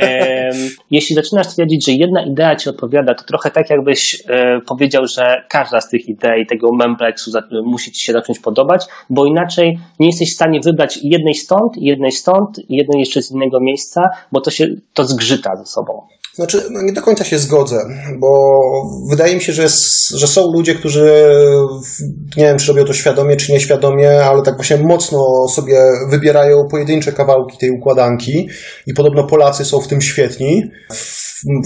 Jeśli 0.90 1.14
zaczynasz 1.14 1.46
twierdzić, 1.46 1.86
że 1.86 1.92
jedna 1.92 2.22
idea 2.22 2.56
ci 2.56 2.68
odpowiada, 2.68 3.14
to 3.14 3.24
trochę 3.24 3.50
tak 3.50 3.70
jakbyś 3.70 4.22
e, 4.28 4.60
powiedział, 4.60 5.06
że 5.06 5.44
każda 5.48 5.80
z 5.80 5.88
tych 5.88 6.08
idei, 6.08 6.46
tego 6.46 6.72
mempleksu 6.72 7.30
musi 7.64 7.92
ci 7.92 8.04
się 8.04 8.12
zacząć 8.12 8.38
podobać, 8.38 8.84
bo 9.10 9.24
inaczej 9.24 9.78
nie 10.00 10.06
jesteś 10.06 10.32
w 10.32 10.34
stanie 10.34 10.60
wybrać 10.60 10.98
jednej 11.02 11.34
stąd, 11.34 11.72
jednej 11.76 12.12
stąd, 12.12 12.60
jednej 12.68 13.00
jeszcze 13.00 13.22
z 13.22 13.30
innego 13.30 13.60
miejsca, 13.60 14.10
bo 14.32 14.40
to 14.40 14.50
się 14.50 14.66
to 14.94 15.04
zgrzyta 15.04 15.56
ze 15.56 15.66
sobą. 15.66 16.02
Znaczy, 16.38 16.62
no 16.70 16.82
nie 16.82 16.92
do 16.92 17.02
końca 17.02 17.24
się 17.24 17.38
zgodzę, 17.38 17.76
bo 18.18 18.62
wydaje 19.10 19.34
mi 19.34 19.42
się, 19.42 19.52
że, 19.52 19.68
że 20.14 20.26
są 20.26 20.52
ludzie, 20.52 20.74
którzy 20.74 21.12
nie 22.36 22.44
wiem, 22.44 22.58
czy 22.58 22.68
robią 22.68 22.84
to 22.84 22.92
świadomie, 22.92 23.36
czy 23.36 23.47
nieświadomie, 23.48 24.24
ale 24.24 24.42
tak 24.42 24.54
właśnie 24.54 24.76
mocno 24.76 25.48
sobie 25.48 25.80
wybierają 26.10 26.56
pojedyncze 26.70 27.12
kawałki 27.12 27.58
tej 27.58 27.70
układanki 27.70 28.48
i 28.86 28.94
podobno 28.94 29.26
Polacy 29.26 29.64
są 29.64 29.80
w 29.80 29.88
tym 29.88 30.00
świetni, 30.00 30.70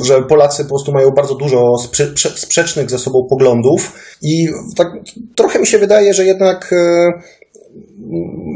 że 0.05 0.23
Polacy 0.23 0.63
po 0.63 0.69
prostu 0.69 0.93
mają 0.93 1.11
bardzo 1.11 1.35
dużo 1.35 1.79
sprze 1.79 2.15
sprzecznych 2.37 2.91
ze 2.91 2.99
sobą 2.99 3.27
poglądów 3.31 3.93
i 4.23 4.49
tak 4.77 4.89
trochę 5.37 5.59
mi 5.59 5.67
się 5.67 5.79
wydaje, 5.79 6.15
że 6.15 6.25
jednak 6.25 6.73
e, 6.73 7.11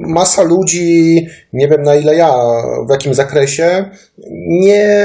masa 0.06 0.42
ludzi, 0.42 1.26
nie 1.52 1.68
wiem 1.68 1.82
na 1.82 1.94
ile 1.94 2.16
ja, 2.16 2.32
w 2.88 2.90
jakim 2.90 3.14
zakresie, 3.14 3.90
nie 4.48 5.00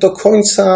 do 0.00 0.10
końca 0.10 0.66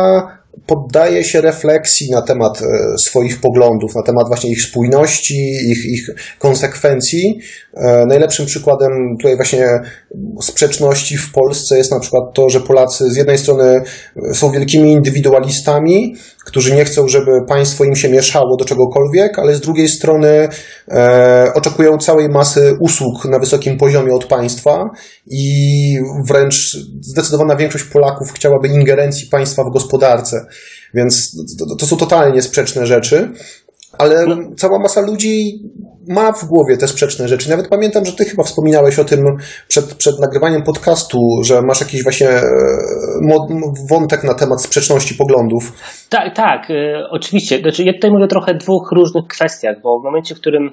poddaje 0.66 1.24
się 1.24 1.40
refleksji 1.40 2.10
na 2.10 2.22
temat 2.22 2.62
e, 2.62 2.98
swoich 2.98 3.40
poglądów, 3.40 3.94
na 3.94 4.02
temat 4.02 4.26
właśnie 4.28 4.50
ich 4.50 4.62
spójności, 4.62 5.50
ich, 5.70 5.84
ich 5.84 6.10
konsekwencji. 6.38 7.38
E, 7.74 8.06
najlepszym 8.06 8.46
przykładem 8.46 9.16
tutaj 9.16 9.36
właśnie 9.36 9.66
sprzeczności 10.42 11.16
w 11.16 11.32
Polsce 11.32 11.78
jest 11.78 11.90
na 11.90 12.00
przykład 12.00 12.34
to, 12.34 12.48
że 12.48 12.60
Polacy 12.60 13.10
z 13.10 13.16
jednej 13.16 13.38
strony 13.38 13.82
są 14.32 14.50
wielkimi 14.50 14.92
indywidualistami, 14.92 16.16
którzy 16.44 16.74
nie 16.74 16.84
chcą, 16.84 17.08
żeby 17.08 17.30
państwo 17.48 17.84
im 17.84 17.96
się 17.96 18.08
mieszało 18.08 18.56
do 18.56 18.64
czegokolwiek, 18.64 19.38
ale 19.38 19.54
z 19.54 19.60
drugiej 19.60 19.88
strony 19.88 20.48
e, 20.88 21.52
oczekują 21.54 21.98
całej 21.98 22.28
masy 22.28 22.76
usług 22.80 23.24
na 23.24 23.38
wysokim 23.38 23.76
poziomie 23.76 24.14
od 24.14 24.24
państwa 24.24 24.90
i 25.26 25.96
wręcz 26.28 26.76
zdecydowana 27.00 27.56
większość 27.56 27.84
Polaków 27.84 28.32
chciałaby 28.32 28.68
ingerencji 28.68 29.26
państwa 29.26 29.64
w 29.64 29.72
gospodarce. 29.72 30.46
Więc 30.94 31.36
to, 31.58 31.76
to 31.76 31.86
są 31.86 31.96
totalnie 31.96 32.42
sprzeczne 32.42 32.86
rzeczy 32.86 33.32
ale 33.98 34.26
no. 34.26 34.36
cała 34.56 34.78
masa 34.78 35.00
ludzi 35.00 35.62
ma 36.10 36.32
w 36.32 36.44
głowie 36.44 36.76
te 36.76 36.88
sprzeczne 36.88 37.28
rzeczy. 37.28 37.50
Nawet 37.50 37.68
pamiętam, 37.68 38.04
że 38.04 38.12
ty 38.12 38.24
chyba 38.24 38.42
wspominałeś 38.42 38.98
o 38.98 39.04
tym 39.04 39.24
przed, 39.68 39.94
przed 39.94 40.20
nagrywaniem 40.20 40.62
podcastu, 40.62 41.18
że 41.44 41.62
masz 41.62 41.80
jakiś 41.80 42.02
właśnie 42.02 42.28
e, 42.28 42.42
wątek 43.90 44.24
na 44.24 44.34
temat 44.34 44.62
sprzeczności 44.62 45.14
poglądów. 45.14 45.72
Tak, 46.08 46.36
tak, 46.36 46.70
e, 46.70 47.08
oczywiście. 47.10 47.58
Znaczy, 47.58 47.84
ja 47.84 47.92
tutaj 47.92 48.10
mówię 48.10 48.28
trochę 48.28 48.54
dwóch 48.54 48.92
różnych 48.92 49.26
kwestiach, 49.26 49.76
bo 49.82 50.00
w 50.00 50.04
momencie, 50.04 50.34
w 50.34 50.40
którym 50.40 50.70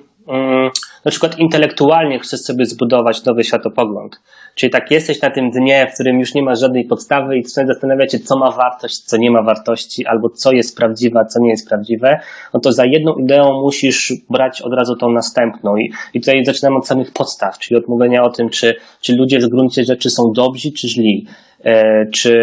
na 1.06 1.12
przykład 1.12 1.40
intelektualnie 1.40 2.20
chcesz 2.20 2.40
sobie 2.40 2.66
zbudować 2.66 3.26
nowy 3.26 3.44
światopogląd, 3.44 4.22
czyli 4.56 4.70
tak 4.70 4.92
jesteś 4.92 5.22
na 5.22 5.30
tym 5.30 5.52
dnie, 5.52 5.88
w 5.92 5.94
którym 5.94 6.20
już 6.20 6.34
nie 6.34 6.44
masz 6.44 6.60
żadnej 6.60 6.86
podstawy 6.86 7.38
i 7.38 7.44
zastanawiać 7.46 8.12
się, 8.12 8.20
co 8.20 8.38
ma 8.38 8.52
wartość, 8.52 9.00
co 9.00 9.18
nie 9.18 9.32
ma 9.32 9.44
wartości, 9.44 10.06
albo 10.06 10.30
co 10.30 10.52
jest 10.52 10.78
prawdziwe, 10.78 11.20
a 11.20 11.26
co 11.26 11.40
nie 11.40 11.50
jest 11.50 11.68
prawdziwe, 11.68 12.20
no 12.54 12.60
to 12.60 12.72
za 12.72 12.86
jedną 12.86 13.16
ideą 13.16 13.62
musisz 13.62 14.13
brać 14.30 14.62
od 14.62 14.74
razu 14.74 14.96
tą 14.96 15.10
następną. 15.10 15.78
I, 15.78 15.92
i 16.13 16.20
tutaj 16.20 16.46
zaczynamy 16.46 16.78
od 16.78 16.88
samych 16.88 17.13
podstaw, 17.13 17.60
czyli 17.60 17.78
od 17.78 17.88
mówienia 17.88 18.24
o 18.24 18.30
tym, 18.30 18.50
czy, 18.50 18.76
czy 19.02 19.16
ludzie 19.16 19.40
w 19.40 19.50
gruncie 19.50 19.84
rzeczy 19.84 20.10
są 20.10 20.24
dobrzy, 20.36 20.72
czy 20.72 20.88
źli. 20.88 21.28
E, 21.65 22.06
czy, 22.06 22.34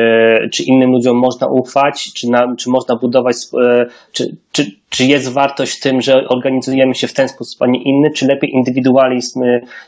czy 0.52 0.62
innym 0.62 0.90
ludziom 0.90 1.16
można 1.16 1.46
ufać, 1.46 2.12
czy, 2.12 2.30
na, 2.30 2.56
czy 2.58 2.70
można 2.70 2.96
budować, 2.96 3.36
e, 3.64 3.86
czy, 4.12 4.36
czy, 4.52 4.66
czy 4.88 5.04
jest 5.04 5.32
wartość 5.32 5.78
w 5.78 5.82
tym, 5.82 6.00
że 6.00 6.28
organizujemy 6.28 6.94
się 6.94 7.06
w 7.06 7.12
ten 7.12 7.28
sposób, 7.28 7.62
a 7.62 7.66
nie 7.66 7.82
inny, 7.82 8.10
czy 8.10 8.26
lepiej 8.26 8.50
indywidualizm 8.50 9.40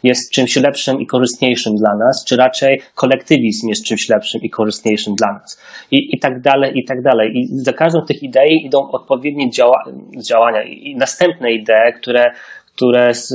jest 0.03 0.33
czymś 0.33 0.57
lepszym 0.57 1.01
i 1.01 1.07
korzystniejszym 1.07 1.77
dla 1.77 1.97
nas, 1.97 2.25
czy 2.25 2.37
raczej 2.37 2.81
kolektywizm 2.95 3.69
jest 3.69 3.85
czymś 3.85 4.09
lepszym 4.09 4.41
i 4.41 4.51
korzystniejszym 4.51 5.15
dla 5.15 5.33
nas. 5.33 5.61
I, 5.91 6.17
i 6.17 6.19
tak 6.19 6.41
dalej, 6.41 6.79
i 6.79 6.85
tak 6.85 7.03
dalej. 7.03 7.33
I 7.35 7.49
za 7.51 7.73
każdą 7.73 8.01
z 8.05 8.09
tych 8.09 8.23
idei 8.23 8.67
idą 8.67 8.91
odpowiednie 8.91 9.51
działa, 9.51 9.85
działania 10.29 10.63
i 10.63 10.97
następne 10.97 11.53
idee, 11.53 11.93
które, 12.01 12.33
które 12.75 13.15
z, 13.15 13.35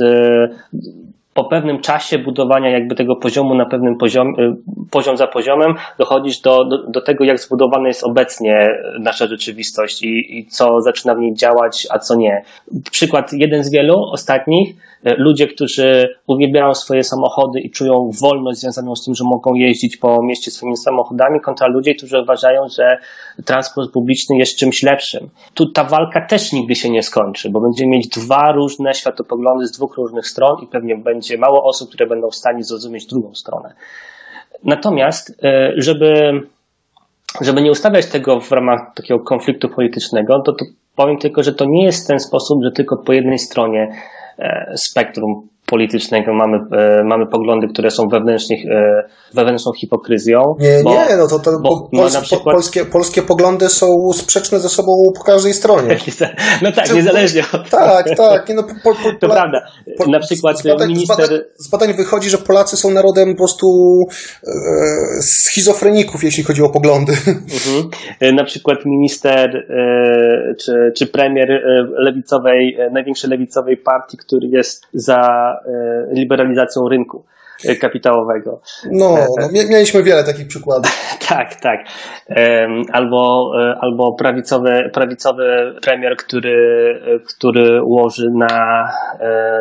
po 1.34 1.44
pewnym 1.44 1.80
czasie 1.80 2.18
budowania 2.18 2.70
jakby 2.70 2.94
tego 2.94 3.16
poziomu 3.16 3.54
na 3.54 3.66
pewnym 3.66 3.96
poziom, 3.98 4.28
y, 4.40 4.56
poziom 4.90 5.16
za 5.16 5.26
poziomem 5.26 5.74
dochodzisz 5.98 6.40
do, 6.40 6.64
do, 6.64 6.90
do 6.90 7.00
tego, 7.00 7.24
jak 7.24 7.40
zbudowana 7.40 7.88
jest 7.88 8.04
obecnie 8.04 8.66
nasza 9.00 9.26
rzeczywistość 9.26 10.02
i, 10.02 10.38
i 10.38 10.46
co 10.46 10.80
zaczyna 10.80 11.14
w 11.14 11.18
niej 11.18 11.34
działać, 11.34 11.86
a 11.90 11.98
co 11.98 12.14
nie. 12.14 12.44
Przykład 12.90 13.32
jeden 13.32 13.64
z 13.64 13.70
wielu 13.70 13.94
ostatnich, 14.12 14.68
y, 15.06 15.14
ludzie, 15.18 15.46
którzy 15.46 16.08
uwielbiają 16.26 16.74
swoje 16.74 17.02
samochody 17.04 17.60
i 17.60 17.70
czują 17.70 18.10
wolność 18.20 18.60
związaną 18.60 18.96
z 18.96 19.04
tym, 19.04 19.14
że 19.14 19.24
mogą 19.24 19.54
jeździć 19.54 19.96
po 19.96 20.22
mieście 20.22 20.50
swoimi 20.50 20.76
samochodami, 20.76 21.40
kontra 21.40 21.66
ludzie, 21.68 21.94
którzy 21.94 22.20
uważają, 22.20 22.60
że 22.76 22.98
transport 23.44 23.92
publiczny 23.92 24.36
jest 24.36 24.58
czymś 24.58 24.82
lepszym. 24.82 25.28
Tu 25.54 25.72
ta 25.72 25.84
walka 25.84 26.26
też 26.26 26.52
nigdy 26.52 26.74
się 26.74 26.90
nie 26.90 27.02
skończy, 27.02 27.50
bo 27.50 27.60
będziemy 27.60 27.90
mieć 27.90 28.08
dwa 28.08 28.52
różne 28.52 28.94
światopoglądy 28.94 29.66
z 29.66 29.72
dwóch 29.72 29.96
różnych 29.96 30.26
stron 30.26 30.56
i 30.62 30.66
pewnie 30.66 30.96
będzie 30.96 31.21
będzie 31.22 31.38
mało 31.38 31.64
osób, 31.64 31.88
które 31.88 32.06
będą 32.06 32.30
w 32.30 32.34
stanie 32.34 32.64
zrozumieć 32.64 33.06
drugą 33.06 33.34
stronę. 33.34 33.74
Natomiast, 34.64 35.44
e, 35.44 35.72
żeby, 35.76 36.40
żeby 37.40 37.62
nie 37.62 37.70
ustawiać 37.70 38.06
tego 38.06 38.40
w 38.40 38.52
ramach 38.52 38.80
takiego 38.94 39.20
konfliktu 39.20 39.68
politycznego, 39.68 40.42
to, 40.42 40.52
to 40.52 40.64
powiem 40.96 41.18
tylko, 41.18 41.42
że 41.42 41.54
to 41.54 41.64
nie 41.68 41.84
jest 41.84 42.08
ten 42.08 42.20
sposób, 42.20 42.64
że 42.64 42.72
tylko 42.72 42.96
po 42.96 43.12
jednej 43.12 43.38
stronie 43.38 43.94
e, 44.38 44.72
spektrum 44.76 45.48
politycznego, 45.72 46.34
mamy, 46.34 46.56
e, 46.56 47.04
mamy 47.04 47.26
poglądy, 47.26 47.68
które 47.68 47.90
są 47.90 48.08
wewnętrznie, 48.08 48.56
e, 48.70 49.08
wewnętrzną 49.34 49.72
hipokryzją. 49.72 50.40
Nie, 50.58 50.80
bo, 50.84 50.90
nie, 50.90 51.16
no 51.16 51.28
to, 51.28 51.38
to 51.38 51.50
bo, 51.62 51.88
pols, 51.96 52.16
przykład... 52.16 52.54
polskie, 52.54 52.84
polskie 52.84 53.22
poglądy 53.22 53.68
są 53.68 53.86
sprzeczne 54.14 54.60
ze 54.60 54.68
sobą 54.68 54.92
po 55.18 55.24
każdej 55.24 55.54
stronie. 55.54 55.96
no 56.62 56.72
tak, 56.72 56.94
niezależnie 56.94 57.42
od 57.52 57.70
Tak, 57.70 58.16
tak. 58.16 58.52
No, 58.54 58.62
po, 58.62 58.94
po, 58.94 59.10
to 59.20 59.28
prawda. 59.28 59.60
Na 60.06 60.20
przykład 60.20 60.58
z 60.58 60.62
badań, 60.66 60.88
minister... 60.88 61.16
Z 61.16 61.30
badań, 61.30 61.40
z 61.56 61.70
badań, 61.70 61.94
wychodzi, 61.94 62.30
że 62.30 62.38
Polacy 62.38 62.76
są 62.76 62.90
narodem 62.90 63.32
po 63.32 63.36
prostu 63.36 63.66
e, 64.46 64.50
schizofreników, 65.22 66.24
jeśli 66.24 66.44
chodzi 66.44 66.62
o 66.62 66.68
poglądy. 66.68 67.12
Mhm. 67.52 67.90
E, 68.20 68.32
na 68.32 68.44
przykład 68.44 68.78
minister 68.86 69.56
e, 69.56 70.54
czy, 70.54 70.92
czy 70.96 71.06
premier 71.06 71.48
lewicowej, 71.98 72.78
największej 72.92 73.30
lewicowej 73.30 73.76
partii, 73.76 74.16
który 74.16 74.48
jest 74.48 74.86
za 74.92 75.22
liberalizacją 76.12 76.88
rynku 76.88 77.24
e, 77.64 77.76
kapitałowego. 77.76 78.60
No, 78.90 79.18
e, 79.18 79.26
no 79.40 79.48
mieliśmy 79.52 80.02
wiele 80.02 80.24
takich 80.24 80.46
przykładów. 80.48 80.92
tak, 81.28 81.54
tak. 81.54 81.80
Albo, 82.92 83.52
albo 83.80 84.12
prawicowy, 84.12 84.90
prawicowy 84.92 85.74
premier, 85.82 86.16
który, 86.16 87.00
który 87.28 87.82
łoży 87.82 88.30
na, 88.34 88.88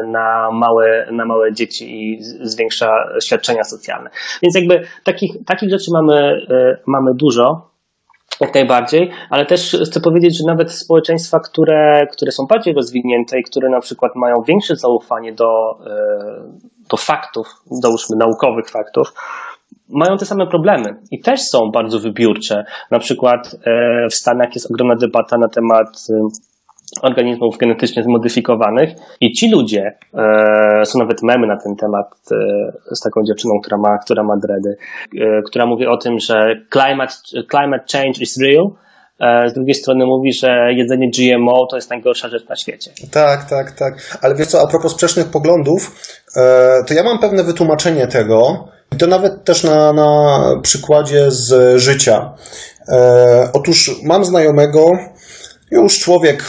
na, 0.08 0.50
małe, 0.52 1.08
na 1.12 1.26
małe 1.26 1.54
dzieci 1.54 2.14
i 2.14 2.24
zwiększa 2.42 2.92
świadczenia 3.22 3.64
socjalne. 3.64 4.10
Więc 4.44 4.56
jakby 4.56 4.82
takich, 5.04 5.32
takich 5.46 5.70
rzeczy 5.70 5.92
mamy, 5.94 6.46
mamy 6.86 7.12
dużo. 7.16 7.71
Jak 8.40 8.56
najbardziej, 8.56 9.12
ale 9.30 9.46
też 9.46 9.78
chcę 9.86 10.02
powiedzieć, 10.02 10.38
że 10.38 10.44
nawet 10.48 10.72
społeczeństwa, 10.72 11.40
które, 11.40 12.08
które 12.12 12.32
są 12.32 12.46
bardziej 12.50 12.74
rozwinięte 12.74 13.40
i 13.40 13.44
które 13.44 13.70
na 13.70 13.80
przykład 13.80 14.12
mają 14.16 14.36
większe 14.48 14.76
zaufanie 14.76 15.34
do, 15.34 15.52
e, 15.86 15.94
do 16.92 16.98
faktów, 16.98 17.48
załóżmy 17.66 18.16
naukowych 18.20 18.70
faktów, 18.70 19.14
mają 19.90 20.18
te 20.18 20.26
same 20.26 20.48
problemy 20.48 21.00
i 21.12 21.20
też 21.20 21.42
są 21.42 21.60
bardzo 21.74 22.00
wybiórcze. 22.00 22.64
Na 22.92 23.00
przykład 23.00 23.56
e, 23.66 24.08
w 24.10 24.14
Stanach 24.14 24.56
jest 24.56 24.72
ogromna 24.72 24.96
debata 24.96 25.38
na 25.38 25.48
temat 25.48 25.88
organizmów 27.02 27.58
genetycznie 27.58 28.04
zmodyfikowanych 28.04 28.90
i 29.22 29.32
ci 29.32 29.52
ludzie, 29.52 29.98
e, 30.14 30.86
są 30.86 31.00
nawet 31.00 31.24
memy 31.24 31.48
na 31.48 31.58
ten 31.58 31.76
temat 31.76 32.08
e, 32.32 32.96
z 32.96 33.00
taką 33.00 33.24
dziewczyną, 33.24 33.54
która 33.62 33.78
ma, 33.78 33.98
która 33.98 34.24
ma 34.24 34.38
dready, 34.38 34.78
e, 35.22 35.42
która 35.42 35.66
mówi 35.66 35.88
o 35.88 35.98
tym, 35.98 36.20
że 36.20 36.56
climate, 36.72 37.14
climate 37.52 37.84
change 37.94 38.22
is 38.22 38.38
real, 38.42 38.66
e, 39.20 39.50
z 39.50 39.54
drugiej 39.54 39.76
strony 39.76 40.06
mówi, 40.06 40.34
że 40.34 40.74
jedzenie 40.74 41.12
GMO 41.18 41.68
to 41.70 41.76
jest 41.76 41.90
najgorsza 41.90 42.30
rzecz 42.30 42.48
na 42.50 42.56
świecie. 42.56 42.92
Tak, 43.12 43.50
tak, 43.50 43.72
tak. 43.72 44.20
Ale 44.22 44.36
wiesz 44.36 44.48
co, 44.48 44.62
a 44.62 44.68
propos 44.68 44.92
sprzecznych 44.92 45.28
poglądów, 45.28 45.96
e, 46.38 46.84
to 46.88 46.94
ja 46.94 47.04
mam 47.04 47.20
pewne 47.20 47.44
wytłumaczenie 47.44 48.08
tego, 48.08 48.68
i 48.96 48.98
to 48.98 49.08
nawet 49.08 49.44
też 49.44 49.64
na, 49.64 49.94
na 49.94 50.40
przykładzie 50.62 51.32
z 51.32 51.78
życia. 51.80 52.34
E, 52.90 53.50
otóż 53.54 53.92
mam 54.04 54.26
znajomego, 54.26 54.92
już 55.72 56.00
człowiek 56.00 56.44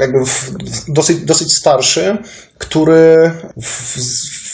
jakby 0.00 0.18
dosyć, 0.88 1.20
dosyć 1.24 1.56
starszy, 1.56 2.18
który 2.58 3.30
w, 3.62 3.96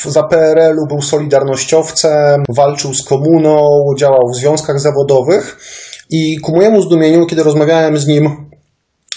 w, 0.03 0.11
za 0.11 0.23
PRL-u 0.23 0.87
był 0.87 1.03
solidarnościowcem, 1.03 2.45
walczył 2.49 2.95
z 2.95 3.05
komuną, 3.05 3.85
działał 3.99 4.29
w 4.33 4.37
związkach 4.37 4.81
zawodowych 4.81 5.59
i 6.11 6.41
ku 6.41 6.57
mojemu 6.57 6.83
zdumieniu, 6.83 7.27
kiedy 7.27 7.43
rozmawiałem 7.43 7.99
z 7.99 8.07
nim 8.07 8.51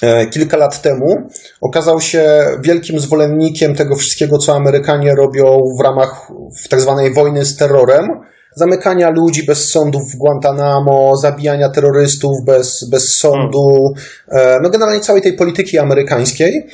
e, 0.02 0.26
kilka 0.26 0.58
lat 0.58 0.82
temu, 0.82 1.30
okazał 1.62 2.02
się 2.02 2.46
wielkim 2.62 3.00
zwolennikiem 3.00 3.76
tego 3.76 3.96
wszystkiego, 3.96 4.38
co 4.38 4.56
Amerykanie 4.56 5.16
robią 5.16 5.60
w 5.80 5.84
ramach 5.84 6.32
w 6.64 6.68
tak 6.68 6.80
wojny 7.14 7.46
z 7.46 7.58
terrorem 7.58 8.08
zamykania 8.56 9.10
ludzi 9.10 9.44
bez 9.44 9.70
sądów 9.70 10.12
w 10.12 10.18
Guantanamo, 10.18 11.18
zabijania 11.18 11.70
terrorystów 11.70 12.46
bez, 12.46 12.90
bez 12.90 13.18
sądu, 13.18 13.94
e, 14.32 14.60
no 14.62 14.70
generalnie 14.70 15.02
całej 15.02 15.22
tej 15.22 15.34
polityki 15.34 15.78
amerykańskiej. 15.78 16.68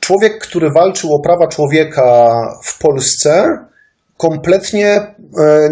Człowiek, 0.00 0.38
który 0.38 0.70
walczył 0.70 1.14
o 1.14 1.20
prawa 1.20 1.48
człowieka 1.48 2.40
w 2.64 2.78
Polsce, 2.78 3.58
kompletnie 4.16 4.86
e, 4.88 5.14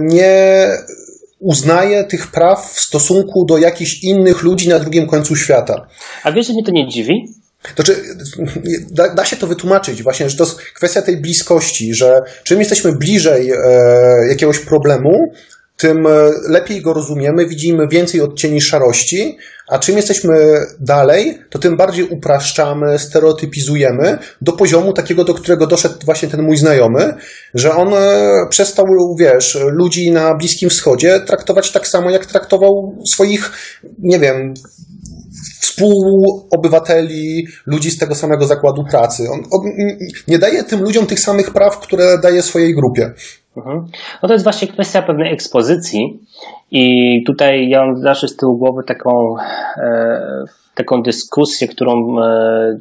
nie 0.00 0.66
uznaje 1.38 2.04
tych 2.04 2.26
praw 2.30 2.72
w 2.72 2.80
stosunku 2.80 3.44
do 3.44 3.58
jakichś 3.58 4.04
innych 4.04 4.42
ludzi 4.42 4.68
na 4.68 4.78
drugim 4.78 5.06
końcu 5.06 5.36
świata. 5.36 5.86
A 6.24 6.32
wiesz, 6.32 6.46
że 6.46 6.52
mnie 6.52 6.64
to 6.64 6.72
nie 6.72 6.88
dziwi? 6.88 7.34
To 7.74 7.82
czy, 7.82 7.96
da, 8.90 9.14
da, 9.14 9.24
się 9.24 9.36
to 9.36 9.46
wytłumaczyć 9.46 10.02
właśnie, 10.02 10.30
że 10.30 10.36
to 10.36 10.44
jest 10.44 10.60
kwestia 10.60 11.02
tej 11.02 11.16
bliskości, 11.16 11.94
że 11.94 12.22
czym 12.44 12.58
jesteśmy 12.58 12.92
bliżej 12.92 13.50
e, 13.50 13.56
jakiegoś 14.28 14.58
problemu, 14.58 15.32
tym 15.80 16.06
e, 16.06 16.10
lepiej 16.48 16.82
go 16.82 16.92
rozumiemy, 16.92 17.46
widzimy 17.46 17.88
więcej 17.88 18.20
odcieni 18.20 18.60
szarości, 18.60 19.38
a 19.68 19.78
czym 19.78 19.96
jesteśmy 19.96 20.34
dalej, 20.80 21.38
to 21.50 21.58
tym 21.58 21.76
bardziej 21.76 22.04
upraszczamy, 22.04 22.98
stereotypizujemy 22.98 24.18
do 24.40 24.52
poziomu 24.52 24.92
takiego, 24.92 25.24
do 25.24 25.34
którego 25.34 25.66
doszedł 25.66 25.94
właśnie 26.04 26.28
ten 26.28 26.42
mój 26.42 26.56
znajomy, 26.56 27.14
że 27.54 27.72
on 27.74 27.94
e, 27.94 28.30
przestał, 28.50 28.86
wiesz, 29.18 29.58
ludzi 29.72 30.10
na 30.10 30.34
Bliskim 30.34 30.70
Wschodzie 30.70 31.20
traktować 31.20 31.72
tak 31.72 31.88
samo, 31.88 32.10
jak 32.10 32.26
traktował 32.26 32.98
swoich, 33.12 33.52
nie 33.98 34.18
wiem, 34.18 34.54
współobywateli, 35.60 37.46
ludzi 37.66 37.90
z 37.90 37.98
tego 37.98 38.14
samego 38.14 38.46
zakładu 38.46 38.84
pracy. 38.84 39.22
On, 39.32 39.40
on, 39.50 39.70
nie 40.28 40.38
daje 40.38 40.64
tym 40.64 40.82
ludziom 40.82 41.06
tych 41.06 41.20
samych 41.20 41.50
praw, 41.50 41.78
które 41.78 42.18
daje 42.18 42.42
swojej 42.42 42.74
grupie. 42.74 43.12
Mhm. 43.56 43.86
No 44.22 44.28
to 44.28 44.32
jest 44.32 44.44
właśnie 44.44 44.68
kwestia 44.68 45.02
pewnej 45.02 45.32
ekspozycji 45.32 46.20
i 46.70 46.84
tutaj 47.26 47.68
ja 47.68 47.86
mam 47.86 47.96
zawsze 47.96 48.28
z 48.28 48.36
tyłu 48.36 48.58
głowy 48.58 48.82
taką, 48.86 49.34
e, 49.76 50.44
taką 50.74 51.02
dyskusję, 51.02 51.68
którą, 51.68 52.20
e, 52.20 52.76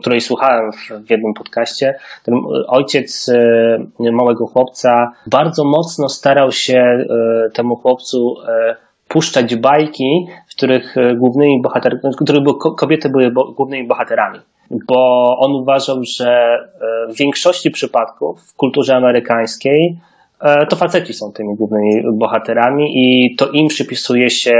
której 0.00 0.20
słuchałem 0.20 0.72
w 1.06 1.10
jednym 1.10 1.34
podcaście. 1.34 1.94
Ojciec 2.66 3.28
e, 3.28 4.12
małego 4.12 4.46
chłopca 4.46 5.12
bardzo 5.26 5.64
mocno 5.64 6.08
starał 6.08 6.52
się 6.52 6.78
e, 6.78 7.06
temu 7.50 7.76
chłopcu 7.76 8.34
e, 8.48 8.76
puszczać 9.12 9.56
bajki, 9.56 10.26
w 10.48 10.56
których 10.56 10.96
e, 10.96 11.14
głównymi 11.14 11.62
bohaterami, 11.62 12.00
w 12.12 12.24
których 12.24 12.42
kobiety 12.78 13.08
były 13.08 13.30
głównymi 13.30 13.88
bohaterami. 13.88 14.38
Bo 14.70 15.36
on 15.38 15.52
uważał, 15.52 15.96
że 16.18 16.30
e, 16.30 17.12
w 17.12 17.16
większości 17.16 17.70
przypadków 17.70 18.40
w 18.40 18.56
kulturze 18.56 18.96
amerykańskiej 18.96 19.98
e, 20.40 20.66
to 20.66 20.76
faceci 20.76 21.12
są 21.12 21.32
tymi 21.32 21.56
głównymi 21.56 22.02
bohaterami 22.18 22.84
i 22.94 23.36
to 23.36 23.48
im 23.50 23.68
przypisuje 23.68 24.30
się 24.30 24.56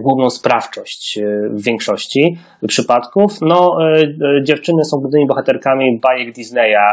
główną 0.00 0.30
sprawczość 0.30 1.18
w 1.50 1.64
większości 1.64 2.38
przypadków. 2.68 3.32
No, 3.40 3.78
dziewczyny 4.42 4.84
są 4.84 4.96
głównymi 4.96 5.26
bohaterkami 5.26 6.00
bajek 6.02 6.34
Disneya 6.34 6.88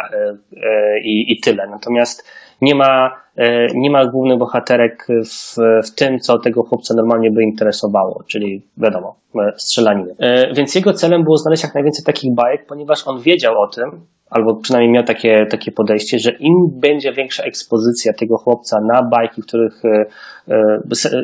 i, 1.04 1.34
i 1.34 1.40
tyle. 1.40 1.68
Natomiast 1.68 2.28
nie 2.62 2.76
ma, 2.76 3.12
e, 3.36 3.68
nie 3.76 3.92
ma 3.92 4.06
głównych 4.06 4.38
bohaterek 4.38 5.08
w, 5.26 5.56
w 5.88 5.96
tym, 5.96 6.20
co 6.20 6.40
tego 6.40 6.64
chłopca 6.64 6.94
normalnie 6.94 7.32
by 7.32 7.44
interesowało, 7.44 8.24
czyli 8.28 8.62
wiadomo, 8.78 9.16
e, 9.36 9.52
strzelaniny. 9.58 10.16
E, 10.20 10.54
więc 10.54 10.76
jego 10.76 10.94
celem 10.94 11.24
było 11.24 11.38
znaleźć 11.38 11.64
jak 11.64 11.74
najwięcej 11.74 12.06
takich 12.06 12.36
bajek, 12.36 12.66
ponieważ 12.68 13.08
on 13.08 13.22
wiedział 13.22 13.62
o 13.62 13.68
tym, 13.68 13.92
albo 14.30 14.56
przynajmniej 14.56 14.94
miał 14.94 15.04
takie, 15.04 15.46
takie 15.46 15.72
podejście, 15.72 16.20
że 16.20 16.32
im 16.32 16.54
będzie 16.82 17.14
większa 17.14 17.44
ekspozycja 17.44 18.14
tego 18.14 18.38
chłopca 18.38 18.80
na 18.82 19.04
bajki, 19.04 19.42
w 19.42 19.46
których 19.46 19.82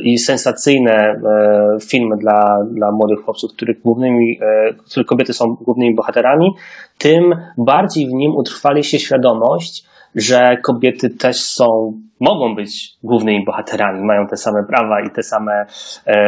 i 0.03 0.17
sensacyjne 0.17 1.21
filmy 1.89 2.17
dla, 2.17 2.57
dla 2.71 2.91
młodych 2.91 3.25
chłopców, 3.25 3.51
których 3.53 3.81
głównymi, 3.81 4.39
których 4.89 5.07
kobiety 5.07 5.33
są 5.33 5.45
głównymi 5.61 5.95
bohaterami, 5.95 6.51
tym 6.97 7.35
bardziej 7.57 8.07
w 8.07 8.13
nim 8.13 8.35
utrwali 8.35 8.83
się 8.83 8.99
świadomość, 8.99 9.85
że 10.15 10.57
kobiety 10.63 11.09
też 11.09 11.41
są, 11.41 11.93
mogą 12.19 12.55
być 12.55 12.93
głównymi 13.03 13.45
bohaterami, 13.45 14.05
mają 14.05 14.27
te 14.27 14.37
same 14.37 14.63
prawa 14.63 15.01
i 15.01 15.09
te 15.09 15.23
same 15.23 15.65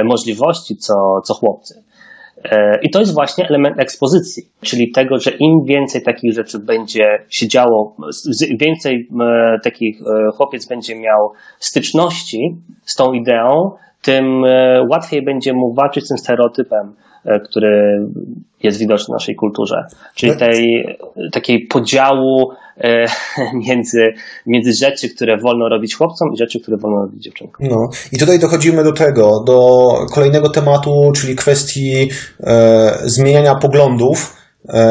możliwości 0.04 0.78
co, 0.78 1.22
co 1.24 1.34
chłopcy. 1.34 1.84
E, 2.44 2.80
I 2.82 2.90
to 2.90 3.00
jest 3.00 3.14
właśnie 3.14 3.48
element 3.50 3.80
ekspozycji, 3.80 4.44
czyli 4.62 4.92
tego, 4.92 5.20
że 5.20 5.32
im 5.32 5.64
więcej 5.66 6.04
takich 6.04 6.34
rzeczy 6.34 6.60
będzie 6.60 7.26
się 7.30 7.48
działo, 7.48 7.96
więcej 8.60 9.10
e, 9.22 9.60
takich 9.64 10.02
e, 10.02 10.32
chłopiec 10.38 10.68
będzie 10.68 11.00
miał 11.00 11.32
styczności 11.60 12.58
z 12.86 12.96
tą 12.96 13.14
ideą, 13.14 13.72
tym 14.02 14.44
łatwiej 14.90 15.26
będzie 15.26 15.54
mu 15.54 15.74
walczyć 15.74 16.06
z 16.06 16.08
tym 16.08 16.18
stereotypem, 16.18 16.96
który 17.46 18.06
jest 18.64 18.80
widoczny 18.80 19.06
w 19.06 19.14
naszej 19.14 19.36
kulturze. 19.36 19.86
Czyli 20.16 20.32
no 20.32 20.38
tej 20.38 20.86
takiej 21.32 21.68
podziału 21.68 22.52
e, 22.78 23.06
między, 23.68 24.14
między 24.48 24.74
rzeczy, 24.74 25.10
które 25.10 25.38
wolno 25.38 25.70
robić 25.70 25.96
chłopcom 25.96 26.34
i 26.34 26.38
rzeczy, 26.38 26.60
które 26.60 26.78
wolno 26.78 27.02
robić 27.02 27.24
dziewczynkom. 27.24 27.68
No 27.70 27.90
i 28.12 28.18
tutaj 28.18 28.40
dochodzimy 28.40 28.84
do 28.84 28.92
tego, 28.92 29.44
do 29.48 29.90
kolejnego 30.14 30.50
tematu, 30.50 31.12
czyli 31.16 31.36
kwestii 31.36 32.10
e, 32.44 32.92
zmieniania 33.04 33.56
poglądów 33.56 34.43
E, 34.43 34.43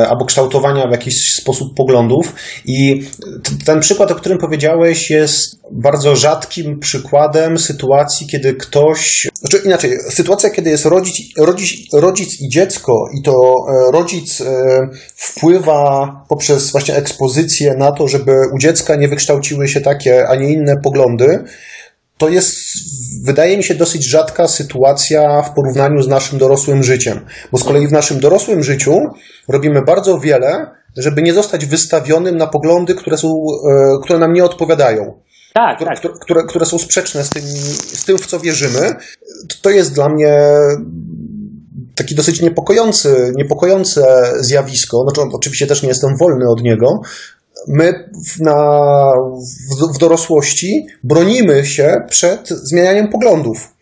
albo 0.09 0.25
kształtowania 0.25 0.87
w 0.87 0.91
jakiś 0.91 1.35
sposób 1.35 1.75
poglądów. 1.77 2.35
I 2.65 3.09
ten 3.67 3.81
przykład, 3.81 4.11
o 4.11 4.15
którym 4.15 4.39
powiedziałeś, 4.39 5.11
jest 5.11 5.63
bardzo 5.71 6.17
rzadkim 6.17 6.79
przykładem 6.79 7.59
sytuacji, 7.59 8.27
kiedy 8.27 8.55
ktoś, 8.55 9.29
znaczy 9.35 9.63
inaczej, 9.65 9.99
sytuacja, 10.11 10.51
kiedy 10.51 10.71
jest 10.71 10.85
rodzic, 10.85 11.39
rodzic, 11.39 11.93
rodzic 11.93 12.41
i 12.41 12.49
dziecko, 12.49 13.09
i 13.19 13.23
to 13.23 13.33
e, 13.69 13.93
rodzic 13.93 14.41
e, 14.41 14.89
wpływa 15.17 16.25
poprzez 16.29 16.73
właśnie 16.73 16.97
ekspozycję 16.97 17.75
na 17.75 17.93
to, 17.93 18.09
żeby 18.09 18.33
u 18.55 18.59
dziecka 18.59 18.97
nie 18.97 19.09
wykształciły 19.09 19.69
się 19.69 19.81
takie, 19.81 20.29
a 20.29 20.37
nie 20.37 20.53
inne 20.53 20.77
poglądy, 20.77 21.45
to 22.23 22.29
jest, 22.29 22.57
wydaje 23.25 23.57
mi 23.57 23.65
się, 23.65 23.75
dosyć 23.75 24.05
rzadka 24.05 24.49
sytuacja 24.49 25.43
w 25.43 25.55
porównaniu 25.55 26.03
z 26.03 26.09
naszym 26.09 26.39
dorosłym 26.39 26.83
życiem. 26.83 27.21
Bo 27.53 27.59
z 27.59 27.65
kolei 27.65 27.89
w 27.89 27.93
naszym 27.93 28.21
dorosłym 28.21 28.63
życiu 28.63 29.01
robimy 29.49 29.83
bardzo 29.83 30.19
wiele, 30.19 30.71
żeby 30.97 31.23
nie 31.23 31.35
zostać 31.35 31.67
wystawionym 31.67 32.37
na 32.37 32.47
poglądy, 32.47 32.95
które, 32.95 33.19
są, 33.19 33.29
e, 33.29 33.99
które 34.03 34.19
nam 34.19 34.33
nie 34.33 34.45
odpowiadają. 34.45 35.21
Tak, 35.55 35.77
które, 35.77 35.97
tak. 35.97 36.19
Które, 36.21 36.43
które 36.45 36.67
są 36.67 36.79
sprzeczne 36.79 37.25
z 37.25 37.31
tym, 37.31 37.43
z 37.43 38.05
tym, 38.05 38.19
w 38.19 38.27
co 38.27 38.41
wierzymy. 38.41 38.95
To 39.63 39.71
jest 39.71 39.95
dla 39.95 40.09
mnie 40.09 40.43
taki 41.95 42.15
dosyć 42.15 42.41
niepokojący, 42.41 43.33
niepokojące 43.37 44.33
zjawisko. 44.41 45.03
Znaczy, 45.03 45.31
oczywiście 45.33 45.67
też 45.67 45.83
nie 45.83 45.89
jestem 45.89 46.17
wolny 46.17 46.45
od 46.49 46.63
niego, 46.63 47.01
my 47.69 48.11
na, 48.41 48.55
w, 49.71 49.95
w 49.95 49.99
dorosłości 49.99 50.87
bronimy 51.05 51.65
się 51.65 52.03
przed 52.09 52.49
zmienianiem 52.49 53.09
poglądów. 53.09 53.73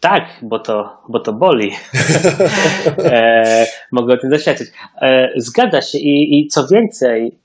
Tak, 0.00 0.22
bo 0.42 0.58
to, 0.58 0.98
bo 1.08 1.20
to 1.20 1.32
boli. 1.32 1.72
e, 3.04 3.66
mogę 3.92 4.14
o 4.14 4.16
tym 4.16 4.30
doświadczyć. 4.30 4.68
E, 5.02 5.28
zgadza 5.36 5.82
się 5.82 5.98
i, 5.98 6.40
i 6.40 6.48
co 6.48 6.66
więcej, 6.66 7.38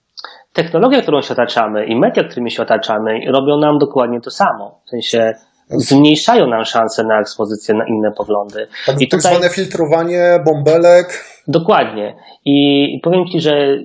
technologia, 0.53 1.01
którą 1.01 1.21
się 1.21 1.33
otaczamy 1.33 1.85
i 1.85 1.95
media, 1.95 2.23
którymi 2.23 2.51
się 2.51 2.63
otaczamy, 2.63 3.19
robią 3.31 3.57
nam 3.57 3.77
dokładnie 3.77 4.21
to 4.21 4.31
samo. 4.31 4.81
W 4.85 4.89
sensie 4.89 5.33
zmniejszają 5.69 6.47
nam 6.47 6.65
szanse 6.65 7.03
na 7.03 7.19
ekspozycję 7.19 7.75
na 7.75 7.87
inne 7.87 8.11
poglądy. 8.11 8.67
Tak, 8.85 9.01
I 9.01 9.07
tak 9.07 9.19
tutaj... 9.19 9.35
zwane 9.35 9.49
filtrowanie 9.49 10.39
bąbelek. 10.45 11.25
Dokładnie. 11.47 12.15
I 12.45 12.99
powiem 13.03 13.25
Ci, 13.31 13.41
że 13.41 13.77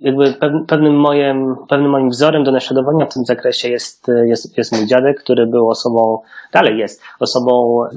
jakby 0.00 0.34
pewnym 0.66 0.94
moim, 0.94 1.56
pewnym 1.68 1.90
moim 1.90 2.08
wzorem 2.08 2.44
do 2.44 2.52
naśladowania 2.52 3.06
w 3.06 3.14
tym 3.14 3.24
zakresie 3.24 3.68
jest, 3.68 4.06
jest, 4.24 4.58
jest 4.58 4.72
mój 4.72 4.86
dziadek, 4.86 5.22
który 5.22 5.46
był 5.46 5.68
osobą, 5.68 6.18
dalej 6.52 6.78
jest 6.78 7.02
osobą 7.20 7.84
e, 7.84 7.88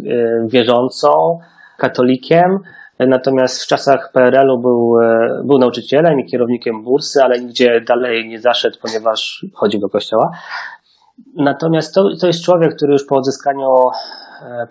wierzącą, 0.48 1.40
katolikiem, 1.78 2.60
natomiast 3.00 3.64
w 3.64 3.68
czasach 3.68 4.12
PRL-u 4.14 4.58
był, 4.60 5.02
e, 5.02 5.42
był 5.46 5.60
nauczycielem 5.60 6.20
i 6.20 6.26
kierownikiem 6.26 6.84
bursy, 6.84 7.24
ale 7.24 7.40
nigdzie 7.40 7.82
dalej 7.82 8.30
nie 8.30 8.40
zaszedł, 8.40 8.78
ponieważ 8.82 9.46
chodzi 9.54 9.80
do 9.80 9.90
kościoła. 9.90 10.32
Natomiast 11.36 11.96
to, 11.96 12.10
to 12.22 12.28
jest 12.28 12.44
człowiek, 12.44 12.76
który 12.76 12.94
już 12.94 13.06
po 13.06 13.16
odzyskaniu 13.16 13.68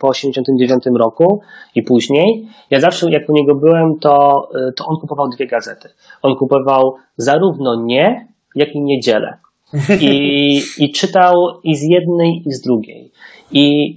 po 0.00 0.08
89 0.08 0.84
roku 0.98 1.40
i 1.74 1.82
później. 1.82 2.48
Ja 2.70 2.80
zawsze 2.80 3.10
jak 3.10 3.28
u 3.28 3.32
niego 3.32 3.54
byłem, 3.54 3.98
to, 3.98 4.48
e, 4.68 4.72
to 4.72 4.86
on 4.86 4.96
kupował 5.00 5.28
dwie 5.28 5.46
gazety. 5.46 5.88
On 6.22 6.36
kupował 6.36 6.94
zarówno 7.16 7.82
nie, 7.82 8.28
jak 8.54 8.74
i 8.74 8.80
niedzielę. 8.80 9.38
I, 10.00 10.62
I 10.78 10.92
czytał 10.92 11.34
i 11.64 11.76
z 11.76 11.82
jednej, 11.82 12.42
i 12.46 12.52
z 12.52 12.60
drugiej. 12.60 13.12
I 13.52 13.96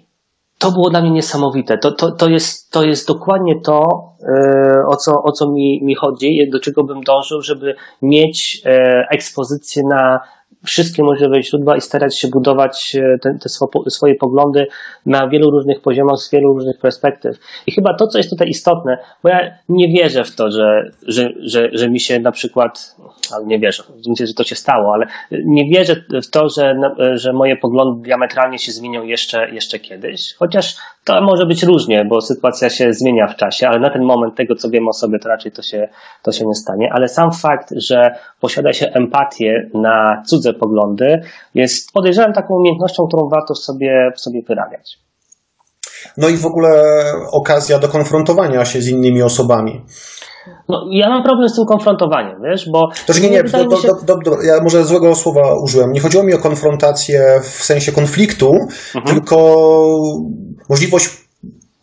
to 0.57 0.71
było 0.71 0.89
dla 0.89 1.01
mnie 1.01 1.11
niesamowite. 1.11 1.77
To, 1.77 1.91
to, 1.91 2.11
to, 2.11 2.29
jest, 2.29 2.71
to 2.71 2.83
jest 2.83 3.07
dokładnie 3.07 3.61
to, 3.61 3.81
e, 4.23 4.87
o 4.87 4.95
co, 4.95 5.23
o 5.23 5.31
co 5.31 5.51
mi, 5.51 5.83
mi 5.83 5.95
chodzi, 5.95 6.49
do 6.51 6.59
czego 6.59 6.83
bym 6.83 7.01
dążył, 7.03 7.41
żeby 7.41 7.75
mieć 8.01 8.61
ekspozycję 9.11 9.83
na 9.89 10.19
wszystkie 10.65 11.03
możliwe 11.03 11.43
źródła 11.43 11.77
i 11.77 11.81
starać 11.81 12.19
się 12.19 12.27
budować 12.27 12.95
e, 12.95 13.19
te, 13.19 13.37
te 13.41 13.49
swoje 13.89 14.15
poglądy 14.15 14.67
na 15.05 15.27
wielu 15.27 15.51
różnych 15.51 15.81
poziomach, 15.81 16.17
z 16.17 16.31
wielu 16.31 16.53
różnych 16.53 16.79
perspektyw. 16.79 17.37
I 17.67 17.71
chyba 17.71 17.93
to, 17.93 18.07
co 18.07 18.17
jest 18.17 18.29
tutaj 18.29 18.47
istotne, 18.47 18.97
bo 19.23 19.29
ja 19.29 19.57
nie 19.69 19.87
wierzę 19.87 20.23
w 20.23 20.35
to, 20.35 20.51
że, 20.51 20.91
że, 21.07 21.29
że, 21.39 21.69
że 21.73 21.89
mi 21.89 21.99
się 21.99 22.19
na 22.19 22.31
przykład, 22.31 22.95
ale 23.35 23.45
nie 23.45 23.59
wierzę, 23.59 23.83
że 24.19 24.33
to 24.33 24.43
się 24.43 24.55
stało, 24.55 24.93
ale 24.93 25.07
nie 25.31 25.69
wierzę 25.69 25.95
w 26.23 26.29
to, 26.29 26.49
że, 26.49 26.75
że 27.13 27.33
moje 27.33 27.57
poglądy 27.57 28.03
diametralnie 28.03 28.59
się 28.59 28.71
zmienią 28.71 29.03
jeszcze, 29.03 29.49
jeszcze 29.49 29.79
kiedyś, 29.79 30.33
chociaż 30.33 30.75
to 31.05 31.21
może 31.21 31.45
być 31.45 31.63
różnie, 31.63 32.05
bo 32.05 32.21
sytuacja 32.21 32.69
się 32.69 32.93
zmienia 32.93 33.27
w 33.27 33.35
czasie, 33.35 33.67
ale 33.67 33.79
na 33.79 33.89
ten 33.89 34.03
moment 34.03 34.35
tego, 34.35 34.55
co 34.55 34.69
wiem 34.69 34.87
o 34.87 34.93
sobie, 34.93 35.19
to 35.19 35.29
raczej 35.29 35.51
to 35.51 35.61
się, 35.61 35.87
to 36.23 36.31
się 36.31 36.45
nie 36.45 36.55
stanie. 36.55 36.89
Ale 36.93 37.07
sam 37.07 37.31
fakt, 37.31 37.69
że 37.77 38.15
posiada 38.41 38.73
się 38.73 38.85
empatię 38.93 39.69
na 39.73 40.23
cudze 40.27 40.53
poglądy, 40.53 41.21
jest 41.55 41.91
podejrzewam 41.93 42.33
taką 42.33 42.53
umiejętnością, 42.55 43.07
którą 43.07 43.29
warto 43.29 43.55
sobie, 43.55 44.11
sobie 44.15 44.41
wyrabiać. 44.47 44.97
No 46.17 46.29
i 46.29 46.37
w 46.37 46.45
ogóle 46.45 46.83
okazja 47.31 47.79
do 47.79 47.87
konfrontowania 47.87 48.65
się 48.65 48.81
z 48.81 48.87
innymi 48.87 49.23
osobami. 49.23 49.81
No, 50.69 50.87
ja 50.91 51.09
mam 51.09 51.23
problem 51.23 51.49
z 51.49 51.55
tym 51.55 51.65
konfrontowaniem, 51.65 52.41
wiesz, 52.43 52.69
bo... 52.69 52.89
To, 53.07 53.13
że 53.13 53.21
nie, 53.21 53.29
nie, 53.29 53.43
do, 53.43 53.63
do, 53.63 53.77
do, 54.05 54.17
do, 54.17 54.41
ja 54.41 54.63
może 54.63 54.83
złego 54.83 55.15
słowa 55.15 55.41
użyłem. 55.63 55.91
Nie 55.91 55.99
chodziło 55.99 56.23
mi 56.23 56.33
o 56.33 56.37
konfrontację 56.37 57.39
w 57.41 57.63
sensie 57.63 57.91
konfliktu, 57.91 58.51
mhm. 58.95 59.15
tylko 59.15 59.37
możliwość 60.69 61.09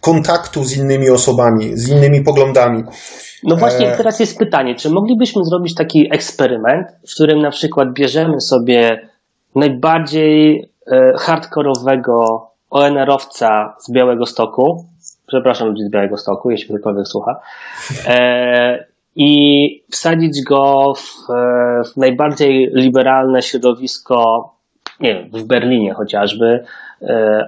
kontaktu 0.01 0.65
z 0.65 0.77
innymi 0.77 1.11
osobami, 1.11 1.71
z 1.75 1.89
innymi 1.89 2.23
poglądami. 2.23 2.83
No 3.45 3.57
właśnie, 3.57 3.93
e, 3.93 3.97
teraz 3.97 4.21
jest 4.21 4.39
pytanie, 4.39 4.75
czy 4.75 4.91
moglibyśmy 4.91 5.45
zrobić 5.45 5.75
taki 5.75 6.09
eksperyment, 6.15 6.87
w 7.09 7.15
którym 7.15 7.39
na 7.43 7.51
przykład 7.51 7.89
bierzemy 7.93 8.41
sobie 8.41 9.09
najbardziej 9.55 10.65
e, 10.93 11.13
hardkorowego 11.19 12.47
ONR-owca 12.71 13.75
z 13.79 13.93
Białego 13.93 14.27
Stoku, 14.27 14.85
przepraszam 15.33 15.69
ludzi 15.69 15.83
z 15.83 15.91
Białego 15.91 16.17
Stoku, 16.17 16.51
jeśli 16.51 16.75
ktokolwiek 16.75 17.09
słucha, 17.09 17.41
e, 18.07 18.85
i 19.17 19.85
wsadzić 19.91 20.43
go 20.43 20.95
w, 20.97 21.27
w 21.93 21.97
najbardziej 21.97 22.71
liberalne 22.75 23.43
środowisko, 23.43 24.51
nie 25.01 25.15
wiem, 25.15 25.31
w 25.33 25.45
Berlinie 25.45 25.95
chociażby, 25.95 26.65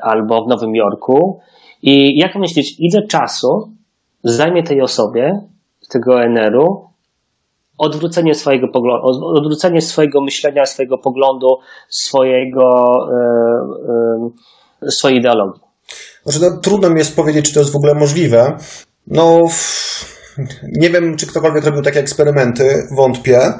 albo 0.03 0.45
w 0.45 0.49
Nowym 0.49 0.75
Jorku. 0.75 1.41
I 1.83 2.19
jak 2.19 2.35
myślisz, 2.35 2.81
ile 2.81 3.07
czasu 3.07 3.73
zajmie 4.25 4.63
tej 4.63 4.81
osobie, 4.81 5.41
tego 5.91 6.15
ONR-u, 6.15 6.89
odwrócenie 7.79 8.35
swojego 8.35 8.69
poglądu, 8.69 9.07
odwrócenie 9.27 9.81
swojego 9.81 10.21
myślenia, 10.21 10.67
swojego 10.67 10.99
poglądu, 10.99 11.59
swojego, 11.89 12.97
e, 13.13 14.87
e, 14.87 14.91
swojej 14.91 15.19
ideologii. 15.19 15.64
Znaczy, 16.27 16.41
no, 16.41 16.57
trudno 16.57 16.91
mi 16.91 16.99
jest 16.99 17.17
powiedzieć, 17.17 17.47
czy 17.47 17.55
to 17.55 17.61
jest 17.61 17.73
w 17.73 17.77
ogóle 17.77 17.95
możliwe. 17.95 18.59
No, 19.07 19.41
nie 20.63 20.91
wiem, 20.91 21.17
czy 21.17 21.27
ktokolwiek 21.27 21.65
robił 21.65 21.83
takie 21.83 22.01
eksperymenty, 22.01 22.87
wątpię. 22.91 23.53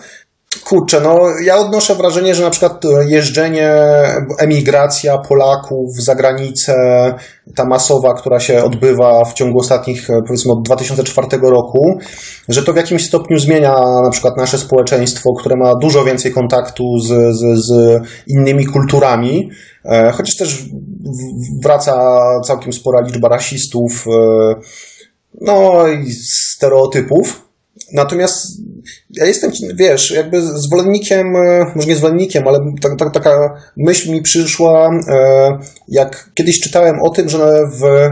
Kurczę, 0.65 1.01
no 1.01 1.21
ja 1.45 1.57
odnoszę 1.57 1.95
wrażenie, 1.95 2.35
że 2.35 2.43
na 2.43 2.51
przykład 2.51 2.83
jeżdżenie, 3.07 3.73
emigracja 4.39 5.19
Polaków 5.19 6.03
za 6.03 6.15
granicę, 6.15 6.75
ta 7.55 7.65
masowa, 7.65 8.15
która 8.15 8.41
się 8.41 8.65
odbywa 8.65 9.25
w 9.25 9.35
ciągu 9.35 9.59
ostatnich, 9.59 10.09
powiedzmy 10.27 10.53
od 10.53 10.63
2004 10.63 11.29
roku, 11.43 11.99
że 12.49 12.63
to 12.63 12.73
w 12.73 12.77
jakimś 12.77 13.07
stopniu 13.07 13.39
zmienia 13.39 13.75
na 14.05 14.11
przykład 14.11 14.37
nasze 14.37 14.59
społeczeństwo, 14.59 15.31
które 15.39 15.57
ma 15.57 15.75
dużo 15.75 16.05
więcej 16.05 16.33
kontaktu 16.33 16.85
z, 16.99 17.37
z, 17.37 17.67
z 17.67 18.01
innymi 18.27 18.67
kulturami, 18.67 19.51
e, 19.85 20.13
chociaż 20.13 20.37
też 20.37 20.65
wraca 21.63 22.21
całkiem 22.45 22.73
spora 22.73 23.01
liczba 23.01 23.29
rasistów, 23.29 24.07
e, 24.07 24.55
no 25.41 25.89
i 25.89 26.13
stereotypów. 26.13 27.44
Natomiast 27.93 28.47
ja 29.11 29.27
jestem, 29.27 29.51
wiesz, 29.75 30.11
jakby 30.11 30.43
zwolennikiem, 30.43 31.37
e, 31.37 31.73
może 31.75 31.89
nie 31.89 31.97
zwolennikiem, 31.97 32.49
ale 32.49 32.59
ta, 32.83 32.97
ta, 32.97 33.11
taka 33.11 33.61
myśl 33.77 34.13
mi 34.13 34.23
przyszła, 34.23 34.91
e, 35.09 35.59
jak 35.89 36.31
kiedyś 36.35 36.61
czytałem 36.61 37.03
o 37.03 37.11
tym, 37.11 37.29
że 37.29 37.67
w, 37.67 38.11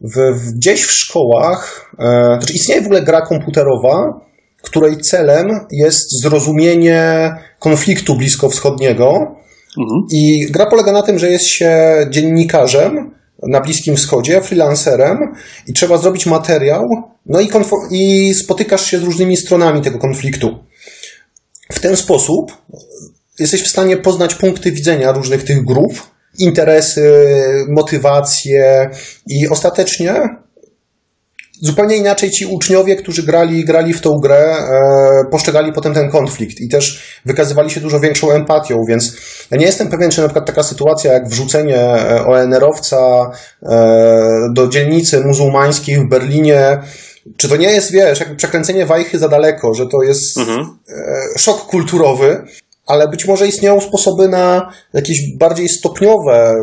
w, 0.00 0.52
gdzieś 0.52 0.84
w 0.84 0.92
szkołach, 0.92 1.90
e, 1.98 2.36
znaczy 2.38 2.52
istnieje 2.52 2.82
w 2.82 2.84
ogóle 2.84 3.02
gra 3.02 3.20
komputerowa, 3.20 4.20
której 4.62 5.00
celem 5.00 5.60
jest 5.70 6.20
zrozumienie 6.22 7.32
konfliktu 7.58 8.16
bliskowschodniego. 8.16 9.36
Mhm. 9.78 10.06
I 10.12 10.46
gra 10.50 10.66
polega 10.66 10.92
na 10.92 11.02
tym, 11.02 11.18
że 11.18 11.30
jest 11.30 11.46
się 11.46 11.96
dziennikarzem, 12.10 13.10
na 13.42 13.60
Bliskim 13.60 13.96
Wschodzie, 13.96 14.40
freelancerem 14.40 15.18
i 15.66 15.72
trzeba 15.72 15.98
zrobić 15.98 16.26
materiał, 16.26 16.88
no 17.26 17.40
i, 17.40 17.48
i 17.90 18.34
spotykasz 18.34 18.86
się 18.86 18.98
z 18.98 19.02
różnymi 19.02 19.36
stronami 19.36 19.82
tego 19.82 19.98
konfliktu. 19.98 20.64
W 21.72 21.80
ten 21.80 21.96
sposób 21.96 22.52
jesteś 23.38 23.62
w 23.62 23.68
stanie 23.68 23.96
poznać 23.96 24.34
punkty 24.34 24.72
widzenia 24.72 25.12
różnych 25.12 25.44
tych 25.44 25.64
grup, 25.64 25.92
interesy, 26.38 27.12
motywacje 27.68 28.90
i 29.26 29.48
ostatecznie 29.48 30.14
zupełnie 31.60 31.96
inaczej 31.96 32.30
ci 32.30 32.46
uczniowie, 32.46 32.96
którzy 32.96 33.22
grali, 33.22 33.64
grali 33.64 33.94
w 33.94 34.00
tą 34.00 34.10
grę, 34.22 34.56
e, 34.56 35.30
postrzegali 35.30 35.72
potem 35.72 35.94
ten 35.94 36.10
konflikt 36.10 36.60
i 36.60 36.68
też 36.68 37.18
wykazywali 37.24 37.70
się 37.70 37.80
dużo 37.80 38.00
większą 38.00 38.30
empatią, 38.30 38.76
więc 38.88 39.16
ja 39.50 39.58
nie 39.58 39.66
jestem 39.66 39.88
pewien, 39.88 40.10
czy 40.10 40.20
na 40.20 40.28
przykład 40.28 40.46
taka 40.46 40.62
sytuacja 40.62 41.12
jak 41.12 41.28
wrzucenie 41.28 41.80
e, 41.80 42.26
ONR-owca 42.26 43.30
e, 43.62 44.48
do 44.52 44.68
dzielnicy 44.68 45.20
muzułmańskiej 45.20 45.98
w 45.98 46.08
Berlinie 46.08 46.78
czy 47.36 47.48
to 47.48 47.56
nie 47.56 47.70
jest, 47.70 47.92
wiesz, 47.92 48.20
jakby 48.20 48.36
przekręcenie 48.36 48.86
wajchy 48.86 49.18
za 49.18 49.28
daleko, 49.28 49.74
że 49.74 49.86
to 49.86 50.02
jest 50.02 50.38
mhm. 50.38 50.78
E, 50.88 51.38
szok 51.38 51.66
kulturowy, 51.66 52.44
ale 52.86 53.08
być 53.08 53.26
może 53.26 53.46
istnieją 53.48 53.80
sposoby 53.80 54.28
na 54.28 54.72
jakieś 54.92 55.36
bardziej 55.38 55.68
stopniowe 55.68 56.54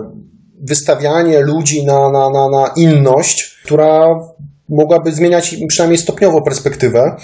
wystawianie 0.62 1.40
ludzi 1.40 1.86
na, 1.86 2.10
na, 2.10 2.30
na, 2.30 2.50
na 2.50 2.72
inność, 2.76 3.60
która 3.66 4.08
mogłaby 4.78 5.12
zmieniać 5.12 5.56
przynajmniej 5.68 5.98
stopniowo 5.98 6.42
perspektywę. 6.42 7.16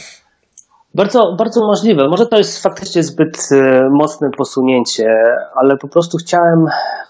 Bardzo, 0.95 1.35
bardzo 1.37 1.61
możliwe. 1.61 2.07
Może 2.07 2.25
to 2.25 2.37
jest 2.37 2.63
faktycznie 2.63 3.03
zbyt 3.03 3.37
e, 3.51 3.89
mocne 3.91 4.29
posunięcie, 4.37 5.07
ale 5.55 5.77
po 5.77 5.87
prostu 5.87 6.17
chciałem, 6.17 6.65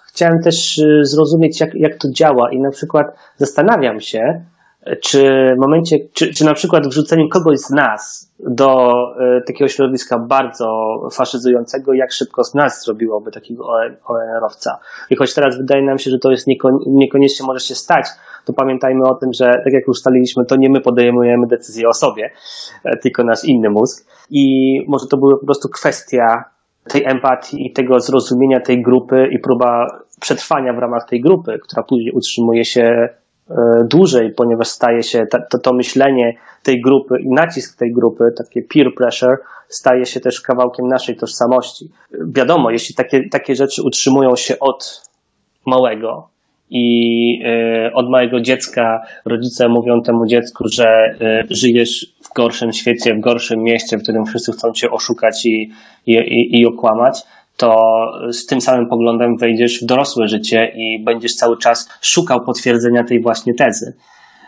chciałem 0.08 0.42
też 0.44 0.80
e, 0.80 1.06
zrozumieć, 1.06 1.60
jak, 1.60 1.76
jak 1.76 1.98
to 1.98 2.08
działa 2.12 2.52
i 2.52 2.60
na 2.60 2.72
przykład 2.72 3.08
zastanawiam 3.38 4.00
się, 4.00 4.46
czy 5.02 5.50
w 5.56 5.60
momencie, 5.60 5.98
czy, 6.14 6.34
czy 6.34 6.46
na 6.46 6.54
przykład 6.54 6.88
wrzuceniem 6.88 7.30
kogoś 7.30 7.60
z 7.60 7.70
nas 7.70 8.32
do 8.40 8.92
y, 9.38 9.42
takiego 9.48 9.68
środowiska 9.68 10.20
bardzo 10.20 10.68
faszyzującego, 11.12 11.94
jak 11.94 12.12
szybko 12.12 12.44
z 12.44 12.54
nas 12.54 12.84
zrobiłoby 12.86 13.32
takiego 13.32 13.68
ONR-owca. 14.06 14.80
I 15.10 15.16
choć 15.16 15.34
teraz 15.34 15.58
wydaje 15.58 15.86
nam 15.86 15.98
się, 15.98 16.12
że 16.12 16.20
to 16.20 16.32
jest 16.32 16.48
niekon, 16.48 16.80
niekoniecznie 16.88 17.46
może 17.46 17.60
się 17.60 17.76
stać, 17.76 18.06
to 18.50 18.54
pamiętajmy 18.54 19.08
o 19.08 19.16
tym, 19.16 19.34
że 19.34 19.46
tak 19.46 19.74
jak 19.74 19.88
ustaliliśmy, 19.88 20.46
to 20.46 20.56
nie 20.56 20.70
my 20.70 20.82
podejmujemy 20.82 21.48
decyzję 21.48 21.88
o 21.88 21.94
sobie, 21.94 22.32
e, 22.84 22.98
tylko 22.98 23.24
nasz 23.24 23.44
inny 23.44 23.70
mózg. 23.70 24.08
I 24.30 24.76
może 24.88 25.08
to 25.08 25.18
była 25.18 25.38
po 25.38 25.46
prostu 25.46 25.70
kwestia 25.70 26.44
tej 26.88 27.06
empatii 27.06 27.68
i 27.68 27.74
tego 27.74 28.00
zrozumienia 28.00 28.60
tej 28.60 28.82
grupy 28.82 29.28
i 29.32 29.40
próba 29.40 29.88
przetrwania 30.22 30.74
w 30.74 30.78
ramach 30.78 31.10
tej 31.10 31.22
grupy, 31.22 31.60
która 31.64 31.84
później 31.84 32.12
utrzymuje 32.12 32.66
się 32.66 33.10
E, 33.50 33.84
dłużej, 33.84 34.34
ponieważ 34.34 34.68
staje 34.68 35.04
się 35.04 35.26
to, 35.50 35.60
to 35.60 35.74
myślenie 35.74 36.38
tej 36.64 36.82
grupy 36.82 37.20
i 37.20 37.30
nacisk 37.30 37.80
tej 37.80 37.94
grupy, 37.94 38.24
takie 38.38 38.62
peer 38.62 38.96
pressure, 38.98 39.38
staje 39.68 40.06
się 40.06 40.20
też 40.20 40.42
kawałkiem 40.42 40.88
naszej 40.88 41.16
tożsamości. 41.16 41.92
Wiadomo, 42.12 42.72
jeśli 42.72 42.96
takie, 42.96 43.30
takie 43.30 43.56
rzeczy 43.56 43.84
utrzymują 43.84 44.36
się 44.36 44.60
od 44.60 45.10
małego 45.66 46.30
i 46.70 47.44
y, 47.88 47.94
od 47.94 48.10
małego 48.10 48.42
dziecka 48.42 49.02
rodzice 49.26 49.70
mówią 49.70 50.02
temu 50.02 50.26
dziecku, 50.26 50.64
że 50.68 51.16
y, 51.22 51.56
żyjesz 51.56 52.06
w 52.24 52.34
gorszym 52.34 52.74
świecie, 52.74 53.14
w 53.16 53.20
gorszym 53.20 53.64
mieście, 53.64 53.98
w 53.98 54.04
którym 54.04 54.26
wszyscy 54.26 54.52
chcą 54.52 54.72
cię 54.72 54.92
oszukać 54.92 55.46
i, 55.46 55.72
i, 56.08 56.14
i, 56.14 56.60
i 56.62 56.66
okłamać, 56.66 57.24
to 57.58 57.76
z 58.32 58.46
tym 58.46 58.62
samym 58.62 58.88
poglądem 58.88 59.38
wejdziesz 59.38 59.84
w 59.84 59.86
dorosłe 59.86 60.28
życie 60.28 60.72
i 60.76 61.04
będziesz 61.04 61.36
cały 61.36 61.58
czas 61.58 61.90
szukał 62.02 62.46
potwierdzenia 62.46 63.04
tej 63.04 63.22
właśnie 63.22 63.54
tezy. 63.54 63.94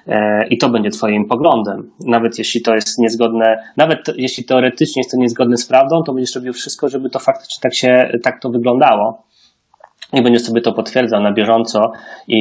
E, 0.08 0.48
I 0.48 0.58
to 0.58 0.70
będzie 0.70 0.90
Twoim 0.90 1.26
poglądem. 1.26 1.92
Nawet 2.00 2.40
jeśli 2.40 2.62
to 2.62 2.76
jest 2.76 3.00
niezgodne, 3.00 3.64
nawet 3.78 4.00
jeśli 4.18 4.44
teoretycznie 4.44 5.00
jest 5.00 5.12
to 5.12 5.18
niezgodne 5.18 5.58
z 5.58 5.66
prawdą, 5.66 6.04
to 6.04 6.14
będziesz 6.14 6.36
robił 6.36 6.54
wszystko, 6.54 6.90
żeby 6.90 7.10
to 7.10 7.20
faktycznie 7.20 7.62
tak 7.62 7.76
się, 7.76 8.12
tak 8.24 8.42
to 8.42 8.50
wyglądało. 8.50 9.24
I 10.14 10.22
będziesz 10.22 10.44
sobie 10.44 10.62
to 10.62 10.74
potwierdzał 10.74 11.22
na 11.22 11.34
bieżąco, 11.34 11.92
i 12.28 12.38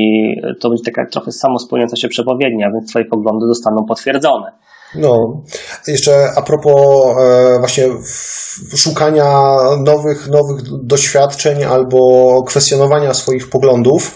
to 0.61 0.69
będzie 0.69 0.85
taka 0.85 1.07
trochę 1.07 1.33
samo 1.33 1.59
spełniająca 1.59 1.97
się 1.97 2.09
przepowiednia, 2.09 2.71
więc 2.75 2.91
Twoje 2.91 3.05
poglądy 3.05 3.47
zostaną 3.47 3.85
potwierdzone. 3.89 4.53
No, 4.95 5.43
jeszcze 5.87 6.29
a 6.37 6.43
propos 6.43 6.75
e, 7.21 7.59
właśnie 7.59 7.85
szukania 8.77 9.57
nowych, 9.85 10.29
nowych 10.29 10.63
doświadczeń 10.83 11.65
albo 11.65 12.43
kwestionowania 12.43 13.15
swoich 13.15 13.51
poglądów, 13.51 14.15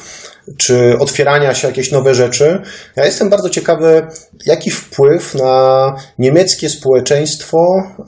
czy 0.59 0.99
otwierania 0.99 1.55
się 1.55 1.69
jakieś 1.69 1.93
nowe 1.93 2.15
rzeczy. 2.15 2.63
Ja 2.97 3.05
jestem 3.05 3.31
bardzo 3.31 3.51
ciekawy, 3.51 4.07
jaki 4.47 4.71
wpływ 4.71 5.35
na 5.35 5.95
niemieckie 6.19 6.69
społeczeństwo, 6.69 7.59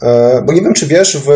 e, 0.03 0.43
bo 0.47 0.53
nie 0.53 0.61
wiem, 0.61 0.75
czy 0.75 0.87
wiesz, 0.87 1.17
w, 1.17 1.29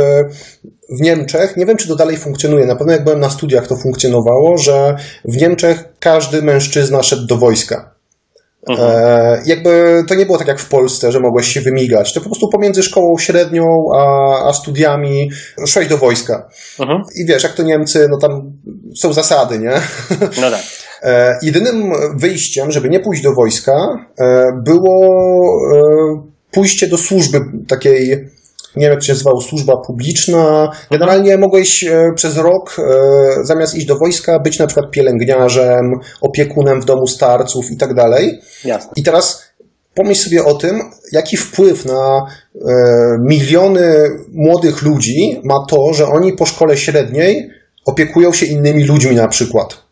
w 0.91 1.01
Niemczech, 1.01 1.57
nie 1.57 1.67
wiem, 1.67 1.77
czy 1.77 1.89
to 1.89 1.97
dalej 1.97 2.17
funkcjonuje, 2.17 2.67
na 2.67 2.77
pewno 2.77 2.93
jak 2.93 3.05
byłem 3.05 3.21
na 3.21 3.31
studiach, 3.31 3.67
to 3.67 3.77
funkcjonowało, 3.77 4.59
że 4.59 4.97
w 5.25 5.37
Niemczech 5.37 5.85
każdy 6.01 6.43
mężczyzna 6.43 7.03
szedł 7.03 7.27
do 7.27 7.37
wojska. 7.37 7.95
Mhm. 8.69 8.91
E, 8.91 9.43
jakby 9.47 10.03
to 10.09 10.15
nie 10.15 10.27
było 10.27 10.39
tak 10.39 10.49
jak 10.49 10.61
w 10.61 10.69
Polsce, 10.69 11.13
że 11.13 11.21
mogłeś 11.21 11.47
się 11.47 11.61
wymigać. 11.61 12.13
To 12.13 12.21
po 12.21 12.27
prostu 12.27 12.49
pomiędzy 12.49 12.83
szkołą 12.83 13.19
średnią 13.19 13.65
a, 13.95 14.05
a 14.49 14.53
studiami 14.53 15.31
szłeś 15.67 15.89
do 15.89 15.99
wojska. 15.99 16.49
Mhm. 16.81 17.03
I 17.17 17.27
wiesz, 17.27 17.43
jak 17.43 17.53
to 17.53 17.63
Niemcy, 17.63 18.07
no 18.11 18.19
tam 18.19 18.53
są 18.97 19.13
zasady, 19.13 19.59
nie? 19.59 19.73
No 20.41 20.51
tak. 20.51 20.61
E, 21.03 21.39
jedynym 21.43 21.93
wyjściem, 22.17 22.71
żeby 22.71 22.89
nie 22.89 23.01
pójść 23.01 23.23
do 23.23 23.33
wojska, 23.33 23.73
e, 24.21 24.45
było 24.65 25.07
e, 25.75 26.31
pójście 26.51 26.87
do 26.87 26.99
służby 26.99 27.41
takiej 27.69 28.29
nie 28.77 28.83
wiem 28.83 28.91
jak 28.91 29.01
to 29.01 29.07
się 29.07 29.13
nazywało, 29.13 29.41
służba 29.41 29.77
publiczna. 29.77 30.73
Generalnie 30.91 31.39
mogłeś 31.39 31.85
e, 31.85 32.13
przez 32.15 32.37
rok, 32.37 32.77
e, 32.79 33.45
zamiast 33.45 33.75
iść 33.75 33.87
do 33.87 33.99
wojska, 33.99 34.39
być 34.39 34.59
na 34.59 34.67
przykład 34.67 34.91
pielęgniarzem, 34.91 35.93
opiekunem 36.21 36.81
w 36.81 36.85
domu 36.85 37.07
starców 37.07 37.71
i 37.71 37.77
tak 37.77 37.95
dalej. 37.95 38.41
Jasne. 38.65 38.91
I 38.97 39.03
teraz 39.03 39.43
pomyśl 39.95 40.25
sobie 40.25 40.45
o 40.45 40.55
tym, 40.55 40.81
jaki 41.13 41.37
wpływ 41.37 41.85
na 41.85 42.27
e, 42.55 42.61
miliony 43.29 43.95
młodych 44.33 44.83
ludzi 44.83 45.41
ma 45.45 45.67
to, 45.69 45.93
że 45.95 46.07
oni 46.07 46.33
po 46.33 46.47
szkole 46.47 46.77
średniej 46.77 47.51
opiekują 47.87 48.33
się 48.33 48.47
innymi 48.47 48.85
ludźmi 48.85 49.17
na 49.17 49.29
przykład. 49.29 49.90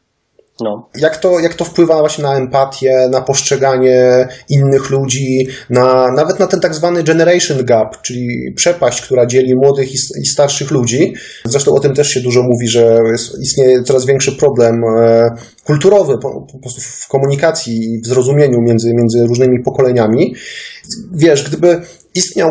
No. 0.60 0.88
Jak, 0.96 1.16
to, 1.16 1.40
jak 1.40 1.54
to 1.54 1.64
wpływa 1.64 1.98
właśnie 1.98 2.24
na 2.24 2.36
empatię, 2.36 3.08
na 3.10 3.20
postrzeganie 3.20 4.28
innych 4.48 4.90
ludzi, 4.90 5.48
na, 5.70 6.12
nawet 6.12 6.38
na 6.38 6.46
ten 6.46 6.60
tak 6.60 6.74
zwany 6.74 7.02
generation 7.02 7.64
gap, 7.64 8.02
czyli 8.02 8.52
przepaść, 8.56 9.02
która 9.02 9.26
dzieli 9.26 9.54
młodych 9.56 9.92
i, 9.92 10.26
starszych 10.26 10.70
ludzi. 10.70 11.14
Zresztą 11.44 11.74
o 11.74 11.80
tym 11.80 11.94
też 11.94 12.08
się 12.08 12.20
dużo 12.20 12.42
mówi, 12.42 12.68
że 12.68 12.98
istnieje 13.42 13.82
coraz 13.82 14.06
większy 14.06 14.32
problem 14.32 14.82
e, 14.84 15.30
kulturowy 15.64 16.18
po, 16.22 16.46
po 16.52 16.58
prostu 16.58 16.80
w 16.80 17.08
komunikacji 17.08 17.94
i 17.94 18.00
w 18.00 18.06
zrozumieniu 18.06 18.58
między, 18.60 18.92
między 18.94 19.26
różnymi 19.26 19.62
pokoleniami. 19.64 20.34
Wiesz, 21.12 21.48
gdyby 21.48 21.80
istniał 22.14 22.50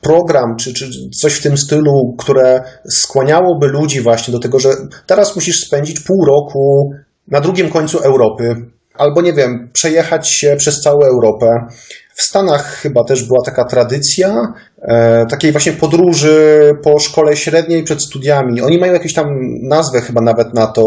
program, 0.00 0.56
czy, 0.56 0.74
czy 0.74 0.90
coś 1.20 1.34
w 1.34 1.42
tym 1.42 1.58
stylu, 1.58 2.14
które 2.18 2.62
skłaniałoby 2.88 3.66
ludzi 3.66 4.00
właśnie 4.00 4.32
do 4.32 4.38
tego, 4.38 4.58
że 4.58 4.70
teraz 5.06 5.36
musisz 5.36 5.66
spędzić 5.66 6.00
pół 6.00 6.24
roku 6.24 6.90
na 7.30 7.40
drugim 7.40 7.70
końcu 7.70 7.98
Europy, 7.98 8.56
albo 8.94 9.22
nie 9.22 9.32
wiem, 9.32 9.70
przejechać 9.72 10.28
się 10.28 10.56
przez 10.58 10.80
całą 10.80 11.02
Europę, 11.02 11.66
w 12.14 12.22
Stanach 12.22 12.64
chyba 12.64 13.04
też 13.04 13.24
była 13.24 13.44
taka 13.44 13.64
tradycja 13.64 14.52
e, 14.82 15.26
takiej 15.26 15.52
właśnie 15.52 15.72
podróży 15.72 16.38
po 16.82 16.98
szkole 16.98 17.36
średniej 17.36 17.82
przed 17.82 18.02
studiami. 18.02 18.60
Oni 18.60 18.78
mają 18.78 18.92
jakąś 18.92 19.14
tam 19.14 19.26
nazwę 19.62 20.00
chyba 20.00 20.20
nawet 20.20 20.54
na 20.54 20.66
to. 20.66 20.82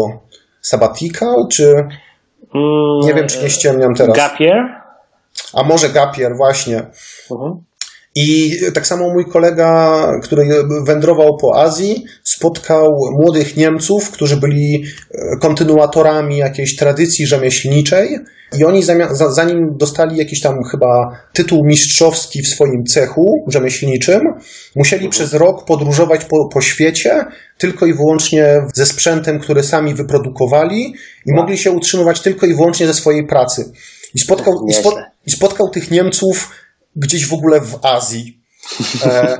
Sabbatical, 0.60 1.48
czy... 1.50 1.88
Nie 3.04 3.14
wiem, 3.14 3.28
czy 3.28 3.42
nie 3.42 3.50
ściemniam 3.50 3.94
teraz. 3.94 4.16
Gapier? 4.16 4.84
A 5.54 5.62
może 5.62 5.88
Gapier, 5.88 6.36
właśnie. 6.36 6.82
Uh-huh. 7.30 7.56
I 8.14 8.58
tak 8.74 8.86
samo 8.86 9.10
mój 9.10 9.26
kolega, 9.26 10.06
który 10.22 10.46
wędrował 10.86 11.36
po 11.36 11.60
Azji, 11.60 12.04
spotkał 12.24 12.90
młodych 13.20 13.56
Niemców, 13.56 14.10
którzy 14.10 14.36
byli 14.36 14.84
e, 14.84 15.36
kontynuatorami 15.40 16.36
jakiejś 16.36 16.76
tradycji 16.76 17.26
rzemieślniczej. 17.26 18.18
I 18.58 18.64
oni 18.64 18.82
zanim 19.28 19.76
dostali 19.76 20.16
jakiś 20.16 20.40
tam 20.40 20.64
chyba 20.70 21.18
tytuł 21.32 21.64
mistrzowski 21.64 22.42
w 22.42 22.48
swoim 22.48 22.84
cechu 22.84 23.44
rzemieślniczym, 23.48 24.20
musieli 24.76 25.08
przez 25.08 25.34
rok 25.34 25.64
podróżować 25.64 26.24
po, 26.24 26.48
po 26.48 26.60
świecie 26.60 27.24
tylko 27.58 27.86
i 27.86 27.94
wyłącznie 27.94 28.66
ze 28.74 28.86
sprzętem, 28.86 29.38
który 29.38 29.62
sami 29.62 29.94
wyprodukowali 29.94 30.94
i 31.26 31.34
mogli 31.34 31.58
się 31.58 31.70
utrzymywać 31.70 32.20
tylko 32.20 32.46
i 32.46 32.54
wyłącznie 32.54 32.86
ze 32.86 32.94
swojej 32.94 33.26
pracy. 33.26 33.72
I 34.14 34.20
spotkał, 34.20 34.54
i, 34.68 34.74
spo, 34.74 34.96
i 35.26 35.30
spotkał 35.30 35.70
tych 35.70 35.90
Niemców 35.90 36.50
gdzieś 36.96 37.26
w 37.26 37.32
ogóle 37.32 37.60
w 37.60 37.78
Azji. 37.82 38.40
E, 39.04 39.36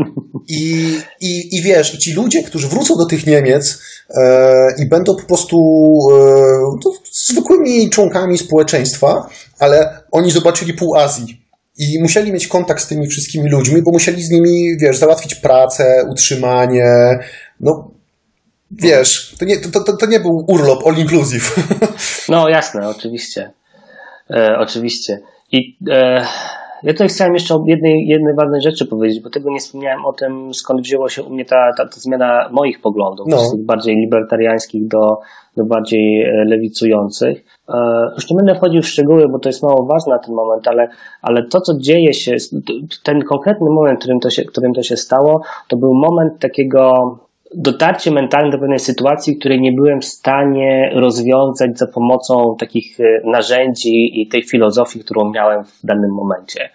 i, 0.49 0.99
i, 1.21 1.57
I 1.57 1.63
wiesz, 1.63 1.99
ci 1.99 2.13
ludzie, 2.13 2.43
którzy 2.43 2.69
wrócą 2.69 2.97
do 2.97 3.07
tych 3.07 3.27
Niemiec 3.27 3.83
e, 4.11 4.75
i 4.79 4.89
będą 4.89 5.17
po 5.17 5.23
prostu 5.23 5.59
e, 6.87 6.91
zwykłymi 7.13 7.91
członkami 7.91 8.39
społeczeństwa, 8.39 9.29
ale 9.59 10.03
oni 10.13 10.31
zobaczyli 10.31 10.75
pół 10.75 10.97
Azji. 10.97 11.45
I 11.79 11.99
musieli 12.03 12.33
mieć 12.33 12.49
kontakt 12.49 12.83
z 12.83 12.87
tymi 12.87 13.09
wszystkimi 13.09 13.51
ludźmi, 13.51 13.83
bo 13.83 13.91
musieli 13.91 14.23
z 14.23 14.31
nimi, 14.31 14.77
wiesz, 14.81 14.97
załatwić 14.97 15.35
pracę, 15.35 16.07
utrzymanie. 16.11 17.19
No, 17.61 17.91
wiesz, 18.71 19.35
to 19.39 19.45
nie, 19.45 19.57
to, 19.57 19.81
to, 19.81 19.97
to 19.97 20.07
nie 20.07 20.21
był 20.21 20.45
urlop 20.49 20.87
all 20.87 20.97
inclusive. 20.99 21.55
No, 22.29 22.49
jasne, 22.49 22.89
oczywiście. 22.89 23.53
E, 24.31 24.57
oczywiście. 24.59 25.21
I 25.53 25.77
e, 25.91 26.27
ja 26.85 26.93
tutaj 26.93 27.09
chciałem 27.09 27.35
jeszcze 27.35 27.55
o 27.55 27.64
jednej, 27.66 28.07
jednej 28.07 28.35
ważnej 28.35 28.61
rzeczy 28.61 28.87
powiedzieć, 28.87 29.22
bo 29.22 29.30
tego 29.30 29.51
nie 29.51 29.59
wspomniałem 29.59 30.05
o 30.05 30.12
tym, 30.12 30.55
skąd 30.55 30.80
wzięła 30.80 31.09
się 31.09 31.22
u 31.22 31.30
mnie 31.30 31.45
ta, 31.45 31.70
ta, 31.76 31.85
ta 31.85 32.01
zmiana 32.01 32.49
moich 32.53 32.80
poglądów, 32.80 33.26
no. 33.28 33.39
z 33.39 33.51
tych 33.51 33.64
bardziej 33.64 33.97
libertariańskich 33.97 34.89
do, 34.89 35.18
do 35.57 35.64
bardziej 35.64 36.22
e, 36.22 36.45
lewicujących. 36.45 37.45
E, 37.68 37.74
już 38.14 38.30
nie 38.30 38.37
będę 38.37 38.55
wchodził 38.55 38.82
w 38.82 38.87
szczegóły, 38.87 39.28
bo 39.28 39.39
to 39.39 39.49
jest 39.49 39.62
mało 39.62 39.87
ważne 39.87 40.12
na 40.12 40.18
ten 40.18 40.35
moment, 40.35 40.68
ale, 40.68 40.89
ale 41.22 41.47
to, 41.49 41.61
co 41.61 41.78
dzieje 41.78 42.14
się, 42.14 42.37
ten 43.03 43.22
konkretny 43.22 43.70
moment, 43.70 43.99
którym 43.99 44.20
to 44.20 44.30
się, 44.30 44.45
którym 44.45 44.72
to 44.74 44.82
się 44.82 44.97
stało, 44.97 45.43
to 45.68 45.76
był 45.76 45.95
moment 45.95 46.39
takiego 46.39 47.18
dotarcie 47.57 48.11
mentalne 48.11 48.51
do 48.51 48.59
pewnej 48.59 48.79
sytuacji, 48.79 49.37
której 49.37 49.61
nie 49.61 49.73
byłem 49.73 50.01
w 50.01 50.05
stanie 50.05 50.91
rozwiązać 50.95 51.79
za 51.79 51.87
pomocą 51.87 52.57
takich 52.59 53.01
e, 53.01 53.05
narzędzi 53.25 54.21
i 54.21 54.29
tej 54.29 54.43
filozofii, 54.43 55.01
którą 55.01 55.31
miałem 55.31 55.65
w 55.65 55.81
danym 55.85 56.11
momencie. 56.11 56.71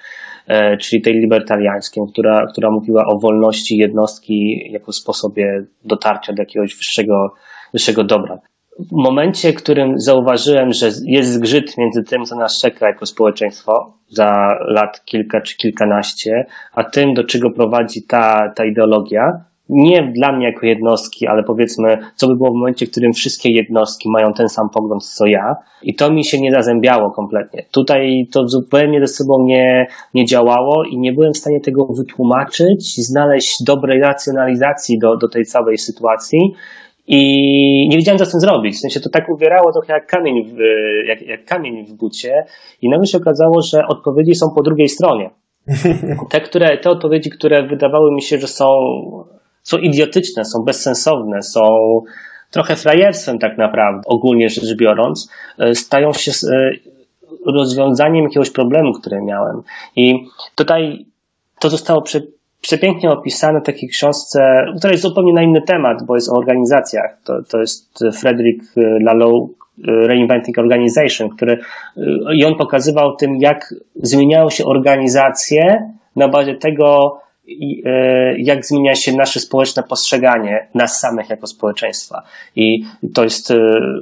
E, 0.48 0.78
czyli 0.78 1.02
tej 1.02 1.14
libertariańskiej, 1.14 2.04
która, 2.12 2.48
która 2.52 2.72
mówiła 2.72 3.04
o 3.06 3.20
wolności 3.20 3.78
jednostki 3.78 4.70
jako 4.72 4.92
sposobie 4.92 5.66
dotarcia 5.86 6.34
do 6.34 6.42
jakiegoś 6.42 6.76
wyższego, 6.76 7.34
wyższego 7.74 8.04
dobra. 8.04 8.40
W 8.80 8.92
momencie, 8.92 9.54
w 9.54 9.56
którym 9.56 10.00
zauważyłem, 10.00 10.74
że 10.74 10.90
jest 11.06 11.34
zgrzyt 11.34 11.78
między 11.78 12.04
tym, 12.04 12.26
co 12.26 12.36
nas 12.36 12.60
czeka 12.62 12.88
jako 12.88 13.06
społeczeństwo 13.06 13.94
za 14.08 14.56
lat 14.68 15.06
kilka 15.06 15.42
czy 15.42 15.58
kilkanaście, 15.58 16.46
a 16.74 16.84
tym, 16.84 17.14
do 17.14 17.24
czego 17.24 17.52
prowadzi 17.52 18.04
ta, 18.08 18.52
ta 18.56 18.66
ideologia, 18.66 19.49
nie 19.70 20.12
dla 20.16 20.32
mnie 20.32 20.46
jako 20.46 20.66
jednostki, 20.66 21.28
ale 21.28 21.44
powiedzmy, 21.44 21.98
co 22.16 22.28
by 22.28 22.36
było 22.36 22.50
w 22.50 22.54
momencie, 22.54 22.86
w 22.86 22.92
którym 22.92 23.14
wszystkie 23.14 23.52
jednostki 23.52 24.10
mają 24.10 24.34
ten 24.34 24.50
sam 24.50 24.70
pogląd 24.70 25.04
co 25.04 25.26
ja 25.26 25.56
i 25.84 25.96
to 25.96 26.12
mi 26.12 26.26
się 26.26 26.42
nie 26.42 26.52
zazębiało 26.52 27.12
kompletnie. 27.12 27.66
Tutaj 27.72 28.28
to 28.32 28.48
zupełnie 28.48 29.00
ze 29.00 29.08
sobą 29.08 29.44
nie, 29.44 29.88
nie 30.14 30.26
działało 30.26 30.84
i 30.84 30.98
nie 30.98 31.14
byłem 31.14 31.34
w 31.34 31.38
stanie 31.38 31.62
tego 31.62 31.86
wytłumaczyć, 31.86 32.96
znaleźć 32.96 33.64
dobrej 33.66 34.02
racjonalizacji 34.02 35.00
do, 35.00 35.18
do 35.18 35.30
tej 35.30 35.46
całej 35.46 35.78
sytuacji 35.78 36.40
i 37.08 37.88
nie 37.90 37.98
wiedziałem, 37.98 38.20
co 38.20 38.26
z 38.26 38.32
tym 38.32 38.40
zrobić. 38.40 38.76
W 38.76 38.80
sensie 38.80 39.00
to 39.00 39.10
tak 39.10 39.30
uwierało 39.30 39.72
trochę 39.72 39.94
jak 39.94 40.08
kamień 40.08 40.46
w, 40.46 40.58
jak, 41.08 41.22
jak 41.22 41.46
kamień 41.46 41.86
w 41.86 41.94
bucie 41.94 42.46
i 42.82 42.90
nagle 42.90 43.06
się 43.06 43.18
okazało, 43.18 43.62
że 43.62 43.88
odpowiedzi 43.88 44.36
są 44.36 44.46
po 44.56 44.64
drugiej 44.64 44.90
stronie. 44.90 45.30
Te, 46.32 46.42
które, 46.42 46.78
te 46.78 46.90
odpowiedzi, 46.90 47.30
które 47.30 47.68
wydawały 47.68 48.12
mi 48.12 48.22
się, 48.22 48.38
że 48.38 48.48
są 48.48 48.66
są 49.70 49.78
idiotyczne, 49.78 50.46
są 50.46 50.64
bezsensowne, 50.64 51.42
są 51.42 51.62
trochę 52.52 52.76
frajerstwem 52.76 53.40
tak 53.40 53.58
naprawdę, 53.58 54.02
ogólnie 54.06 54.50
rzecz 54.50 54.76
biorąc, 54.78 55.32
e, 55.60 55.76
stają 55.76 56.14
się 56.14 56.32
e, 56.32 56.72
rozwiązaniem 57.46 58.24
jakiegoś 58.24 58.52
problemu, 58.52 58.92
który 58.94 59.22
miałem. 59.22 59.62
I 59.96 60.14
tutaj 60.56 61.06
to 61.60 61.70
zostało 61.70 62.02
prze, 62.02 62.20
przepięknie 62.62 63.12
opisane 63.12 63.62
w 63.62 63.66
takiej 63.66 63.90
książce, 63.90 64.40
która 64.78 64.92
jest 64.92 65.04
zupełnie 65.04 65.34
na 65.34 65.44
inny 65.44 65.62
temat, 65.62 66.04
bo 66.06 66.16
jest 66.16 66.30
o 66.30 66.38
organizacjach. 66.38 67.18
To, 67.26 67.34
to 67.50 67.60
jest 67.60 68.00
Frederick 68.20 68.64
Laloux, 69.06 69.54
Reinventing 69.88 70.58
Organization, 70.58 71.30
który 71.30 71.60
i 72.36 72.46
on 72.46 72.56
pokazywał 72.56 73.16
tym, 73.16 73.36
jak 73.40 73.74
zmieniają 73.96 74.50
się 74.50 74.66
organizacje 74.66 75.92
na 76.16 76.28
bazie 76.28 76.56
tego, 76.56 77.20
E, 77.20 77.29
jak 78.38 78.66
zmienia 78.66 78.96
się 78.96 79.14
nasze 79.14 79.40
społeczne 79.40 79.84
postrzeganie 79.84 80.68
nas 80.74 81.00
samych 81.00 81.30
jako 81.30 81.48
społeczeństwa. 81.48 82.24
I 82.56 82.84
to 83.14 83.24
jest, 83.24 83.52
e, 83.52 83.56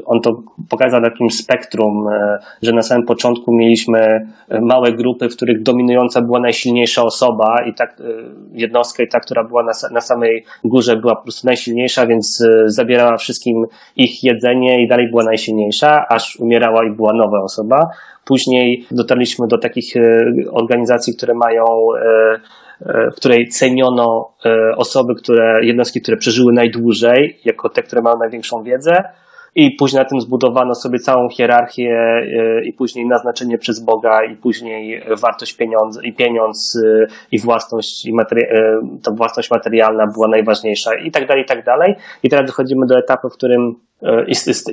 on 0.05 0.21
to 0.21 0.43
pokazał 0.69 1.01
takim 1.01 1.29
spektrum, 1.29 2.07
e, 2.07 2.39
że 2.61 2.71
na 2.71 2.81
samym 2.81 3.05
początku 3.05 3.55
mieliśmy 3.55 4.27
małe 4.61 4.91
grupy, 4.91 5.29
w 5.29 5.35
których 5.35 5.63
dominująca 5.63 6.21
była 6.21 6.39
najsilniejsza 6.39 7.03
osoba 7.03 7.55
i 7.65 7.73
tak 7.73 8.01
jednostka 8.51 9.03
i 9.03 9.07
ta, 9.07 9.19
która 9.19 9.43
była 9.43 9.63
na, 9.63 9.71
na 9.91 10.01
samej 10.01 10.45
górze 10.63 10.97
była 10.97 11.15
po 11.15 11.23
prostu 11.23 11.47
najsilniejsza, 11.47 12.07
więc 12.07 12.43
zabierała 12.65 13.17
wszystkim 13.17 13.65
ich 13.95 14.23
jedzenie 14.23 14.83
i 14.83 14.87
dalej 14.87 15.09
była 15.09 15.23
najsilniejsza, 15.23 16.05
aż 16.09 16.35
umierała 16.39 16.85
i 16.85 16.91
była 16.91 17.13
nowa 17.13 17.43
osoba. 17.43 17.89
Później 18.25 18.85
dotarliśmy 18.91 19.47
do 19.47 19.57
takich 19.57 19.93
organizacji, 20.51 21.15
które 21.15 21.33
mają 21.33 21.65
w 22.81 23.15
której 23.15 23.47
ceniono 23.47 24.33
e, 24.45 24.75
osoby, 24.75 25.15
które, 25.15 25.65
jednostki, 25.65 26.01
które 26.01 26.17
przeżyły 26.17 26.53
najdłużej, 26.53 27.39
jako 27.45 27.69
te, 27.69 27.83
które 27.83 28.01
mają 28.01 28.17
największą 28.17 28.63
wiedzę, 28.63 29.03
i 29.55 29.71
później 29.71 30.03
na 30.03 30.09
tym 30.09 30.21
zbudowano 30.21 30.75
sobie 30.75 30.99
całą 30.99 31.29
hierarchię 31.29 31.91
e, 31.91 32.63
i 32.63 32.73
później 32.73 33.07
naznaczenie 33.07 33.57
przez 33.57 33.79
Boga 33.79 34.23
i 34.23 34.35
później 34.35 35.03
wartość 35.21 35.53
pieniądza 35.53 36.01
i 36.03 36.13
pieniądz 36.13 36.79
e, 36.85 37.07
i 37.31 37.39
własność 37.39 38.05
i 38.05 38.13
materi- 38.13 38.47
ta 39.03 39.11
własność 39.11 39.51
materialna 39.51 40.07
była 40.13 40.27
najważniejsza 40.27 40.95
i 40.95 41.11
tak 41.11 41.27
dalej, 41.27 41.43
i 41.43 41.45
tak 41.45 41.65
dalej. 41.65 41.95
I 42.23 42.29
teraz 42.29 42.45
dochodzimy 42.45 42.85
do 42.85 42.97
etapu, 42.97 43.29
w 43.29 43.33
którym 43.33 43.75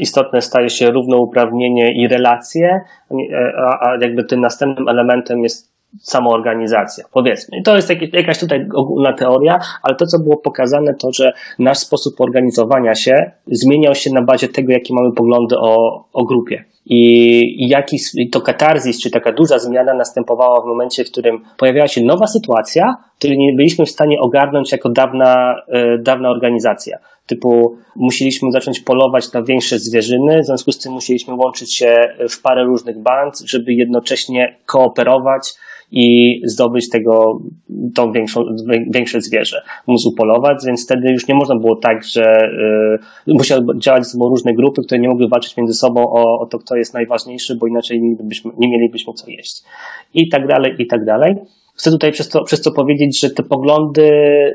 istotne 0.01 0.41
staje 0.41 0.71
się 0.71 0.91
równouprawnienie 0.91 2.03
i 2.03 2.09
relacje, 2.09 2.81
a 3.81 3.97
jakby 4.01 4.25
tym 4.25 4.41
następnym 4.41 4.89
elementem 4.89 5.43
jest 5.43 5.74
samoorganizacja, 6.01 7.05
powiedzmy. 7.13 7.59
I 7.59 7.63
to 7.63 7.77
jest 7.77 7.91
jakaś 8.13 8.39
tutaj 8.39 8.69
ogólna 8.75 9.13
teoria, 9.13 9.59
ale 9.83 9.97
to, 9.97 10.07
co 10.07 10.19
było 10.19 10.37
pokazane, 10.37 10.95
to, 10.95 11.13
że 11.13 11.33
nasz 11.59 11.79
sposób 11.79 12.21
organizowania 12.21 12.95
się 12.95 13.31
zmieniał 13.47 13.95
się 13.95 14.11
na 14.11 14.23
bazie 14.23 14.49
tego, 14.49 14.73
jakie 14.73 14.95
mamy 14.95 15.13
poglądy 15.13 15.59
o, 15.59 16.05
o 16.13 16.25
grupie. 16.25 16.65
I 16.87 17.69
jaki 17.69 17.97
to 18.33 18.41
katarzis, 18.41 19.03
czy 19.03 19.11
taka 19.11 19.33
duża 19.33 19.59
zmiana 19.59 19.95
następowała 19.95 20.61
w 20.61 20.67
momencie, 20.67 21.05
w 21.05 21.11
którym 21.11 21.45
pojawiała 21.59 21.89
się 21.89 22.05
nowa 22.05 22.27
sytuacja, 22.27 22.97
której 23.19 23.39
nie 23.39 23.53
byliśmy 23.57 23.87
w 23.87 23.91
stanie 23.91 24.21
ogarnąć 24.21 24.73
jako 24.73 24.89
dawna, 24.89 25.57
e, 25.69 25.99
dawna 25.99 26.31
organizacja. 26.31 26.99
Typu 27.27 27.77
musieliśmy 27.97 28.53
zacząć 28.53 28.81
polować 28.81 29.33
na 29.33 29.43
większe 29.43 29.79
zwierzyny, 29.79 30.41
w 30.43 30.47
związku 30.47 30.73
z 30.73 30.79
tym 30.79 30.93
musieliśmy 30.93 31.35
łączyć 31.35 31.75
się 31.75 31.97
w 32.31 32.43
parę 32.43 32.65
różnych 32.65 32.99
band, 32.99 33.39
żeby 33.47 33.73
jednocześnie 33.73 34.57
kooperować 34.67 35.55
i 35.97 36.41
zdobyć 36.45 36.89
tego, 36.89 37.41
tą 37.95 38.13
większą, 38.13 38.45
większe 38.91 39.21
zwierzę. 39.21 39.63
Móc 39.87 40.07
upolować, 40.07 40.57
więc 40.67 40.85
wtedy 40.85 41.13
już 41.13 41.29
nie 41.29 41.35
można 41.35 41.57
było 41.57 41.77
tak, 41.77 42.05
że 42.05 42.49
y, 43.29 43.35
musiały 43.35 43.63
działać 43.79 44.05
ze 44.05 44.11
sobą 44.11 44.29
różne 44.29 44.55
grupy, 44.55 44.83
które 44.87 45.01
nie 45.01 45.09
mogły 45.09 45.29
walczyć 45.29 45.57
między 45.57 45.75
sobą 45.75 46.03
o, 46.03 46.41
o 46.41 46.47
to, 46.47 46.59
kto 46.59 46.77
jest 46.77 46.95
najważniejszy, 46.95 47.57
bo 47.57 47.67
inaczej 47.67 48.03
nie, 48.03 48.17
byśmy, 48.21 48.51
nie 48.59 48.69
mielibyśmy 48.69 49.13
co 49.13 49.31
jeść. 49.31 49.63
I 50.15 50.29
tak 50.29 50.47
dalej, 50.47 50.75
i 50.79 50.87
tak 50.87 51.05
dalej. 51.05 51.35
Chcę 51.77 51.91
tutaj 51.91 52.13
przez 52.13 52.29
to, 52.29 52.45
przez 52.45 52.63
to 52.63 52.73
powiedzieć, 52.73 53.21
że 53.21 53.31
te 53.31 53.43
poglądy 53.43 54.11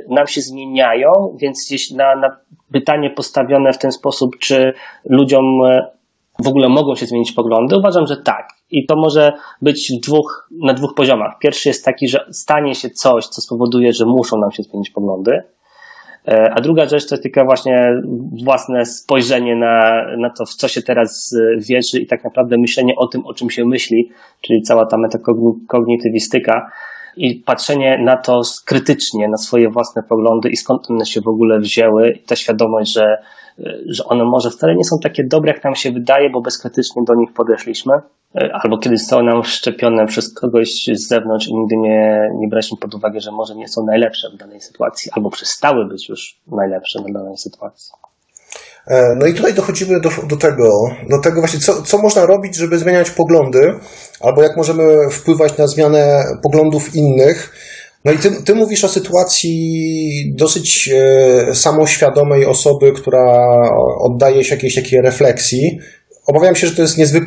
nam 0.09 0.27
się 0.27 0.41
zmieniają, 0.41 1.11
więc 1.41 1.71
jeśli 1.71 1.95
na, 1.95 2.15
na 2.15 2.37
pytanie 2.71 3.09
postawione 3.09 3.73
w 3.73 3.77
ten 3.77 3.91
sposób, 3.91 4.37
czy 4.39 4.73
ludziom 5.05 5.45
w 6.43 6.47
ogóle 6.47 6.69
mogą 6.69 6.95
się 6.95 7.05
zmienić 7.05 7.31
poglądy? 7.31 7.77
Uważam, 7.77 8.07
że 8.07 8.17
tak. 8.17 8.58
I 8.71 8.85
to 8.85 8.95
może 8.95 9.33
być 9.61 9.91
dwóch, 10.01 10.49
na 10.51 10.73
dwóch 10.73 10.93
poziomach. 10.95 11.39
Pierwszy 11.39 11.69
jest 11.69 11.85
taki, 11.85 12.07
że 12.07 12.25
stanie 12.31 12.75
się 12.75 12.89
coś, 12.89 13.27
co 13.27 13.41
spowoduje, 13.41 13.93
że 13.93 14.05
muszą 14.05 14.37
nam 14.37 14.51
się 14.51 14.63
zmienić 14.63 14.89
poglądy. 14.89 15.43
E, 16.27 16.53
a 16.55 16.61
druga 16.61 16.85
rzecz 16.85 17.07
to 17.07 17.15
jest 17.15 17.23
tylko 17.23 17.45
właśnie 17.45 18.01
własne 18.43 18.85
spojrzenie 18.85 19.55
na, 19.55 20.05
na 20.17 20.29
to, 20.29 20.45
w 20.45 20.49
co 20.49 20.67
się 20.67 20.81
teraz 20.81 21.33
e, 21.33 21.59
wierzy 21.59 21.99
i 21.99 22.07
tak 22.07 22.23
naprawdę 22.23 22.57
myślenie 22.57 22.95
o 22.95 23.07
tym, 23.07 23.25
o 23.25 23.33
czym 23.33 23.49
się 23.49 23.65
myśli, 23.65 24.11
czyli 24.41 24.61
cała 24.61 24.85
ta 24.85 24.97
metakognitywistyka 24.97 26.71
i 27.17 27.35
patrzenie 27.35 28.01
na 28.03 28.17
to 28.17 28.41
krytycznie, 28.65 29.27
na 29.27 29.37
swoje 29.37 29.69
własne 29.69 30.03
poglądy 30.03 30.49
i 30.49 30.55
skąd 30.55 30.91
one 30.91 31.05
się 31.05 31.21
w 31.21 31.27
ogóle 31.27 31.59
wzięły 31.59 32.11
i 32.11 32.19
ta 32.19 32.35
świadomość, 32.35 32.93
że, 32.93 33.17
że 33.85 34.03
one 34.05 34.23
może 34.23 34.49
wcale 34.49 34.75
nie 34.75 34.83
są 34.83 34.95
takie 35.03 35.23
dobre, 35.23 35.53
jak 35.53 35.63
nam 35.63 35.75
się 35.75 35.91
wydaje, 35.91 36.29
bo 36.29 36.41
bezkrytycznie 36.41 37.03
do 37.07 37.15
nich 37.15 37.33
podeszliśmy. 37.33 37.93
E, 38.35 38.49
albo 38.53 38.77
kiedy 38.77 38.97
zostały 38.97 39.23
nam 39.23 39.43
wszczepione 39.43 40.05
przez 40.05 40.33
kogoś 40.33 40.85
z 40.93 41.07
zewnątrz 41.07 41.47
i 41.47 41.53
nigdy 41.53 41.77
nie, 41.77 42.29
nie 42.39 42.47
braliśmy 42.47 42.77
pod 42.77 42.95
uwagę, 42.95 43.19
że 43.19 43.31
może 43.31 43.55
nie 43.55 43.67
są 43.67 43.85
najlepsze 43.85 44.29
w 44.29 44.37
danej 44.37 44.61
sytuacji, 44.61 45.11
albo 45.15 45.29
przestały 45.29 45.87
być 45.87 46.09
już 46.09 46.39
najlepsze 46.47 46.99
w 46.99 47.13
danej 47.13 47.37
sytuacji. 47.37 47.91
E, 48.87 49.15
no 49.15 49.25
i 49.25 49.33
tutaj 49.33 49.53
dochodzimy 49.53 49.99
do, 50.01 50.09
do 50.29 50.37
tego, 50.37 50.69
do 51.09 51.21
tego 51.23 51.39
właśnie, 51.41 51.59
co, 51.59 51.81
co 51.81 51.97
można 51.97 52.25
robić, 52.25 52.55
żeby 52.55 52.77
zmieniać 52.77 53.11
poglądy, 53.11 53.73
albo 54.21 54.43
jak 54.43 54.57
możemy 54.57 54.83
wpływać 55.11 55.57
na 55.57 55.67
zmianę 55.67 56.23
poglądów 56.43 56.95
innych. 56.95 57.53
No 58.05 58.11
i 58.11 58.17
ty, 58.17 58.43
ty 58.43 58.55
mówisz 58.55 58.83
o 58.83 58.87
sytuacji 58.89 60.33
dosyć 60.35 60.89
e, 60.93 61.55
samoświadomej 61.55 62.45
osoby, 62.45 62.91
która 62.91 63.49
oddaje 63.99 64.43
się 64.43 64.55
jakiejś 64.55 64.75
takiej 64.75 65.01
refleksji. 65.01 65.79
Obawiam 66.25 66.55
się, 66.55 66.67
że 66.67 66.75
to 66.75 66.81
jest 66.81 66.97
niezwyk, 66.97 67.23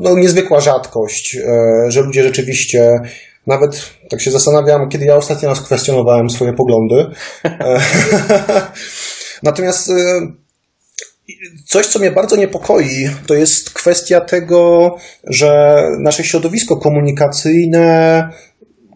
no, 0.00 0.16
niezwykła 0.16 0.60
rzadkość, 0.60 1.36
e, 1.36 1.90
że 1.90 2.00
ludzie 2.00 2.22
rzeczywiście 2.22 3.00
nawet 3.46 3.90
tak 4.10 4.20
się 4.20 4.30
zastanawiam, 4.30 4.88
kiedy 4.88 5.04
ja 5.04 5.16
ostatnio 5.16 5.48
raz 5.48 5.60
kwestionowałem 5.60 6.30
swoje 6.30 6.52
poglądy. 6.52 7.06
E, 7.44 7.80
natomiast 9.42 9.90
e, 9.90 9.92
coś, 11.66 11.86
co 11.86 11.98
mnie 11.98 12.10
bardzo 12.10 12.36
niepokoi, 12.36 13.10
to 13.26 13.34
jest 13.34 13.70
kwestia 13.70 14.20
tego, 14.20 14.94
że 15.24 15.82
nasze 15.98 16.24
środowisko 16.24 16.76
komunikacyjne 16.76 18.28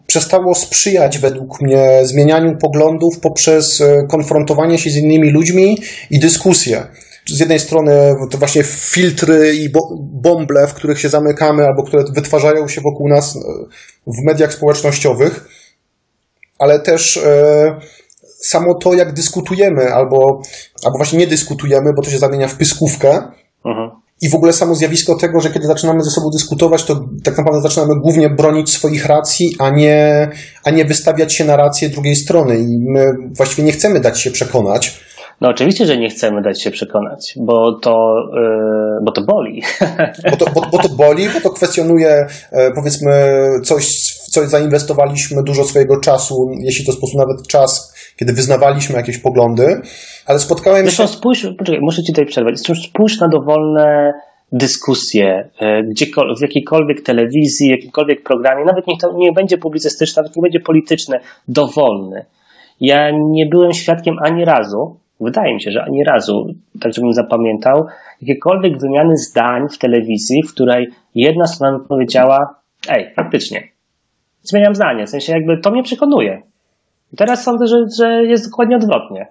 przestało 0.07 0.55
sprzyjać 0.55 1.17
według 1.17 1.61
mnie 1.61 1.99
zmienianiu 2.03 2.57
poglądów 2.57 3.19
poprzez 3.19 3.83
konfrontowanie 4.09 4.77
się 4.77 4.89
z 4.89 4.95
innymi 4.95 5.31
ludźmi 5.31 5.77
i 6.09 6.19
dyskusję 6.19 6.87
z 7.29 7.39
jednej 7.39 7.59
strony 7.59 8.15
to 8.31 8.37
właśnie 8.37 8.63
filtry 8.63 9.55
i 9.55 9.69
bąble, 9.99 10.67
w 10.67 10.73
których 10.73 10.99
się 10.99 11.09
zamykamy, 11.09 11.65
albo 11.65 11.83
które 11.83 12.03
wytwarzają 12.13 12.67
się 12.67 12.81
wokół 12.81 13.09
nas 13.09 13.35
e, 13.35 13.39
w 14.07 14.23
mediach 14.25 14.53
społecznościowych, 14.53 15.49
ale 16.59 16.79
też 16.79 17.17
e, 17.17 17.79
samo 18.41 18.73
to, 18.75 18.93
jak 18.93 19.13
dyskutujemy, 19.13 19.93
albo, 19.93 20.41
albo 20.83 20.97
właśnie 20.97 21.19
nie 21.19 21.27
dyskutujemy, 21.27 21.93
bo 21.93 22.01
to 22.01 22.09
się 22.09 22.17
zamienia 22.17 22.47
w 22.47 22.55
pyskówkę. 22.55 23.21
Mhm. 23.65 23.91
I 24.21 24.29
w 24.29 24.35
ogóle 24.35 24.53
samo 24.53 24.75
zjawisko 24.75 25.15
tego, 25.15 25.41
że 25.41 25.49
kiedy 25.49 25.67
zaczynamy 25.67 26.03
ze 26.03 26.11
sobą 26.11 26.29
dyskutować, 26.29 26.83
to 26.83 27.05
tak 27.23 27.37
naprawdę 27.37 27.61
zaczynamy 27.61 27.99
głównie 28.01 28.29
bronić 28.29 28.69
swoich 28.69 29.05
racji, 29.05 29.55
a 29.59 29.69
nie, 29.69 30.29
a 30.63 30.71
nie 30.71 30.85
wystawiać 30.85 31.35
się 31.35 31.45
na 31.45 31.55
rację 31.55 31.89
drugiej 31.89 32.15
strony. 32.15 32.57
I 32.59 32.79
my 32.79 33.13
właściwie 33.31 33.63
nie 33.63 33.71
chcemy 33.71 33.99
dać 33.99 34.21
się 34.21 34.31
przekonać. 34.31 35.06
No 35.41 35.49
oczywiście, 35.49 35.85
że 35.85 35.97
nie 35.97 36.09
chcemy 36.09 36.41
dać 36.41 36.61
się 36.63 36.71
przekonać, 36.71 37.33
bo 37.37 37.79
to, 37.79 38.15
yy, 38.33 39.05
bo 39.05 39.11
to 39.11 39.21
boli. 39.21 39.63
Bo 40.31 40.37
to, 40.37 40.45
bo, 40.55 40.61
bo 40.71 40.77
to 40.77 40.89
boli, 40.89 41.29
bo 41.29 41.41
to 41.41 41.49
kwestionuje 41.49 42.25
yy, 42.51 42.59
powiedzmy 42.75 43.11
coś, 43.63 43.85
w 44.27 44.29
coś 44.29 44.47
zainwestowaliśmy 44.47 45.43
dużo 45.43 45.63
swojego 45.63 45.99
czasu, 45.99 46.49
jeśli 46.59 46.85
to 46.85 46.91
sposób 46.91 47.19
nawet 47.19 47.47
czas, 47.47 47.93
kiedy 48.19 48.33
wyznawaliśmy 48.33 48.95
jakieś 48.95 49.17
poglądy, 49.17 49.81
ale 50.25 50.39
spotkałem 50.39 50.83
Zresztą 50.83 51.07
się... 51.07 51.13
spójrz, 51.13 51.47
poczekaj, 51.57 51.81
muszę 51.81 52.03
ci 52.03 52.13
tutaj 52.13 52.25
przerwać. 52.25 52.59
Spójrz 52.59 53.19
na 53.19 53.27
dowolne 53.27 54.13
dyskusje, 54.51 55.49
e, 55.59 55.83
gdziekolwiek, 55.83 56.37
w 56.37 56.41
jakiejkolwiek 56.41 57.01
telewizji, 57.01 57.69
jakimkolwiek 57.69 58.23
programie, 58.23 58.65
nawet 58.65 58.87
niech 58.87 58.99
to 58.99 59.13
nie 59.17 59.31
będzie 59.31 59.57
publicystyczne, 59.57 60.21
nawet 60.21 60.35
nie 60.35 60.41
będzie 60.41 60.59
polityczne, 60.59 61.19
dowolny. 61.47 62.25
Ja 62.81 63.11
nie 63.11 63.45
byłem 63.45 63.73
świadkiem 63.73 64.15
ani 64.23 64.45
razu, 64.45 64.99
wydaje 65.19 65.53
mi 65.53 65.61
się, 65.61 65.71
że 65.71 65.83
ani 65.83 66.03
razu, 66.03 66.53
tak 66.81 66.93
żebym 66.93 67.13
zapamiętał, 67.13 67.85
jakiekolwiek 68.21 68.79
wymiany 68.81 69.17
zdań 69.17 69.69
w 69.69 69.77
telewizji, 69.77 70.43
w 70.43 70.53
której 70.53 70.89
jedna 71.15 71.47
strona 71.47 71.79
powiedziała, 71.89 72.55
ej, 72.89 73.13
faktycznie, 73.15 73.63
zmieniam 74.43 74.75
zdanie, 74.75 75.05
w 75.05 75.09
sensie 75.09 75.33
jakby 75.33 75.57
to 75.57 75.71
mnie 75.71 75.83
przekonuje. 75.83 76.41
Teraz 77.17 77.43
sądzę, 77.43 77.67
że, 77.67 77.77
że 77.97 78.23
jest 78.23 78.49
dokładnie 78.49 78.75
odwrotnie. 78.75 79.27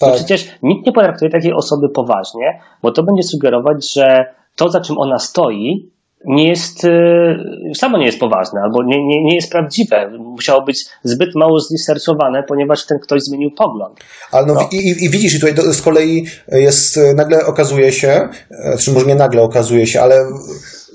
Tak. 0.00 0.14
przecież 0.14 0.48
nikt 0.62 0.86
nie 0.86 0.92
potraktuje 0.92 1.30
takiej 1.30 1.52
osoby 1.52 1.88
poważnie, 1.88 2.60
bo 2.82 2.92
to 2.92 3.02
będzie 3.02 3.22
sugerować, 3.22 3.92
że 3.92 4.34
to, 4.56 4.68
za 4.68 4.80
czym 4.80 4.98
ona 4.98 5.18
stoi, 5.18 5.90
nie 6.26 6.48
jest, 6.48 6.84
y, 6.84 7.74
samo 7.74 7.98
nie 7.98 8.06
jest 8.06 8.20
poważne, 8.20 8.60
albo 8.64 8.82
nie, 8.82 9.04
nie, 9.04 9.24
nie 9.24 9.34
jest 9.34 9.50
prawdziwe. 9.50 10.10
Musiało 10.18 10.64
być 10.64 10.84
zbyt 11.04 11.34
mało 11.34 11.60
zresearchowane, 11.60 12.42
ponieważ 12.42 12.86
ten 12.86 12.98
ktoś 12.98 13.22
zmienił 13.22 13.50
pogląd. 13.50 14.00
Ale 14.32 14.46
no, 14.46 14.54
no. 14.54 14.68
I, 14.72 15.04
i, 15.04 15.10
widzisz, 15.10 15.34
i 15.34 15.40
tutaj 15.40 15.54
z 15.54 15.82
kolei 15.82 16.26
jest, 16.48 17.00
nagle 17.16 17.46
okazuje 17.46 17.92
się, 17.92 18.28
e, 18.50 18.78
czy 18.78 18.92
może 18.92 19.06
nie 19.06 19.14
nagle 19.14 19.42
okazuje 19.42 19.86
się, 19.86 20.00
ale 20.00 20.16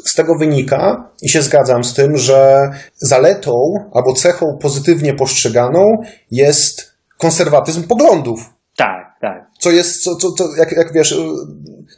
z 0.06 0.16
tego 0.16 0.36
wynika 0.36 1.10
i 1.22 1.30
się 1.30 1.42
zgadzam 1.42 1.84
z 1.84 1.94
tym, 1.94 2.18
że 2.18 2.70
zaletą 2.98 3.54
albo 3.94 4.14
cechą 4.14 4.58
pozytywnie 4.62 5.14
postrzeganą 5.14 5.98
jest 6.32 6.92
konserwatyzm 7.18 7.88
poglądów. 7.88 8.54
Tak, 8.76 9.11
tak. 9.22 9.48
Co 9.60 9.72
jest, 9.72 10.04
co, 10.04 10.16
co, 10.16 10.32
co 10.32 10.44
jak, 10.58 10.72
jak 10.72 10.94
wiesz, 10.94 11.16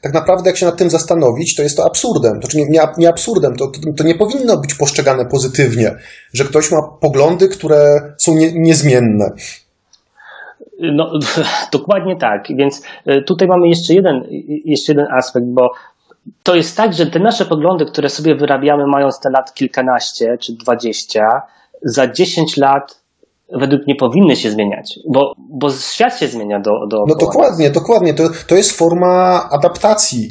tak 0.01 0.13
naprawdę 0.13 0.49
jak 0.49 0.57
się 0.57 0.65
nad 0.65 0.77
tym 0.77 0.89
zastanowić, 0.89 1.55
to 1.55 1.63
jest 1.63 1.77
to 1.77 1.85
absurdem. 1.85 2.39
To, 2.39 2.47
czy 2.47 2.57
nie, 2.57 2.65
nie, 2.97 3.09
absurdem, 3.09 3.55
to, 3.55 3.71
to, 3.97 4.03
nie 4.03 4.15
powinno 4.15 4.57
być 4.57 4.73
postrzegane 4.73 5.25
pozytywnie, 5.25 5.95
że 6.33 6.43
ktoś 6.43 6.71
ma 6.71 6.81
poglądy, 6.81 7.47
które 7.47 8.01
są 8.17 8.35
nie, 8.35 8.51
niezmienne. 8.53 9.31
No, 10.79 11.11
dokładnie 11.71 12.15
tak. 12.15 12.47
Więc 12.55 12.81
e, 13.05 13.21
tutaj 13.21 13.47
mamy 13.47 13.67
jeszcze 13.67 13.93
jeden, 13.93 14.23
jeszcze 14.65 14.91
jeden 14.91 15.07
aspekt, 15.11 15.45
bo 15.45 15.71
to 16.43 16.55
jest 16.55 16.77
tak, 16.77 16.93
że 16.93 17.05
te 17.05 17.19
nasze 17.19 17.45
poglądy, 17.45 17.85
które 17.85 18.09
sobie 18.09 18.35
wyrabiamy, 18.35 18.87
mając 18.87 19.19
te 19.19 19.29
lat 19.29 19.53
kilkanaście 19.53 20.37
czy 20.37 20.53
dwadzieścia, 20.53 21.41
za 21.81 22.07
dziesięć 22.07 22.57
lat 22.57 23.02
według 23.53 23.85
mnie 23.85 23.95
powinny 23.95 24.35
się 24.35 24.51
zmieniać, 24.51 24.99
bo, 25.09 25.33
bo 25.37 25.69
świat 25.69 26.19
się 26.19 26.27
zmienia 26.27 26.59
do. 26.59 26.71
do 26.87 27.05
no 27.07 27.15
dokładnie, 27.15 27.69
dokładnie. 27.69 28.13
To, 28.13 28.23
to 28.47 28.55
jest 28.55 28.77
forma 28.77 29.43
adaptacji. 29.51 30.29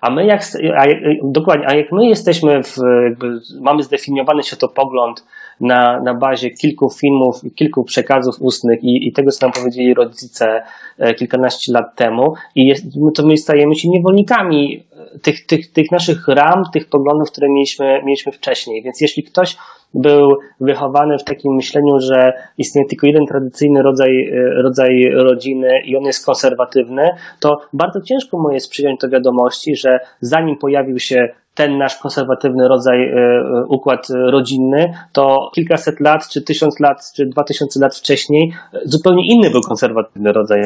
A 0.00 0.10
my 0.10 0.26
jak, 0.26 0.42
a, 0.78 0.84
dokładnie, 1.24 1.66
a 1.68 1.74
jak 1.74 1.92
my 1.92 2.06
jesteśmy 2.06 2.62
w, 2.62 2.76
jakby, 3.04 3.40
mamy 3.60 3.82
zdefiniowany 3.82 4.42
światopogląd 4.42 5.24
na, 5.60 6.00
na 6.00 6.14
bazie 6.14 6.50
kilku 6.50 6.90
filmów, 6.90 7.40
kilku 7.54 7.84
przekazów 7.84 8.36
ustnych 8.40 8.78
i, 8.82 9.08
i 9.08 9.12
tego, 9.12 9.30
co 9.30 9.46
nam 9.46 9.52
powiedzieli 9.52 9.94
rodzice 9.94 10.62
e, 10.98 11.14
kilkanaście 11.14 11.72
lat 11.72 11.96
temu, 11.96 12.34
i 12.54 12.66
jest, 12.66 12.84
to 13.14 13.26
my 13.26 13.36
stajemy 13.36 13.74
się 13.74 13.88
niewolnikami 13.88 14.84
tych, 15.22 15.46
tych, 15.46 15.72
tych 15.72 15.90
naszych 15.92 16.28
ram, 16.28 16.62
tych 16.72 16.88
poglądów, 16.88 17.30
które 17.30 17.48
mieliśmy, 17.48 18.02
mieliśmy 18.04 18.32
wcześniej. 18.32 18.82
Więc 18.82 19.00
jeśli 19.00 19.22
ktoś 19.22 19.56
był 19.94 20.38
wychowany 20.60 21.18
w 21.18 21.24
takim 21.24 21.54
myśleniu, 21.54 22.00
że 22.00 22.32
istnieje 22.58 22.88
tylko 22.88 23.06
jeden 23.06 23.26
tradycyjny 23.26 23.82
rodzaj, 23.82 24.28
e, 24.28 24.62
rodzaj 24.62 25.10
rodziny 25.10 25.80
i 25.84 25.96
on 25.96 26.04
jest 26.04 26.26
konserwatywny, 26.26 27.10
to 27.40 27.60
bardzo 27.72 28.00
ciężko 28.00 28.38
mu 28.38 28.50
jest 28.50 28.70
przyjąć 28.70 29.00
do 29.00 29.08
wiadomości, 29.08 29.76
że 29.76 29.98
zanim 30.20 30.56
pojawił 30.56 30.98
się 30.98 31.28
ten 31.54 31.78
nasz 31.78 31.96
konserwatywny 31.96 32.68
rodzaj, 32.68 33.02
e, 33.02 33.16
e, 33.16 33.64
układ 33.68 34.08
rodzinny, 34.10 34.94
to 35.12 35.50
kilkaset 35.54 36.00
lat, 36.00 36.28
czy 36.28 36.42
tysiąc 36.42 36.80
lat, 36.80 37.12
czy 37.16 37.26
dwa 37.26 37.44
tysiące 37.44 37.80
lat 37.80 37.96
wcześniej 37.96 38.52
zupełnie 38.84 39.34
inny 39.34 39.50
był 39.50 39.60
konserwatywny 39.60 40.32
rodzaj 40.32 40.60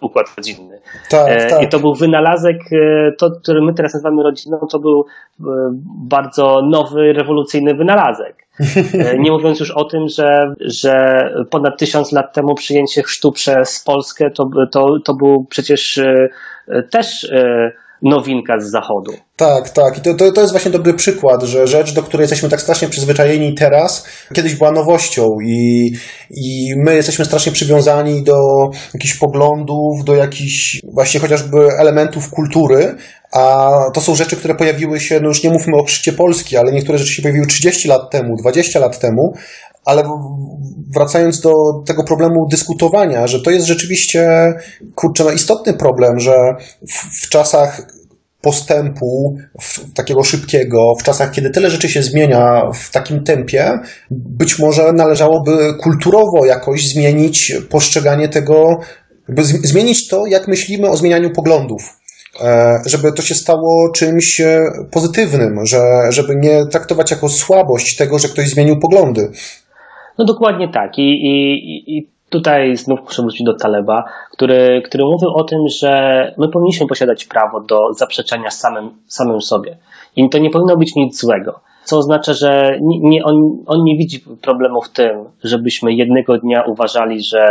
układ 0.00 0.26
rodzinny. 0.36 0.80
Tak, 1.10 1.50
tak. 1.50 1.62
I 1.62 1.68
to 1.68 1.78
był 1.78 1.94
wynalazek, 1.94 2.56
to, 3.18 3.30
który 3.30 3.62
my 3.62 3.74
teraz 3.74 3.94
nazywamy 3.94 4.22
rodziną, 4.22 4.58
to 4.70 4.78
był 4.78 5.04
bardzo 6.08 6.60
nowy, 6.70 7.12
rewolucyjny 7.12 7.74
wynalazek. 7.74 8.44
E, 8.94 9.18
nie 9.18 9.30
mówiąc 9.30 9.60
już 9.60 9.70
o 9.70 9.84
tym, 9.84 10.08
że, 10.08 10.54
że 10.60 11.24
ponad 11.50 11.78
tysiąc 11.78 12.12
lat 12.12 12.32
temu 12.34 12.54
przyjęcie 12.54 13.02
chrztu 13.02 13.32
przez 13.32 13.84
Polskę 13.84 14.30
to, 14.30 14.50
to, 14.70 14.98
to 15.04 15.14
był 15.14 15.46
przecież 15.50 15.98
e, 15.98 16.28
też 16.90 17.24
e, 17.24 17.72
nowinka 18.02 18.60
z 18.60 18.70
zachodu. 18.70 19.12
Tak, 19.36 19.70
tak. 19.70 19.98
I 19.98 20.00
to, 20.00 20.14
to, 20.14 20.32
to 20.32 20.40
jest 20.40 20.52
właśnie 20.52 20.70
dobry 20.70 20.94
przykład, 20.94 21.42
że 21.42 21.66
rzecz, 21.66 21.92
do 21.92 22.02
której 22.02 22.22
jesteśmy 22.22 22.48
tak 22.48 22.60
strasznie 22.60 22.88
przyzwyczajeni 22.88 23.54
teraz, 23.54 24.06
kiedyś 24.34 24.54
była 24.54 24.72
nowością 24.72 25.28
i, 25.46 25.92
i 26.30 26.74
my 26.76 26.94
jesteśmy 26.94 27.24
strasznie 27.24 27.52
przywiązani 27.52 28.22
do 28.22 28.36
jakichś 28.94 29.14
poglądów, 29.14 30.04
do 30.04 30.14
jakichś 30.14 30.80
właśnie 30.92 31.20
chociażby 31.20 31.68
elementów 31.78 32.30
kultury, 32.30 32.96
a 33.32 33.70
to 33.94 34.00
są 34.00 34.14
rzeczy, 34.14 34.36
które 34.36 34.54
pojawiły 34.54 35.00
się, 35.00 35.20
no 35.20 35.28
już 35.28 35.42
nie 35.42 35.50
mówmy 35.50 35.76
o 35.76 35.84
chrzcie 35.84 36.12
Polski, 36.12 36.56
ale 36.56 36.72
niektóre 36.72 36.98
rzeczy 36.98 37.12
się 37.12 37.22
pojawiły 37.22 37.46
30 37.46 37.88
lat 37.88 38.10
temu, 38.10 38.36
20 38.36 38.80
lat 38.80 38.98
temu, 38.98 39.34
ale 39.84 40.02
wracając 40.94 41.40
do 41.40 41.52
tego 41.86 42.04
problemu 42.04 42.46
dyskutowania, 42.50 43.26
że 43.26 43.40
to 43.40 43.50
jest 43.50 43.66
rzeczywiście, 43.66 44.52
kurczę, 44.94 45.24
no 45.24 45.30
istotny 45.30 45.74
problem, 45.74 46.20
że 46.20 46.54
w, 46.88 47.24
w 47.24 47.28
czasach 47.28 47.82
postępu 48.44 49.36
takiego 49.94 50.24
szybkiego, 50.24 50.94
w 51.00 51.02
czasach, 51.02 51.30
kiedy 51.30 51.50
tyle 51.50 51.70
rzeczy 51.70 51.88
się 51.88 52.02
zmienia 52.02 52.62
w 52.74 52.90
takim 52.90 53.24
tempie, 53.24 53.78
być 54.10 54.58
może 54.58 54.92
należałoby 54.92 55.74
kulturowo 55.82 56.44
jakoś 56.46 56.88
zmienić 56.88 57.52
postrzeganie 57.70 58.28
tego, 58.28 58.80
zmienić 59.62 60.08
to, 60.08 60.26
jak 60.26 60.48
myślimy 60.48 60.90
o 60.90 60.96
zmienianiu 60.96 61.30
poglądów. 61.30 61.82
E, 62.40 62.82
żeby 62.86 63.12
to 63.12 63.22
się 63.22 63.34
stało 63.34 63.90
czymś 63.94 64.40
e, 64.40 64.64
pozytywnym, 64.90 65.66
że, 65.66 65.82
żeby 66.08 66.36
nie 66.36 66.66
traktować 66.66 67.10
jako 67.10 67.28
słabość 67.28 67.96
tego, 67.96 68.18
że 68.18 68.28
ktoś 68.28 68.48
zmienił 68.48 68.78
poglądy. 68.78 69.30
No 70.18 70.24
dokładnie 70.24 70.68
tak. 70.68 70.98
I, 70.98 71.02
i, 71.02 71.98
i 71.98 72.08
tutaj 72.30 72.76
znów 72.76 73.00
muszę 73.04 73.22
wrócić 73.22 73.46
do 73.46 73.54
Taleba, 73.54 74.04
który, 74.30 74.82
który 74.84 75.04
mówił 75.04 75.30
o 75.34 75.44
tym, 75.44 75.58
że 75.80 76.34
my 76.38 76.48
powinniśmy 76.48 76.86
posiadać 76.86 77.24
prawo 77.24 77.60
do 77.60 77.92
zaprzeczenia 77.92 78.50
samym, 78.50 78.90
samym 79.06 79.42
sobie. 79.42 79.76
I 80.16 80.30
to 80.30 80.38
nie 80.38 80.50
powinno 80.50 80.76
być 80.76 80.94
nic 80.94 81.20
złego. 81.20 81.60
Co 81.84 81.98
oznacza, 81.98 82.32
że 82.32 82.78
nie, 82.80 83.24
on, 83.24 83.34
on 83.66 83.84
nie 83.84 83.96
widzi 83.96 84.24
problemu 84.42 84.82
w 84.82 84.88
tym, 84.88 85.24
żebyśmy 85.44 85.92
jednego 85.92 86.38
dnia 86.38 86.62
uważali, 86.62 87.22
że, 87.22 87.46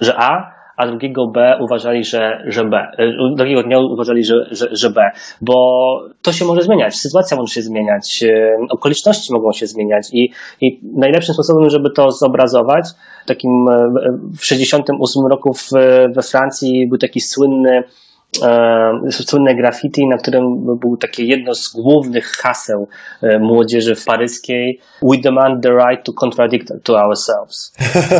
że 0.00 0.14
A 0.16 0.57
a 0.78 0.86
drugiego 0.86 1.26
B 1.26 1.58
uważali, 1.60 2.04
że, 2.04 2.44
że 2.46 2.64
B. 2.64 2.76
E, 2.98 3.12
drugiego 3.36 3.62
dnia 3.62 3.78
uważali, 3.78 4.24
że, 4.24 4.34
że, 4.50 4.68
że 4.72 4.90
B, 4.90 5.10
bo 5.40 5.54
to 6.22 6.32
się 6.32 6.44
może 6.44 6.62
zmieniać, 6.62 6.96
sytuacja 6.96 7.36
może 7.36 7.54
się 7.54 7.62
zmieniać, 7.62 8.24
e, 8.28 8.56
okoliczności 8.70 9.32
mogą 9.32 9.52
się 9.52 9.66
zmieniać 9.66 10.08
i, 10.12 10.32
i 10.60 10.80
najlepszym 10.96 11.34
sposobem, 11.34 11.70
żeby 11.70 11.90
to 11.90 12.10
zobrazować, 12.10 12.84
takim 13.26 13.68
e, 13.68 13.88
w 14.38 14.44
68 14.44 15.26
roku 15.30 15.54
w, 15.54 15.70
we 16.14 16.22
Francji 16.22 16.88
był 16.88 16.98
taki 16.98 17.20
słynny 17.20 17.82
słynne 19.10 19.54
graffiti, 19.54 20.08
na 20.08 20.16
którym 20.16 20.64
było 20.78 20.96
takie 20.96 21.24
jedno 21.24 21.54
z 21.54 21.68
głównych 21.68 22.26
haseł 22.26 22.88
e, 23.22 23.38
młodzieży 23.38 23.94
paryskiej 24.06 24.80
We 25.02 25.18
demand 25.18 25.62
the 25.62 25.70
right 25.70 26.04
to 26.04 26.12
contradict 26.12 26.72
to 26.82 26.98
ourselves. 27.00 27.72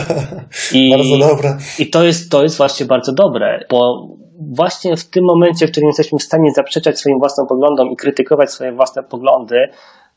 I, 0.73 0.91
bardzo 0.91 1.29
dobre. 1.35 1.57
I 1.79 1.91
to 1.91 2.05
jest, 2.05 2.31
to 2.31 2.43
jest 2.43 2.57
właśnie 2.57 2.87
bardzo 2.87 3.13
dobre, 3.13 3.65
bo 3.71 4.09
właśnie 4.39 4.97
w 4.97 5.05
tym 5.05 5.25
momencie, 5.25 5.67
w 5.67 5.71
którym 5.71 5.87
jesteśmy 5.87 6.19
w 6.19 6.23
stanie 6.23 6.51
zaprzeczać 6.51 6.99
swoim 6.99 7.19
własnym 7.19 7.47
poglądom 7.47 7.91
i 7.91 7.97
krytykować 7.97 8.51
swoje 8.51 8.73
własne 8.73 9.03
poglądy, 9.03 9.69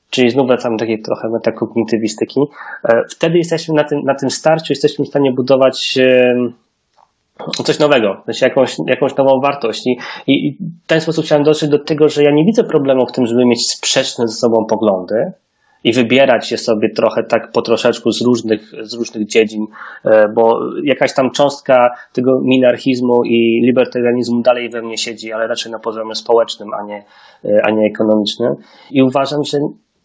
czyli 0.10 0.30
znów 0.30 0.48
wracamy 0.48 0.76
do 0.76 0.80
takiej 0.80 1.02
trochę 1.02 1.30
metakognitywistyki, 1.30 2.40
e, 2.90 3.02
wtedy 3.10 3.38
jesteśmy 3.38 3.74
na 3.74 3.84
tym, 3.84 4.02
na 4.06 4.16
tym 4.16 4.30
starciu, 4.30 4.66
jesteśmy 4.70 5.06
w 5.06 5.08
stanie 5.08 5.32
budować 5.32 6.00
coś 7.66 7.80
nowego, 7.80 8.24
jakąś, 8.42 8.78
jakąś 8.88 9.16
nową 9.16 9.40
wartość. 9.42 9.88
I, 9.88 9.98
I 10.28 10.58
w 10.86 10.88
ten 10.88 11.02
sposób 11.02 11.26
chciałem 11.26 11.44
dotrzeć 11.44 11.70
do 11.70 11.80
tego, 11.80 12.10
że 12.10 12.24
ja 12.24 12.32
nie 12.32 12.46
widzę 12.46 12.64
problemu 12.64 13.06
w 13.08 13.12
tym, 13.12 13.26
żeby 13.26 13.46
mieć 13.46 13.72
sprzeczne 13.72 14.28
ze 14.28 14.36
sobą 14.36 14.66
poglądy 14.66 15.34
i 15.84 15.94
wybierać 15.94 16.52
je 16.52 16.58
sobie 16.58 16.90
trochę 16.90 17.24
tak 17.24 17.52
po 17.52 17.62
troszeczku 17.62 18.12
z 18.12 18.22
różnych, 18.22 18.72
z 18.82 18.94
różnych 18.94 19.28
dziedzin, 19.28 19.68
e, 20.06 20.30
bo 20.30 20.60
jakaś 20.84 21.14
tam 21.14 21.32
cząstka 21.32 21.90
tego 22.14 22.42
minarchizmu 22.44 23.24
i 23.24 23.62
libertarianizmu 23.66 24.42
dalej 24.42 24.70
we 24.70 24.82
mnie 24.82 24.98
siedzi, 24.98 25.34
ale 25.34 25.48
raczej 25.48 25.72
na 25.72 25.80
poziomie 25.80 26.16
społecznym, 26.16 26.70
a 26.74 26.84
nie, 26.84 27.04
e, 27.46 27.62
a 27.66 27.72
nie 27.72 27.88
ekonomicznym. 27.88 28.56
I 28.92 29.04
uważam, 29.04 29.44
że 29.44 29.58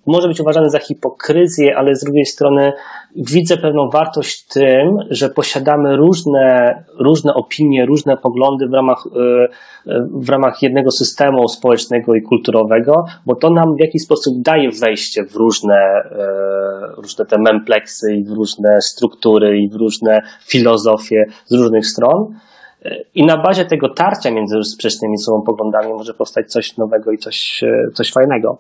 może 0.07 0.29
być 0.29 0.41
uważany 0.41 0.71
za 0.71 0.79
hipokryzję, 0.79 1.77
ale 1.77 1.95
z 1.95 2.05
drugiej 2.05 2.27
strony 2.27 2.73
widzę 3.17 3.57
pewną 3.57 3.89
wartość 3.91 4.43
w 4.43 4.53
tym, 4.53 4.99
że 5.11 5.31
posiadamy 5.31 5.97
różne, 5.97 6.75
różne 6.99 7.35
opinie, 7.35 7.87
różne 7.87 8.17
poglądy 8.17 8.67
w 8.67 8.73
ramach, 8.73 9.05
e, 9.07 9.45
e, 9.93 10.07
w 10.15 10.29
ramach 10.29 10.63
jednego 10.63 10.91
systemu 10.91 11.49
społecznego 11.49 12.15
i 12.15 12.23
kulturowego, 12.23 13.05
bo 13.27 13.35
to 13.35 13.51
nam 13.51 13.77
w 13.77 13.81
jakiś 13.81 14.03
sposób 14.03 14.43
daje 14.43 14.71
wejście 14.71 15.25
w 15.25 15.35
różne, 15.35 15.75
e, 15.75 16.23
różne 16.97 17.27
te 17.27 17.39
mempleksy 17.39 18.15
i 18.15 18.25
w 18.25 18.31
różne 18.31 18.81
struktury 18.81 19.59
i 19.59 19.69
w 19.69 19.75
różne 19.75 20.23
filozofie 20.47 21.25
z 21.47 21.55
różnych 21.55 21.87
stron. 21.87 22.35
I 23.15 23.27
na 23.27 23.43
bazie 23.43 23.65
tego 23.65 23.89
tarcia 23.95 24.31
między 24.31 24.65
sprzecznymi 24.65 25.19
sobą 25.19 25.43
poglądami 25.43 25.93
może 25.93 26.15
powstać 26.15 26.53
coś 26.53 26.77
nowego 26.77 27.13
i 27.13 27.19
coś, 27.19 27.65
coś 27.95 28.13
fajnego. 28.13 28.59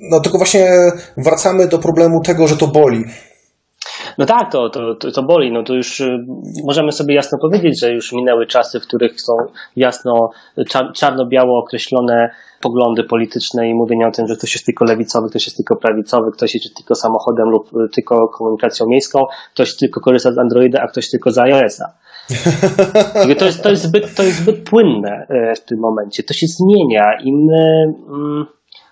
No 0.00 0.20
tylko 0.20 0.38
właśnie 0.38 0.70
wracamy 1.16 1.68
do 1.68 1.78
problemu 1.78 2.20
tego, 2.20 2.48
że 2.48 2.56
to 2.56 2.66
boli. 2.66 3.04
No 4.18 4.26
tak, 4.26 4.52
to, 4.52 4.70
to, 4.70 4.94
to, 4.94 5.10
to 5.12 5.22
boli. 5.22 5.52
No 5.52 5.62
to 5.62 5.74
już 5.74 6.00
y, 6.00 6.24
możemy 6.64 6.92
sobie 6.92 7.14
jasno 7.14 7.38
powiedzieć, 7.38 7.80
że 7.80 7.92
już 7.92 8.12
minęły 8.12 8.46
czasy, 8.46 8.80
w 8.80 8.86
których 8.86 9.20
są 9.20 9.32
jasno, 9.76 10.30
czarno-biało 10.94 11.58
określone 11.58 12.30
poglądy 12.60 13.04
polityczne 13.04 13.68
i 13.68 13.74
mówienie 13.74 14.06
o 14.06 14.10
tym, 14.10 14.26
że 14.26 14.36
ktoś 14.36 14.54
jest 14.54 14.66
tylko 14.66 14.84
lewicowy, 14.84 15.28
ktoś 15.28 15.46
jest 15.46 15.56
tylko 15.56 15.76
prawicowy, 15.76 16.32
ktoś 16.32 16.54
jest 16.54 16.76
tylko 16.76 16.94
samochodem 16.94 17.48
lub 17.50 17.76
y, 17.76 17.88
tylko 17.88 18.28
komunikacją 18.28 18.86
miejską, 18.86 19.26
ktoś 19.54 19.76
tylko 19.76 20.00
korzysta 20.00 20.32
z 20.32 20.38
Androida, 20.38 20.82
a 20.82 20.88
ktoś 20.88 21.10
tylko 21.10 21.30
z 21.30 21.38
iOS-a. 21.38 21.92
To 23.38 23.44
jest, 23.44 23.62
to, 23.62 23.70
jest 23.70 23.82
zbyt, 23.82 24.14
to 24.14 24.22
jest 24.22 24.38
zbyt 24.38 24.70
płynne 24.70 25.26
y, 25.30 25.54
w 25.56 25.64
tym 25.64 25.78
momencie. 25.78 26.22
To 26.22 26.34
się 26.34 26.46
zmienia 26.46 27.18
i 27.24 27.32
my. 27.32 27.94
Mm, 28.08 28.46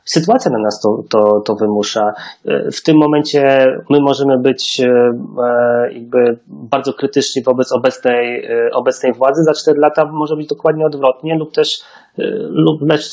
sytuacja 0.05 0.51
na 0.51 0.59
nas 0.59 0.81
to, 0.81 1.05
to, 1.11 1.41
to 1.41 1.55
wymusza. 1.55 2.13
E, 2.45 2.71
w 2.71 2.83
tym 2.83 2.97
momencie 2.97 3.67
my 3.91 4.01
możemy 4.01 4.39
być 4.39 4.81
e, 4.81 4.89
e, 4.89 5.93
jakby 5.93 6.39
bardzo 6.47 6.93
krytyczni 6.93 7.43
wobec 7.43 7.73
obecnej, 7.73 8.49
obecnej 8.73 9.13
władzy, 9.13 9.43
za 9.43 9.55
4 9.55 9.81
lata 9.81 10.05
może 10.05 10.37
być 10.37 10.47
dokładnie 10.47 10.87
odwrotnie 10.87 11.39
lub 11.39 11.55
też 11.55 11.83
lub 12.51 12.83
lecz 12.83 13.11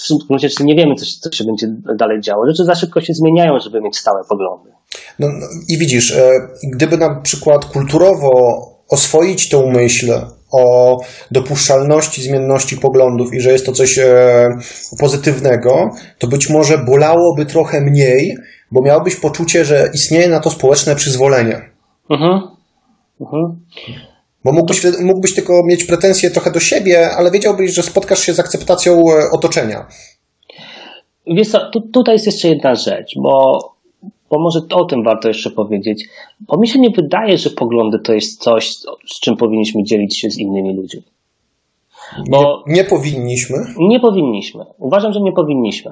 w 0.59 0.63
nie 0.63 0.75
wiemy, 0.75 0.95
co, 0.95 1.05
co 1.21 1.35
się 1.35 1.43
będzie 1.43 1.67
dalej 1.95 2.21
działo. 2.21 2.47
Rzeczy 2.47 2.63
za 2.65 2.75
szybko 2.75 3.01
się 3.01 3.13
zmieniają, 3.13 3.59
żeby 3.59 3.81
mieć 3.81 3.97
stałe 3.97 4.21
poglądy. 4.29 4.69
No, 5.19 5.27
no 5.27 5.45
I 5.69 5.77
widzisz, 5.77 6.17
gdyby 6.73 6.97
na 6.97 7.21
przykład 7.21 7.65
kulturowo 7.65 8.76
oswoić 8.89 9.49
tą 9.49 9.71
myśl, 9.71 10.13
o 10.51 10.97
dopuszczalności 11.31 12.21
zmienności 12.23 12.77
poglądów 12.77 13.33
i 13.33 13.39
że 13.39 13.51
jest 13.51 13.65
to 13.65 13.71
coś 13.71 13.99
e, 13.99 14.49
pozytywnego, 14.99 15.89
to 16.19 16.27
być 16.27 16.49
może 16.49 16.77
bolałoby 16.77 17.45
trochę 17.45 17.81
mniej, 17.81 18.37
bo 18.71 18.81
miałbyś 18.81 19.15
poczucie, 19.15 19.65
że 19.65 19.89
istnieje 19.93 20.27
na 20.27 20.39
to 20.39 20.49
społeczne 20.49 20.95
przyzwolenie. 20.95 21.61
Mhm. 22.09 22.41
Mhm. 23.21 23.59
Bo 24.43 24.51
mógłbyś, 24.51 24.81
mógłbyś 24.99 25.35
tylko 25.35 25.65
mieć 25.65 25.83
pretensje 25.83 26.31
trochę 26.31 26.51
do 26.51 26.59
siebie, 26.59 27.09
ale 27.11 27.31
wiedziałbyś, 27.31 27.71
że 27.71 27.83
spotkasz 27.83 28.19
się 28.19 28.33
z 28.33 28.39
akceptacją 28.39 28.93
e, 28.93 29.31
otoczenia. 29.31 29.87
Wiesz 31.27 31.49
co, 31.49 31.69
tu, 31.73 31.81
tutaj 31.81 32.15
jest 32.15 32.25
jeszcze 32.25 32.47
jedna 32.47 32.75
rzecz, 32.75 33.13
bo 33.17 33.59
bo 34.29 34.39
może 34.39 34.59
o 34.71 34.85
tym 34.85 35.03
warto 35.03 35.27
jeszcze 35.27 35.49
powiedzieć, 35.49 36.09
bo 36.39 36.57
mi 36.57 36.67
się 36.67 36.79
nie 36.79 36.89
wydaje, 36.89 37.37
że 37.37 37.49
poglądy 37.49 37.99
to 37.99 38.13
jest 38.13 38.41
coś, 38.41 38.73
z 39.07 39.19
czym 39.19 39.37
powinniśmy 39.37 39.83
dzielić 39.83 40.19
się 40.19 40.29
z 40.29 40.37
innymi 40.37 40.75
ludźmi. 40.75 41.01
Bo 42.29 42.63
nie, 42.67 42.75
nie 42.75 42.83
powinniśmy? 42.83 43.57
Nie 43.77 43.99
powinniśmy. 43.99 44.65
Uważam, 44.77 45.13
że 45.13 45.21
nie 45.21 45.31
powinniśmy. 45.31 45.91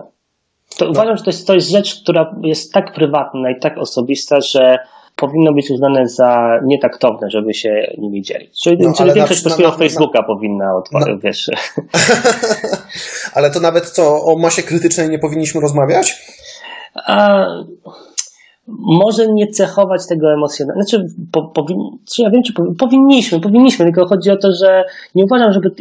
To 0.78 0.86
no. 0.86 0.92
Uważam, 0.92 1.18
że 1.18 1.24
to 1.24 1.30
jest, 1.30 1.48
to 1.48 1.54
jest 1.54 1.70
rzecz, 1.70 2.02
która 2.02 2.36
jest 2.44 2.74
tak 2.74 2.94
prywatna 2.94 3.52
i 3.52 3.60
tak 3.60 3.78
osobista, 3.78 4.42
że 4.42 4.78
powinno 5.16 5.54
być 5.54 5.72
uznane 5.72 6.08
za 6.08 6.60
nietaktowne, 6.64 7.30
żeby 7.30 7.54
się 7.54 7.94
nimi 7.98 8.22
dzielić. 8.22 8.62
Czyli, 8.62 8.78
no, 8.80 8.94
czyli 8.94 9.14
większość 9.14 9.44
polskiego 9.44 9.72
Facebooka 9.72 10.20
na, 10.20 10.26
powinna 10.26 10.76
otworzyć, 10.76 11.22
wiesz. 11.24 11.50
ale 13.36 13.52
to 13.52 13.60
nawet 13.60 13.90
co, 13.90 14.24
o 14.24 14.38
masie 14.38 14.64
krytycznej 14.64 15.10
nie 15.10 15.20
powinniśmy 15.20 15.62
rozmawiać? 15.62 16.26
A, 16.96 17.46
może 18.68 19.34
nie 19.34 19.48
cechować 19.48 20.08
tego 20.08 20.34
emocjonalnie. 20.34 20.84
Znaczy, 20.84 21.06
po, 21.32 21.48
powin, 21.48 21.78
czy 22.14 22.22
ja 22.22 22.30
wiem, 22.30 22.44
czy 22.44 22.54
powinniśmy, 22.80 23.40
powinniśmy, 23.40 23.86
tylko 23.86 24.08
chodzi 24.08 24.32
o 24.32 24.38
to, 24.38 24.52
że 24.52 24.84
nie 25.16 25.24
uważam, 25.24 25.54
żeby 25.54 25.72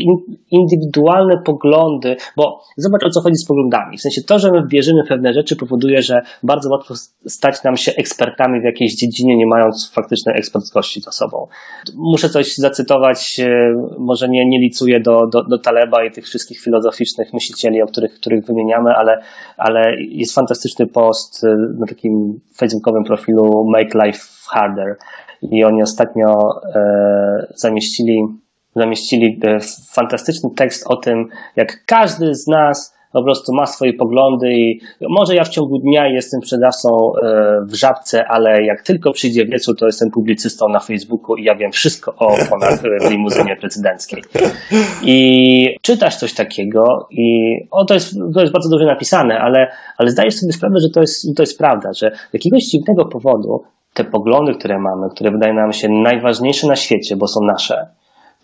indywidualne 0.50 1.42
poglądy, 1.44 2.16
bo 2.36 2.60
zobacz 2.76 3.04
o 3.04 3.10
co 3.10 3.20
chodzi 3.20 3.36
z 3.36 3.46
poglądami. 3.46 3.98
W 3.98 4.00
sensie 4.00 4.22
to, 4.22 4.38
że 4.38 4.50
my 4.52 4.62
wierzymy 4.66 5.04
w 5.04 5.08
pewne 5.08 5.32
rzeczy 5.32 5.56
powoduje, 5.56 6.02
że 6.02 6.22
bardzo 6.42 6.70
łatwo 6.70 6.94
stać 7.26 7.62
nam 7.62 7.76
się 7.76 7.92
ekspertami 7.96 8.60
w 8.60 8.64
jakiejś 8.64 8.94
dziedzinie, 8.94 9.36
nie 9.36 9.46
mając 9.46 9.90
faktycznej 9.90 10.36
eksperckości 10.38 11.00
za 11.00 11.12
sobą. 11.12 11.46
Muszę 11.94 12.28
coś 12.28 12.56
zacytować, 12.56 13.40
e, 13.40 13.74
może 13.98 14.28
nie, 14.28 14.48
nie 14.48 14.58
licuję 14.58 15.00
do, 15.00 15.26
do, 15.26 15.44
do 15.44 15.58
Taleba 15.58 16.04
i 16.04 16.10
tych 16.10 16.24
wszystkich 16.24 16.60
filozoficznych 16.60 17.32
myślicieli, 17.32 17.82
o 17.82 17.86
których, 17.86 18.14
których 18.14 18.44
wymieniamy, 18.46 18.90
ale, 18.90 19.22
ale 19.56 19.96
jest 20.00 20.34
fantastyczny 20.34 20.86
post 20.86 21.44
e, 21.44 21.56
na 21.78 21.86
takim 21.86 22.40
Facebooku 22.56 22.73
facebookowym 22.74 23.04
profilu 23.04 23.64
Make 23.64 23.94
Life 23.94 24.20
Harder. 24.46 24.96
I 25.42 25.64
oni 25.64 25.82
ostatnio 25.82 26.60
e, 26.74 27.46
zamieścili, 27.54 28.26
zamieścili 28.76 29.40
e, 29.44 29.58
fantastyczny 29.92 30.50
tekst 30.56 30.86
o 30.86 30.96
tym, 30.96 31.28
jak 31.56 31.84
każdy 31.86 32.34
z 32.34 32.46
nas 32.46 32.93
po 33.14 33.22
prostu 33.22 33.54
ma 33.54 33.66
swoje 33.66 33.92
poglądy 33.92 34.52
i 34.52 34.80
może 35.08 35.34
ja 35.34 35.44
w 35.44 35.48
ciągu 35.48 35.78
dnia 35.78 36.08
jestem 36.08 36.40
sprzedawcą 36.40 36.88
e, 37.22 37.60
w 37.66 37.74
żabce, 37.74 38.24
ale 38.28 38.64
jak 38.64 38.82
tylko 38.82 39.12
przyjdzie 39.12 39.46
wieczór, 39.46 39.76
to 39.78 39.86
jestem 39.86 40.10
publicystą 40.10 40.68
na 40.68 40.80
Facebooku 40.80 41.36
i 41.36 41.44
ja 41.44 41.54
wiem 41.54 41.72
wszystko 41.72 42.14
o 42.18 42.26
oponach 42.26 42.80
w 42.80 43.10
limuzynie 43.10 43.56
prezydenckiej. 43.56 44.22
I 45.02 45.76
czytasz 45.82 46.16
coś 46.16 46.34
takiego 46.34 47.08
i 47.10 47.56
o, 47.70 47.84
to, 47.84 47.94
jest, 47.94 48.14
to 48.34 48.40
jest 48.40 48.52
bardzo 48.52 48.70
dobrze 48.70 48.86
napisane, 48.86 49.38
ale, 49.38 49.70
ale 49.98 50.10
zdajesz 50.10 50.34
sobie 50.34 50.52
sprawę, 50.52 50.74
że 50.82 50.88
to 50.94 51.00
jest, 51.00 51.36
to 51.36 51.42
jest 51.42 51.58
prawda, 51.58 51.92
że 51.92 52.10
z 52.30 52.34
jakiegoś 52.34 52.62
dziwnego 52.62 53.04
powodu 53.04 53.64
te 53.94 54.04
poglądy, 54.04 54.54
które 54.54 54.78
mamy, 54.78 55.10
które 55.10 55.30
wydają 55.30 55.54
nam 55.54 55.72
się 55.72 55.88
najważniejsze 55.88 56.66
na 56.66 56.76
świecie, 56.76 57.16
bo 57.16 57.26
są 57.26 57.40
nasze, 57.44 57.86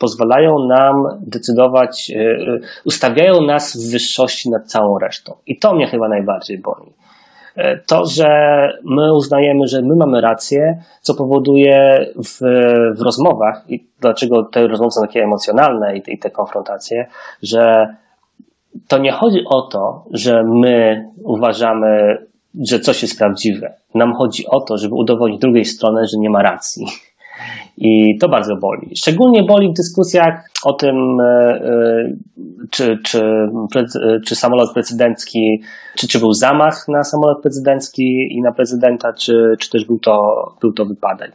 pozwalają 0.01 0.59
nam 0.59 0.95
decydować, 1.21 2.11
e, 2.11 2.21
e, 2.21 2.61
ustawiają 2.85 3.41
nas 3.41 3.77
w 3.77 3.93
wyższości 3.93 4.51
nad 4.51 4.67
całą 4.67 4.99
resztą. 4.99 5.35
I 5.47 5.59
to 5.59 5.75
mnie 5.75 5.87
chyba 5.87 6.09
najbardziej 6.09 6.59
boli. 6.59 6.93
E, 7.57 7.79
to, 7.79 8.07
że 8.07 8.29
my 8.85 9.15
uznajemy, 9.15 9.67
że 9.67 9.83
my 9.83 9.97
mamy 9.97 10.21
rację, 10.21 10.83
co 11.01 11.15
powoduje 11.15 12.07
w, 12.17 12.39
w 12.97 13.01
rozmowach, 13.03 13.65
i 13.69 13.87
dlaczego 14.01 14.43
te 14.43 14.67
rozmowy 14.69 14.91
są 14.91 15.01
takie 15.01 15.23
emocjonalne 15.23 15.97
i 15.97 16.03
te, 16.03 16.13
i 16.13 16.19
te 16.19 16.31
konfrontacje, 16.31 17.07
że 17.43 17.95
to 18.89 18.99
nie 18.99 19.13
chodzi 19.13 19.45
o 19.47 19.63
to, 19.63 20.05
że 20.13 20.45
my 20.45 21.05
uważamy, 21.25 22.19
że 22.71 22.81
coś 22.81 23.03
jest 23.03 23.19
prawdziwe. 23.19 23.75
Nam 23.95 24.15
chodzi 24.15 24.47
o 24.47 24.61
to, 24.61 24.79
żeby 24.79 24.95
udowodnić 24.95 25.41
drugiej 25.41 25.65
stronie, 25.65 26.07
że 26.07 26.19
nie 26.19 26.31
ma 26.31 26.43
racji. 26.43 26.87
I 27.77 28.19
to 28.19 28.29
bardzo 28.29 28.57
boli. 28.57 28.97
Szczególnie 28.97 29.43
boli 29.43 29.69
w 29.69 29.77
dyskusjach 29.77 30.51
o 30.65 30.73
tym, 30.73 31.21
e, 31.21 31.25
e, 31.25 32.13
czy, 32.71 32.99
czy, 33.05 33.23
czy 34.27 34.37
samolot 34.37 34.73
prezydencki, 34.75 35.63
czy, 35.97 36.09
czy 36.09 36.19
był 36.19 36.33
zamach 36.33 36.89
na 36.89 37.05
samolot 37.05 37.43
prezydencki 37.43 38.29
i 38.31 38.43
na 38.43 38.53
prezydenta, 38.53 39.13
czy, 39.13 39.55
czy 39.59 39.71
też 39.71 39.85
był 39.85 39.99
to, 39.99 40.19
był 40.61 40.73
to 40.73 40.85
wypadek. 40.85 41.33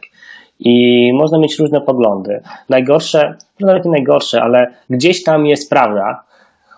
I 0.60 1.10
można 1.14 1.38
mieć 1.38 1.58
różne 1.58 1.80
poglądy. 1.80 2.40
Najgorsze, 2.68 3.34
nawet 3.60 3.84
nie 3.84 3.90
najgorsze, 3.90 4.42
ale 4.42 4.66
gdzieś 4.90 5.22
tam 5.22 5.46
jest 5.46 5.70
prawda, 5.70 6.24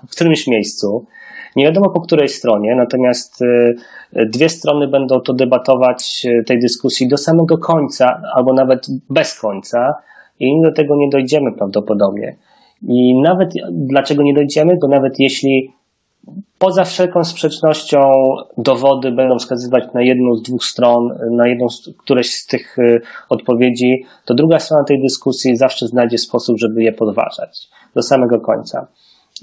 w 0.09 0.15
którymś 0.15 0.47
miejscu, 0.47 1.07
nie 1.57 1.65
wiadomo 1.65 1.91
po 1.91 2.01
której 2.01 2.29
stronie, 2.29 2.77
natomiast 2.77 3.43
y, 3.43 3.77
dwie 4.27 4.49
strony 4.49 4.89
będą 4.89 5.21
to 5.21 5.33
debatować 5.33 6.27
y, 6.41 6.45
tej 6.45 6.59
dyskusji 6.61 7.09
do 7.09 7.17
samego 7.17 7.59
końca, 7.59 8.23
albo 8.35 8.53
nawet 8.53 8.87
bez 9.11 9.41
końca, 9.41 9.95
i 10.41 10.63
do 10.63 10.73
tego 10.73 10.97
nie 10.97 11.09
dojdziemy 11.09 11.53
prawdopodobnie. 11.53 12.37
I 12.83 13.21
nawet 13.21 13.55
dlaczego 13.71 14.23
nie 14.23 14.35
dojdziemy? 14.35 14.77
Bo 14.81 14.89
nawet 14.89 15.19
jeśli 15.19 15.73
poza 16.59 16.85
wszelką 16.85 17.25
sprzecznością 17.25 17.99
dowody 18.59 19.13
będą 19.13 19.39
wskazywać 19.39 19.85
na 19.95 20.03
jedną 20.03 20.35
z 20.35 20.43
dwóch 20.43 20.65
stron, 20.65 21.19
na 21.31 21.49
jedną 21.49 21.69
z 21.69 21.91
któreś 21.99 22.31
z 22.31 22.47
tych 22.47 22.79
y, 22.79 23.01
odpowiedzi, 23.29 24.05
to 24.25 24.35
druga 24.35 24.59
strona 24.59 24.85
tej 24.85 25.03
dyskusji 25.03 25.57
zawsze 25.57 25.87
znajdzie 25.87 26.19
sposób, 26.19 26.59
żeby 26.59 26.83
je 26.83 26.93
podważać 26.93 27.69
do 27.95 28.03
samego 28.03 28.41
końca. 28.41 28.87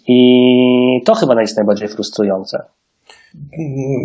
I 0.08 1.02
to 1.06 1.16
chyba 1.16 1.42
jest 1.42 1.58
najbardziej 1.58 1.88
frustrujące. 1.88 2.66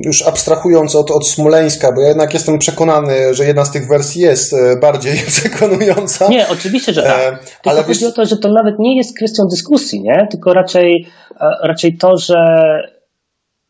Już 0.05 0.27
abstrahując 0.27 0.97
od, 0.97 1.11
od 1.11 1.29
Smoleńska, 1.29 1.93
bo 1.93 2.01
ja 2.01 2.09
jednak 2.09 2.35
jestem 2.35 2.59
przekonany, 2.59 3.35
że 3.35 3.45
jedna 3.45 3.65
z 3.65 3.73
tych 3.73 3.89
wersji 3.89 4.23
jest 4.23 4.53
e, 4.53 4.77
bardziej 4.77 5.17
przekonująca. 5.37 6.29
Nie, 6.29 6.49
oczywiście, 6.49 6.93
że 6.93 7.03
tak. 7.03 7.21
E, 7.21 7.37
Tylko 7.37 7.71
ale 7.71 7.83
chodzi 7.83 8.01
wiesz... 8.01 8.09
o 8.09 8.13
to, 8.13 8.25
że 8.25 8.37
to 8.37 8.53
nawet 8.53 8.79
nie 8.79 8.97
jest 8.97 9.17
kwestią 9.17 9.43
dyskusji, 9.51 10.03
nie? 10.03 10.27
tylko 10.31 10.53
raczej, 10.53 11.07
e, 11.41 11.47
raczej 11.63 11.97
to, 11.97 12.17
że 12.17 12.37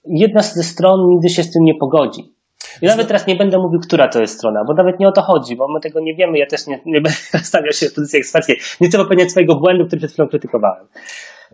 jedna 0.04 0.42
z 0.42 0.66
stron 0.66 1.08
nigdy 1.08 1.28
się 1.28 1.42
z 1.42 1.52
tym 1.52 1.64
nie 1.64 1.74
pogodzi. 1.74 2.34
I 2.82 2.86
nawet 2.86 3.06
teraz 3.06 3.26
nie 3.26 3.36
będę 3.36 3.58
mówił, 3.58 3.80
która 3.80 4.08
to 4.08 4.20
jest 4.20 4.38
strona, 4.38 4.64
bo 4.64 4.74
nawet 4.74 5.00
nie 5.00 5.08
o 5.08 5.12
to 5.12 5.22
chodzi, 5.22 5.56
bo 5.56 5.68
my 5.68 5.80
tego 5.80 6.00
nie 6.00 6.14
wiemy. 6.14 6.38
Ja 6.38 6.46
też 6.46 6.66
nie, 6.66 6.80
nie 6.86 7.00
będę 7.00 7.18
stawiał 7.42 7.72
się 7.72 7.88
w 7.88 7.94
pozycji 7.94 8.18
eksperckiej. 8.18 8.58
Nie 8.80 8.88
chcę 8.88 8.98
popełniać 8.98 9.30
swojego 9.30 9.54
błędu, 9.54 9.86
który 9.86 9.98
przed 9.98 10.12
chwilą 10.12 10.28
krytykowałem. 10.28 10.86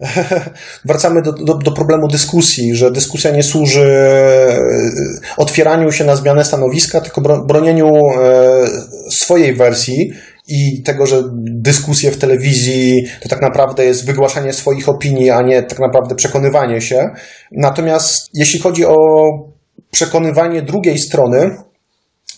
Wracamy 0.84 1.22
do, 1.22 1.32
do, 1.32 1.54
do, 1.54 1.72
problemu 1.72 2.08
dyskusji, 2.08 2.74
że 2.74 2.90
dyskusja 2.90 3.30
nie 3.30 3.42
służy 3.42 3.82
e, 3.82 4.58
otwieraniu 5.36 5.92
się 5.92 6.04
na 6.04 6.16
zmianę 6.16 6.44
stanowiska, 6.44 7.00
tylko 7.00 7.44
bronieniu 7.46 7.86
e, 7.86 8.66
swojej 9.10 9.54
wersji 9.54 10.12
i 10.48 10.82
tego, 10.82 11.06
że 11.06 11.22
dyskusje 11.42 12.10
w 12.10 12.18
telewizji 12.18 13.06
to 13.20 13.28
tak 13.28 13.42
naprawdę 13.42 13.84
jest 13.84 14.06
wygłaszanie 14.06 14.52
swoich 14.52 14.88
opinii, 14.88 15.30
a 15.30 15.42
nie 15.42 15.62
tak 15.62 15.78
naprawdę 15.78 16.14
przekonywanie 16.14 16.80
się. 16.80 17.10
Natomiast 17.52 18.28
jeśli 18.34 18.60
chodzi 18.60 18.84
o 18.84 18.96
przekonywanie 19.90 20.62
drugiej 20.62 20.98
strony, 20.98 21.56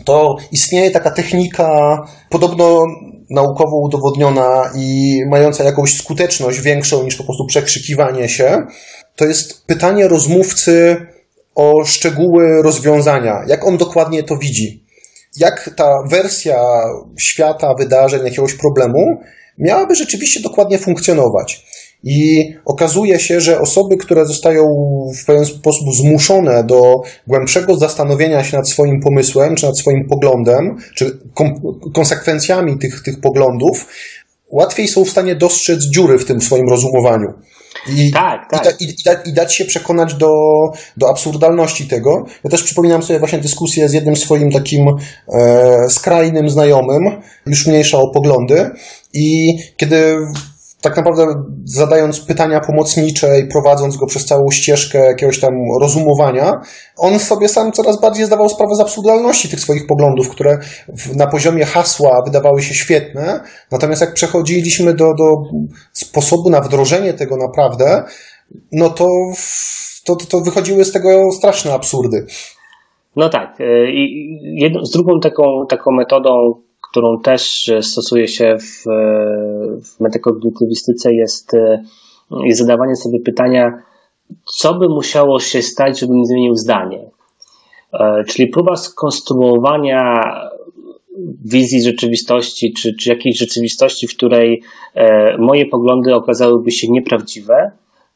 to 0.04 0.36
istnieje 0.52 0.90
taka 0.90 1.10
technika, 1.10 1.98
podobno 2.30 2.84
naukowo 3.30 3.80
udowodniona 3.82 4.70
i 4.74 5.18
mająca 5.30 5.64
jakąś 5.64 5.96
skuteczność 5.96 6.60
większą 6.60 7.04
niż 7.04 7.16
po 7.16 7.24
prostu 7.24 7.46
przekrzykiwanie 7.46 8.28
się, 8.28 8.66
to 9.16 9.24
jest 9.24 9.66
pytanie 9.66 10.08
rozmówcy 10.08 10.96
o 11.54 11.84
szczegóły 11.84 12.62
rozwiązania, 12.62 13.34
jak 13.46 13.66
on 13.66 13.76
dokładnie 13.76 14.22
to 14.22 14.36
widzi. 14.36 14.84
Jak 15.36 15.70
ta 15.76 16.02
wersja 16.10 16.64
świata, 17.20 17.74
wydarzeń, 17.78 18.24
jakiegoś 18.24 18.54
problemu 18.54 19.20
miałaby 19.58 19.94
rzeczywiście 19.94 20.40
dokładnie 20.40 20.78
funkcjonować. 20.78 21.66
I 22.04 22.52
okazuje 22.64 23.20
się, 23.20 23.40
że 23.40 23.60
osoby, 23.60 23.96
które 23.96 24.26
zostają 24.26 24.64
w 25.22 25.24
pewien 25.24 25.44
sposób 25.44 25.94
zmuszone 25.94 26.64
do 26.64 27.02
głębszego 27.26 27.76
zastanowienia 27.76 28.44
się 28.44 28.56
nad 28.56 28.68
swoim 28.68 29.00
pomysłem, 29.00 29.54
czy 29.54 29.66
nad 29.66 29.78
swoim 29.78 30.08
poglądem, 30.08 30.76
czy 30.94 31.18
konsekwencjami 31.94 32.78
tych, 32.78 33.02
tych 33.02 33.20
poglądów, 33.20 33.86
łatwiej 34.50 34.88
są 34.88 35.04
w 35.04 35.10
stanie 35.10 35.34
dostrzec 35.34 35.84
dziury 35.84 36.18
w 36.18 36.24
tym 36.24 36.40
swoim 36.40 36.68
rozumowaniu. 36.68 37.28
I, 37.96 38.12
tak, 38.12 38.50
tak. 38.50 38.80
I, 38.80 38.84
i, 38.84 38.94
i, 39.24 39.32
dać 39.32 39.54
się 39.54 39.64
przekonać 39.64 40.14
do, 40.14 40.32
do 40.96 41.10
absurdalności 41.10 41.86
tego. 41.86 42.26
Ja 42.44 42.50
też 42.50 42.62
przypominam 42.62 43.02
sobie 43.02 43.18
właśnie 43.18 43.38
dyskusję 43.38 43.88
z 43.88 43.92
jednym 43.92 44.16
swoim 44.16 44.50
takim 44.50 44.88
e, 45.28 45.90
skrajnym 45.90 46.50
znajomym, 46.50 47.22
już 47.46 47.66
mniejsza 47.66 47.98
o 47.98 48.10
poglądy. 48.10 48.70
I 49.12 49.58
kiedy 49.76 50.16
tak 50.80 50.96
naprawdę 50.96 51.26
zadając 51.64 52.20
pytania 52.20 52.60
pomocnicze 52.60 53.40
i 53.40 53.46
prowadząc 53.46 53.96
go 53.96 54.06
przez 54.06 54.24
całą 54.24 54.50
ścieżkę 54.50 54.98
jakiegoś 54.98 55.40
tam 55.40 55.54
rozumowania, 55.80 56.60
on 56.96 57.18
sobie 57.18 57.48
sam 57.48 57.72
coraz 57.72 58.00
bardziej 58.00 58.26
zdawał 58.26 58.48
sprawę 58.48 58.74
z 58.74 58.80
absurdalności 58.80 59.48
tych 59.48 59.60
swoich 59.60 59.86
poglądów, 59.86 60.28
które 60.28 60.58
na 61.16 61.26
poziomie 61.26 61.64
hasła 61.64 62.22
wydawały 62.26 62.62
się 62.62 62.74
świetne, 62.74 63.40
natomiast 63.72 64.00
jak 64.00 64.14
przechodziliśmy 64.14 64.94
do, 64.94 65.14
do 65.14 65.36
sposobu 65.92 66.50
na 66.50 66.60
wdrożenie 66.60 67.14
tego 67.14 67.36
naprawdę, 67.36 68.04
no 68.72 68.90
to, 68.90 69.08
to, 70.04 70.16
to 70.16 70.40
wychodziły 70.40 70.84
z 70.84 70.92
tego 70.92 71.32
straszne 71.32 71.72
absurdy. 71.74 72.26
No 73.16 73.28
tak. 73.28 73.60
Y, 73.60 73.90
I 73.92 74.38
jedną, 74.60 74.84
z 74.84 74.90
drugą 74.90 75.20
taką, 75.20 75.44
taką 75.68 75.90
metodą, 75.90 76.30
którą 76.90 77.20
też 77.20 77.70
stosuje 77.80 78.28
się 78.28 78.56
w, 78.58 78.82
w 79.84 80.00
metakognitywistyce 80.00 81.14
jest, 81.14 81.52
jest 82.44 82.60
zadawanie 82.60 82.96
sobie 82.96 83.20
pytania, 83.20 83.82
co 84.44 84.74
by 84.74 84.88
musiało 84.88 85.40
się 85.40 85.62
stać, 85.62 86.00
żebym 86.00 86.24
zmienił 86.24 86.54
zdanie. 86.54 87.10
E, 87.92 88.24
czyli 88.24 88.48
próba 88.48 88.76
skonstruowania 88.76 90.14
wizji 91.44 91.82
rzeczywistości, 91.82 92.72
czy, 92.72 92.96
czy 92.96 93.10
jakiejś 93.10 93.38
rzeczywistości, 93.38 94.06
w 94.06 94.16
której 94.16 94.62
e, 94.94 95.36
moje 95.38 95.66
poglądy 95.66 96.14
okazałyby 96.14 96.70
się 96.70 96.86
nieprawdziwe, 96.90 97.72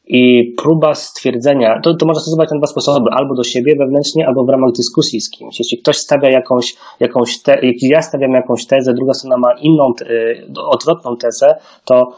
i 0.07 0.53
próba 0.57 0.95
stwierdzenia, 0.95 1.79
to, 1.83 1.93
to 1.93 2.05
można 2.05 2.21
stosować 2.21 2.51
na 2.51 2.57
dwa 2.57 2.67
sposoby, 2.67 3.09
albo 3.11 3.35
do 3.35 3.43
siebie 3.43 3.75
wewnętrznie, 3.75 4.27
albo 4.27 4.45
w 4.45 4.49
ramach 4.49 4.71
dyskusji 4.71 5.21
z 5.21 5.29
kimś. 5.29 5.59
Jeśli 5.59 5.77
ktoś 5.77 5.97
stawia 5.97 6.29
jakąś, 6.29 6.75
jakąś 6.99 7.41
te, 7.41 7.59
jeśli 7.61 7.89
ja 7.89 8.01
stawiam 8.01 8.31
jakąś 8.31 8.65
tezę, 8.65 8.93
druga 8.93 9.13
strona 9.13 9.37
ma 9.37 9.53
inną, 9.61 9.93
y, 10.01 10.45
odwrotną 10.57 11.17
tezę, 11.17 11.55
to 11.85 12.17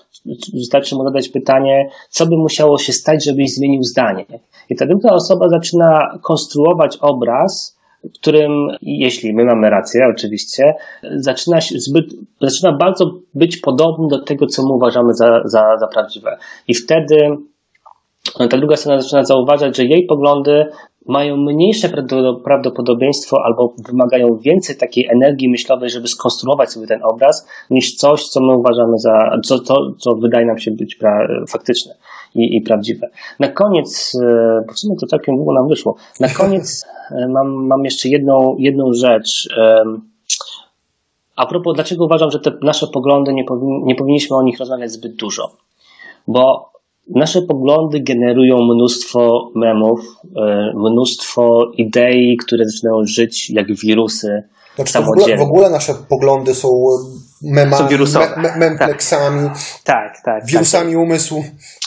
wystarczy 0.54 0.96
mu 0.96 1.04
zadać 1.04 1.30
pytanie, 1.30 1.90
co 2.10 2.26
by 2.26 2.38
musiało 2.38 2.78
się 2.78 2.94
stać, 2.94 3.26
żebyś 3.26 3.54
zmienił 3.54 3.84
zdanie. 3.84 4.26
I 4.70 4.76
ta 4.76 4.86
druga 4.86 5.12
osoba 5.12 5.50
zaczyna 5.50 6.20
konstruować 6.22 6.98
obraz, 7.02 7.76
w 8.04 8.20
którym, 8.20 8.52
jeśli 8.82 9.34
my 9.34 9.46
mamy 9.46 9.70
rację, 9.70 10.02
oczywiście, 10.16 10.74
zaczyna, 11.16 11.60
zbyt, 11.76 12.06
zaczyna 12.42 12.78
bardzo 12.78 13.12
być 13.34 13.58
podobny 13.58 14.08
do 14.08 14.24
tego, 14.24 14.48
co 14.48 14.64
my 14.64 14.74
uważamy 14.74 15.14
za, 15.14 15.42
za, 15.46 15.78
za 15.80 15.88
prawdziwe. 15.88 16.38
I 16.68 16.74
wtedy 16.74 17.38
ta 18.34 18.58
druga 18.58 18.76
strona 18.76 19.02
zaczyna 19.02 19.24
zauważać, 19.24 19.78
że 19.78 19.86
jej 19.86 20.06
poglądy 20.06 20.66
mają 21.08 21.38
mniejsze 21.38 21.90
prawdopodobieństwo 22.44 23.38
albo 23.46 23.74
wymagają 23.90 24.38
więcej 24.38 24.78
takiej 24.78 25.08
energii 25.08 25.50
myślowej, 25.50 25.90
żeby 25.90 26.08
skonstruować 26.08 26.72
sobie 26.72 26.88
ten 26.88 27.00
obraz, 27.04 27.48
niż 27.70 27.96
coś, 27.96 28.24
co 28.24 28.42
my 28.42 28.58
uważamy 28.58 28.98
za, 28.98 29.40
co, 29.44 29.60
to, 29.60 29.76
co 29.98 30.16
wydaje 30.16 30.46
nam 30.46 30.58
się 30.58 30.72
być 30.72 30.96
pra, 30.96 31.28
faktyczne 31.50 31.96
i, 32.36 32.58
i 32.58 32.62
prawdziwe. 32.62 33.10
Na 33.40 33.48
koniec, 33.48 34.18
e, 34.24 34.64
bo 34.68 34.74
w 34.74 34.80
sumie 34.80 34.96
to 35.02 35.08
całkiem 35.08 35.36
długo 35.36 35.54
nam 35.54 35.68
wyszło, 35.68 35.96
na 36.20 36.30
koniec 36.40 36.86
e, 37.12 37.28
mam, 37.28 37.68
mam 37.68 37.86
jeszcze 37.86 38.10
jedną, 38.10 38.56
jedną 38.60 38.94
rzecz. 38.94 39.50
A 41.36 41.46
propos, 41.46 41.76
dlaczego 41.76 42.06
uważam, 42.06 42.32
że 42.32 42.40
te 42.40 42.52
nasze 42.62 42.88
poglądy 42.94 43.34
nie, 43.34 43.44
powin, 43.44 43.82
nie 43.84 43.96
powinniśmy 43.96 44.36
o 44.38 44.44
nich 44.44 44.60
rozmawiać 44.60 44.92
zbyt 44.92 45.16
dużo? 45.16 45.52
Bo 46.28 46.75
Nasze 47.08 47.42
poglądy 47.42 48.00
generują 48.00 48.58
mnóstwo 48.58 49.52
memów, 49.56 50.00
e, 50.38 50.72
mnóstwo 50.76 51.72
idei, 51.78 52.38
które 52.38 52.66
zaczynają 52.66 53.02
żyć 53.06 53.50
jak 53.50 53.76
wirusy. 53.76 54.44
Znaczy, 54.76 54.94
w, 54.94 55.10
ogóle, 55.10 55.38
w 55.38 55.42
ogóle 55.42 55.70
nasze 55.70 55.94
poglądy 56.10 56.56
są 56.56 56.70
memami, 57.44 58.08
są 58.08 58.20
me, 58.20 58.42
me, 58.42 58.58
mempleksami, 58.58 59.50
tak. 59.50 59.56
tak, 59.84 60.22
tak, 60.26 60.46
wirusami 60.46 60.92
tak. 60.92 61.02
umysłu. 61.02 61.44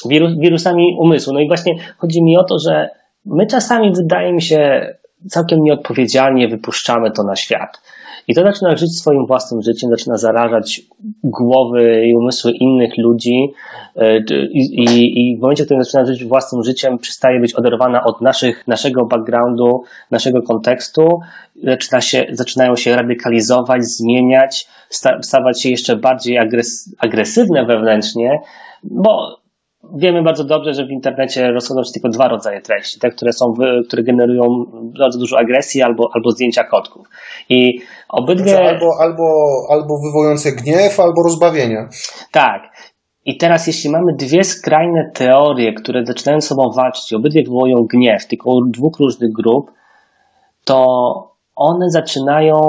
Wirus, 0.08 0.38
wirusami 0.38 0.96
umysłu. 1.00 1.32
No 1.32 1.40
i 1.40 1.48
właśnie 1.48 1.74
chodzi 1.98 2.22
mi 2.22 2.38
o 2.38 2.44
to, 2.44 2.58
że 2.58 2.90
my 3.26 3.46
czasami, 3.46 3.92
wydaje 3.92 4.32
mi 4.32 4.42
się, 4.42 4.86
całkiem 5.30 5.62
nieodpowiedzialnie 5.62 6.48
wypuszczamy 6.48 7.10
to 7.10 7.22
na 7.22 7.36
świat. 7.36 7.80
I 8.28 8.34
to 8.34 8.42
zaczyna 8.42 8.76
żyć 8.76 8.98
swoim 8.98 9.26
własnym 9.26 9.62
życiem, 9.62 9.90
zaczyna 9.90 10.16
zarażać 10.16 10.80
głowy 11.24 12.06
i 12.06 12.16
umysły 12.16 12.52
innych 12.52 12.98
ludzi. 12.98 13.52
E, 13.96 14.18
i, 14.52 14.84
i, 14.84 15.30
i 15.32 15.36
w 15.38 15.40
momencie, 15.40 15.62
w 15.62 15.66
którym 15.66 15.84
zaczyna 15.84 16.04
żyć 16.04 16.24
własnym 16.24 16.62
życiem, 16.62 16.98
przestaje 16.98 17.40
być 17.40 17.54
oderwana 17.54 18.04
od 18.04 18.20
naszych, 18.20 18.68
naszego 18.68 19.06
backgroundu, 19.06 19.82
naszego 20.10 20.42
kontekstu, 20.42 21.20
zaczyna 21.62 22.00
się, 22.00 22.26
zaczynają 22.30 22.76
się 22.76 22.96
radykalizować, 22.96 23.84
zmieniać, 23.84 24.68
stawać 25.20 25.62
się 25.62 25.70
jeszcze 25.70 25.96
bardziej 25.96 26.38
agres, 26.38 26.94
agresywne 26.98 27.64
wewnętrznie, 27.64 28.40
bo 28.84 29.37
wiemy 29.96 30.22
bardzo 30.22 30.44
dobrze, 30.44 30.74
że 30.74 30.86
w 30.86 30.90
internecie 30.90 31.52
rozchodzą 31.52 31.84
się 31.84 31.92
tylko 31.92 32.08
dwa 32.08 32.28
rodzaje 32.28 32.60
treści, 32.60 33.00
te, 33.00 33.10
które 33.10 33.32
są, 33.32 33.54
które 33.88 34.02
generują 34.02 34.42
bardzo 34.98 35.18
dużo 35.18 35.38
agresji 35.38 35.82
albo, 35.82 36.10
albo 36.14 36.30
zdjęcia 36.30 36.64
kotków. 36.64 37.06
I 37.48 37.80
obydwie... 38.08 38.68
Albo, 38.68 38.90
albo, 39.00 39.24
albo 39.70 39.98
wywołujące 40.06 40.52
gniew, 40.52 41.00
albo 41.00 41.22
rozbawienie. 41.22 41.88
Tak. 42.32 42.62
I 43.24 43.36
teraz, 43.36 43.66
jeśli 43.66 43.90
mamy 43.90 44.12
dwie 44.14 44.44
skrajne 44.44 45.10
teorie, 45.14 45.72
które 45.72 46.06
zaczynają 46.06 46.40
sobą 46.40 46.70
walczyć, 46.76 47.12
obydwie 47.12 47.42
wywołują 47.42 47.76
gniew, 47.90 48.26
tylko 48.26 48.50
dwóch 48.68 48.98
różnych 48.98 49.32
grup, 49.32 49.70
to 50.64 50.84
one 51.56 51.90
zaczynają 51.90 52.60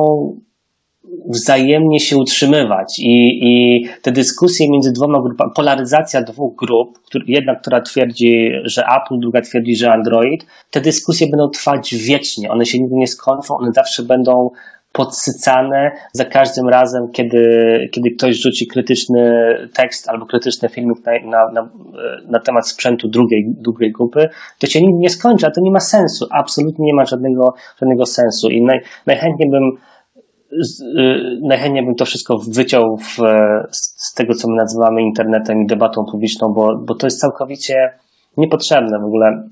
wzajemnie 1.29 1.99
się 1.99 2.17
utrzymywać. 2.17 2.99
I, 2.99 3.39
i 3.41 3.85
te 4.01 4.11
dyskusje 4.11 4.69
między 4.69 4.91
dwoma 4.91 5.21
grupami, 5.21 5.51
polaryzacja 5.55 6.21
dwóch 6.21 6.55
grup, 6.55 6.99
jedna, 7.27 7.55
która 7.55 7.81
twierdzi, 7.81 8.51
że 8.63 8.83
Apple, 8.83 9.19
druga 9.19 9.41
twierdzi, 9.41 9.75
że 9.75 9.91
Android, 9.91 10.45
te 10.71 10.81
dyskusje 10.81 11.27
będą 11.27 11.49
trwać 11.49 11.95
wiecznie, 11.95 12.51
one 12.51 12.65
się 12.65 12.79
nigdy 12.79 12.95
nie 12.95 13.07
skończą, 13.07 13.57
one 13.57 13.71
zawsze 13.71 14.03
będą 14.03 14.49
podsycane 14.91 15.91
za 16.13 16.25
każdym 16.25 16.69
razem, 16.69 17.11
kiedy, 17.11 17.39
kiedy 17.91 18.11
ktoś 18.11 18.35
rzuci 18.35 18.67
krytyczny 18.67 19.31
tekst 19.73 20.09
albo 20.09 20.25
krytyczny 20.25 20.69
filmik 20.69 20.97
na, 21.05 21.11
na, 21.23 21.51
na, 21.51 21.69
na, 22.27 22.39
temat 22.39 22.67
sprzętu 22.67 23.07
drugiej, 23.07 23.45
drugiej 23.47 23.91
grupy, 23.91 24.29
to 24.59 24.67
się 24.67 24.81
nigdy 24.81 24.97
nie 24.97 25.09
skończy, 25.09 25.47
a 25.47 25.51
to 25.51 25.61
nie 25.61 25.71
ma 25.71 25.79
sensu, 25.79 26.27
absolutnie 26.31 26.85
nie 26.85 26.93
ma 26.93 27.05
żadnego, 27.05 27.53
żadnego 27.81 28.05
sensu. 28.05 28.49
I 28.49 28.61
naj, 28.61 28.79
najchętniej 29.05 29.49
bym 29.49 29.77
Y, 30.53 31.39
najchętniej 31.41 31.85
bym 31.85 31.95
to 31.95 32.05
wszystko 32.05 32.37
wyciął 32.37 32.97
w, 32.97 33.17
z 33.71 34.13
tego, 34.13 34.33
co 34.33 34.49
my 34.49 34.55
nazywamy 34.55 35.01
internetem 35.01 35.61
i 35.61 35.67
debatą 35.67 36.05
publiczną, 36.11 36.53
bo, 36.53 36.77
bo 36.77 36.95
to 36.95 37.07
jest 37.07 37.19
całkowicie 37.19 37.93
niepotrzebne 38.37 38.99
w 38.99 39.05
ogóle. 39.05 39.49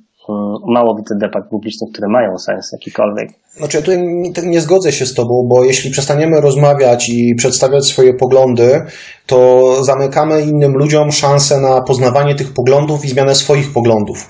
Mało 0.67 0.95
widzę 0.95 1.15
debat 1.15 1.49
publicznych, 1.49 1.91
które 1.91 2.07
mają 2.07 2.37
sens 2.37 2.71
jakikolwiek. 2.71 3.29
Znaczy, 3.57 3.77
ja 3.77 3.83
tutaj 3.83 4.23
nie, 4.43 4.61
zgodzę 4.61 4.91
się 4.91 5.05
z 5.05 5.13
Tobą, 5.13 5.47
bo 5.49 5.63
jeśli 5.63 5.91
przestaniemy 5.91 6.41
rozmawiać 6.41 7.09
i 7.09 7.35
przedstawiać 7.35 7.85
swoje 7.85 8.13
poglądy, 8.13 8.81
to 9.25 9.73
zamykamy 9.83 10.41
innym 10.41 10.73
ludziom 10.73 11.11
szansę 11.11 11.61
na 11.61 11.81
poznawanie 11.81 12.35
tych 12.35 12.53
poglądów 12.53 13.05
i 13.05 13.09
zmianę 13.09 13.35
swoich 13.35 13.73
poglądów. 13.73 14.29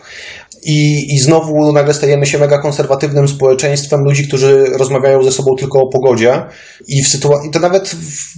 I, 0.63 1.13
I 1.15 1.19
znowu 1.19 1.71
nagle 1.71 1.93
stajemy 1.93 2.25
się 2.25 2.37
mega 2.37 2.57
konserwatywnym 2.57 3.27
społeczeństwem 3.27 4.03
ludzi, 4.03 4.27
którzy 4.27 4.65
rozmawiają 4.65 5.23
ze 5.23 5.31
sobą 5.31 5.55
tylko 5.55 5.81
o 5.81 5.89
pogodzie. 5.89 6.43
I 6.87 7.03
w 7.03 7.07
sytuacji, 7.07 7.51
to 7.51 7.59
nawet 7.59 7.89
w, 7.89 8.37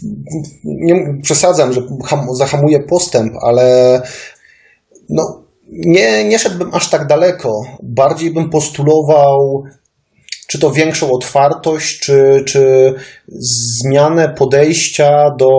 nie 0.63 1.17
przesadzam, 1.23 1.73
że 1.73 1.81
ham, 2.05 2.27
zahamuję 2.35 2.79
postęp, 2.79 3.33
ale 3.41 4.01
no, 5.09 5.48
nie, 5.71 6.23
nie 6.23 6.39
szedłbym 6.39 6.73
aż 6.73 6.89
tak 6.89 7.07
daleko. 7.07 7.61
Bardziej 7.83 8.33
bym 8.33 8.49
postulował 8.49 9.63
czy 10.49 10.59
to 10.59 10.71
większą 10.71 11.11
otwartość, 11.11 11.99
czy, 11.99 12.43
czy 12.47 12.93
zmianę 13.27 14.33
podejścia 14.37 15.35
do 15.39 15.49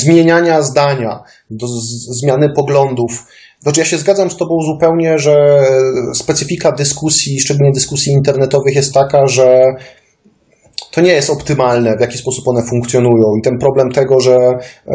zmieniania 0.00 0.62
zdania, 0.62 1.22
do 1.50 1.66
zmiany 2.10 2.50
poglądów. 2.50 3.26
Znaczy, 3.60 3.80
ja 3.80 3.86
się 3.86 3.98
zgadzam 3.98 4.30
z 4.30 4.36
Tobą 4.36 4.58
zupełnie, 4.62 5.18
że 5.18 5.66
specyfika 6.14 6.72
dyskusji, 6.72 7.40
szczególnie 7.40 7.72
dyskusji 7.72 8.12
internetowych, 8.12 8.74
jest 8.74 8.94
taka, 8.94 9.26
że 9.26 9.62
to 10.96 11.00
nie 11.00 11.12
jest 11.12 11.30
optymalne, 11.30 11.96
w 11.96 12.00
jaki 12.00 12.18
sposób 12.18 12.48
one 12.48 12.62
funkcjonują. 12.62 13.36
I 13.38 13.42
ten 13.42 13.58
problem 13.58 13.90
tego, 13.92 14.20
że 14.20 14.36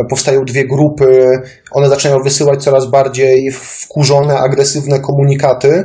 powstają 0.09 0.45
dwie 0.45 0.67
grupy, 0.67 1.41
one 1.71 1.89
zaczynają 1.89 2.23
wysyłać 2.23 2.63
coraz 2.63 2.89
bardziej 2.89 3.51
wkurzone, 3.51 4.37
agresywne 4.37 4.99
komunikaty. 4.99 5.83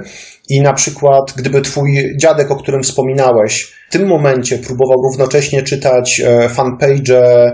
I 0.49 0.61
na 0.61 0.73
przykład, 0.73 1.33
gdyby 1.37 1.63
twój 1.63 2.17
dziadek, 2.17 2.51
o 2.51 2.57
którym 2.57 2.83
wspominałeś, 2.83 3.73
w 3.89 3.93
tym 3.93 4.09
momencie 4.09 4.59
próbował 4.59 4.97
równocześnie 5.03 5.63
czytać 5.63 6.21
e, 6.21 6.49
fanpage 6.49 7.53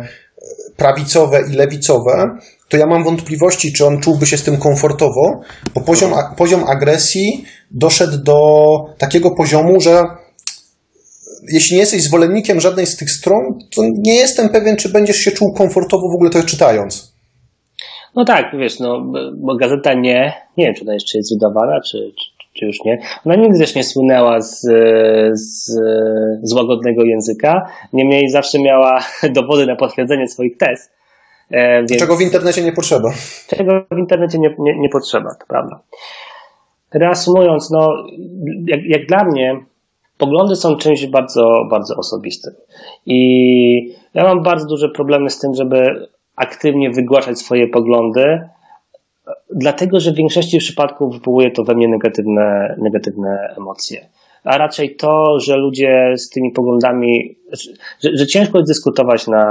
prawicowe 0.76 1.42
i 1.50 1.52
lewicowe, 1.52 2.38
to 2.68 2.76
ja 2.76 2.86
mam 2.86 3.04
wątpliwości, 3.04 3.72
czy 3.72 3.86
on 3.86 4.00
czułby 4.00 4.26
się 4.26 4.36
z 4.36 4.42
tym 4.42 4.56
komfortowo, 4.56 5.40
bo 5.74 5.80
poziom, 5.80 6.12
poziom 6.36 6.64
agresji 6.64 7.44
doszedł 7.70 8.18
do 8.18 8.36
takiego 8.98 9.30
poziomu, 9.30 9.80
że 9.80 10.02
jeśli 11.48 11.74
nie 11.74 11.80
jesteś 11.80 12.02
zwolennikiem 12.02 12.60
żadnej 12.60 12.86
z 12.86 12.96
tych 12.96 13.10
stron, 13.10 13.58
to 13.76 13.82
nie 13.96 14.14
jestem 14.14 14.48
pewien, 14.48 14.76
czy 14.76 14.88
będziesz 14.88 15.16
się 15.16 15.30
czuł 15.30 15.52
komfortowo 15.52 16.08
w 16.08 16.14
ogóle 16.14 16.30
to 16.30 16.42
czytając. 16.42 17.12
No 18.14 18.24
tak, 18.24 18.56
wiesz, 18.58 18.80
no, 18.80 19.12
bo 19.34 19.56
gazeta 19.56 19.94
nie, 19.94 20.32
nie 20.56 20.64
wiem, 20.64 20.74
czy 20.74 20.82
ona 20.82 20.94
jeszcze 20.94 21.18
jest 21.18 21.34
wydawana, 21.34 21.80
czy, 21.80 21.98
czy, 21.98 22.46
czy 22.58 22.66
już 22.66 22.84
nie. 22.84 22.98
Ona 23.24 23.36
nigdy 23.36 23.58
też 23.58 23.74
nie 23.74 23.84
słynęła 23.84 24.40
z, 24.40 24.60
z, 25.32 25.64
z 26.42 26.52
łagodnego 26.52 27.04
języka, 27.04 27.68
niemniej 27.92 28.30
zawsze 28.30 28.58
miała 28.58 29.04
dowody 29.36 29.66
na 29.66 29.76
potwierdzenie 29.76 30.28
swoich 30.28 30.56
tez. 30.56 30.90
E, 31.50 31.78
więc, 31.78 31.98
czego 31.98 32.16
w 32.16 32.20
internecie 32.20 32.62
nie 32.62 32.72
potrzeba. 32.72 33.12
Czego 33.48 33.84
w 33.90 33.98
internecie 33.98 34.38
nie, 34.38 34.54
nie, 34.58 34.78
nie 34.78 34.88
potrzeba, 34.88 35.34
to 35.34 35.46
prawda. 35.46 35.80
Reasumując, 36.94 37.70
no, 37.70 37.94
jak, 38.66 38.80
jak 38.84 39.06
dla 39.06 39.24
mnie, 39.24 39.64
poglądy 40.22 40.56
są 40.56 40.76
czymś 40.76 41.06
bardzo, 41.06 41.66
bardzo 41.70 41.96
osobistym. 41.96 42.54
I 43.06 43.18
ja 44.14 44.24
mam 44.24 44.42
bardzo 44.42 44.66
duże 44.66 44.88
problemy 44.88 45.30
z 45.30 45.38
tym, 45.38 45.54
żeby 45.54 46.08
aktywnie 46.36 46.90
wygłaszać 46.90 47.38
swoje 47.38 47.68
poglądy, 47.68 48.48
dlatego 49.50 50.00
że 50.00 50.12
w 50.12 50.16
większości 50.16 50.58
przypadków 50.58 51.12
wywołuje 51.12 51.50
to 51.50 51.64
we 51.64 51.74
mnie 51.74 51.88
negatywne, 51.88 52.76
negatywne 52.78 53.54
emocje 53.58 54.08
a 54.44 54.58
raczej 54.58 54.96
to, 54.96 55.40
że 55.40 55.56
ludzie 55.56 56.14
z 56.16 56.30
tymi 56.30 56.52
poglądami, 56.52 57.36
że, 58.02 58.10
że 58.14 58.26
ciężko 58.26 58.58
jest 58.58 58.70
dyskutować 58.70 59.26
na, 59.26 59.44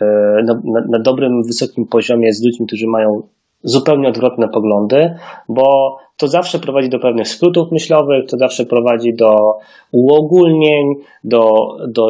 e, 0.00 0.42
na, 0.44 0.60
na, 0.88 0.98
dobrym, 0.98 1.42
wysokim 1.42 1.86
poziomie 1.86 2.32
z 2.32 2.44
ludźmi, 2.44 2.66
którzy 2.66 2.86
mają 2.86 3.22
zupełnie 3.62 4.08
odwrotne 4.08 4.48
poglądy, 4.48 5.14
bo 5.48 5.96
to 6.22 6.28
zawsze 6.28 6.58
prowadzi 6.58 6.88
do 6.88 6.98
pewnych 6.98 7.28
skrótów 7.28 7.72
myślowych, 7.72 8.26
to 8.30 8.36
zawsze 8.36 8.66
prowadzi 8.66 9.14
do 9.14 9.58
uogólnień, 9.92 10.94
do, 11.24 11.42
do 11.88 12.08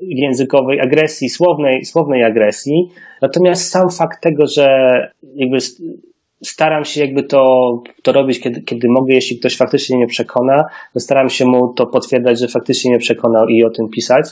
językowej 0.00 0.80
agresji, 0.80 1.28
słownej, 1.28 1.84
słownej 1.84 2.24
agresji. 2.24 2.90
Natomiast 3.22 3.70
sam 3.70 3.90
fakt 3.90 4.22
tego, 4.22 4.46
że 4.46 4.66
jakby 5.34 5.58
staram 6.42 6.84
się 6.84 7.00
jakby 7.00 7.22
to, 7.22 7.42
to 8.02 8.12
robić, 8.12 8.40
kiedy, 8.40 8.62
kiedy 8.62 8.88
mogę, 8.90 9.14
jeśli 9.14 9.38
ktoś 9.38 9.56
faktycznie 9.56 9.98
nie 9.98 10.06
przekona, 10.06 10.64
to 10.94 11.00
staram 11.00 11.28
się 11.28 11.44
mu 11.46 11.74
to 11.74 11.86
potwierdzać, 11.86 12.40
że 12.40 12.48
faktycznie 12.48 12.90
nie 12.90 12.98
przekonał 12.98 13.48
i 13.48 13.64
o 13.64 13.70
tym 13.70 13.88
pisać, 13.88 14.26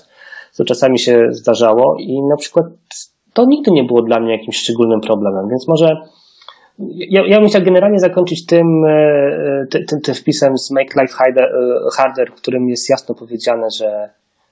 co 0.52 0.64
czasami 0.64 0.98
się 0.98 1.26
zdarzało 1.30 1.96
i 1.98 2.22
na 2.22 2.36
przykład 2.36 2.66
to 3.32 3.44
nigdy 3.46 3.70
nie 3.70 3.84
było 3.84 4.02
dla 4.02 4.20
mnie 4.20 4.32
jakimś 4.32 4.56
szczególnym 4.56 5.00
problemem, 5.00 5.48
więc 5.50 5.68
może 5.68 5.96
ja, 6.91 7.22
ja 7.26 7.41
bym 7.41 7.49
chciał 7.49 7.62
generalnie 7.62 7.99
zakończyć 7.99 8.47
tym, 8.47 8.85
e, 8.85 9.66
tym, 9.70 9.87
tym, 9.87 10.01
tym 10.01 10.14
wpisem 10.14 10.59
z 10.59 10.70
Make 10.70 10.95
Life 10.97 11.14
Harder, 11.14 11.45
e, 11.45 11.91
Harder, 11.97 12.33
w 12.33 12.35
którym 12.35 12.68
jest 12.68 12.91
jasno 12.91 13.14
powiedziane, 13.14 13.66
że 13.78 14.11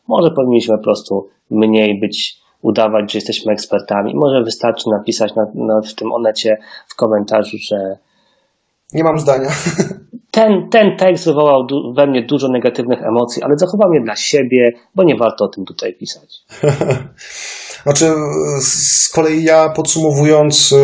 może 0.09 0.31
powinniśmy 0.31 0.79
po 0.79 0.85
prostu 0.85 1.29
mniej 1.51 2.01
być, 2.01 2.41
udawać, 2.63 3.13
że 3.13 3.19
jesteśmy 3.19 3.53
ekspertami. 3.53 4.15
Może 4.15 4.43
wystarczy 4.43 4.91
napisać 4.91 5.35
na, 5.35 5.47
na, 5.55 5.81
w 5.81 5.95
tym 5.95 6.13
onecie 6.13 6.59
w 6.89 6.97
komentarzu, 6.97 7.57
że. 7.61 7.99
Nie 8.93 9.05
mam 9.05 9.19
zdania. 9.19 9.49
Ten, 10.31 10.69
ten 10.71 10.97
tekst 10.97 11.25
wywołał 11.25 11.67
du- 11.67 11.95
we 11.95 12.07
mnie 12.07 12.23
dużo 12.23 12.49
negatywnych 12.49 13.03
emocji, 13.03 13.43
ale 13.43 13.59
zachowam 13.59 13.95
je 13.95 14.01
dla 14.01 14.17
siebie, 14.17 14.73
bo 14.95 15.03
nie 15.03 15.17
warto 15.17 15.45
o 15.45 15.49
tym 15.49 15.65
tutaj 15.65 15.95
pisać. 15.95 16.45
znaczy, 17.83 18.07
z 18.61 19.09
kolei 19.09 19.45
ja 19.45 19.69
podsumowując, 19.69 20.71
yy, 20.71 20.79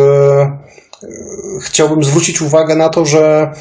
chciałbym 1.61 2.03
zwrócić 2.03 2.41
uwagę 2.41 2.75
na 2.75 2.89
to, 2.89 3.05
że 3.05 3.53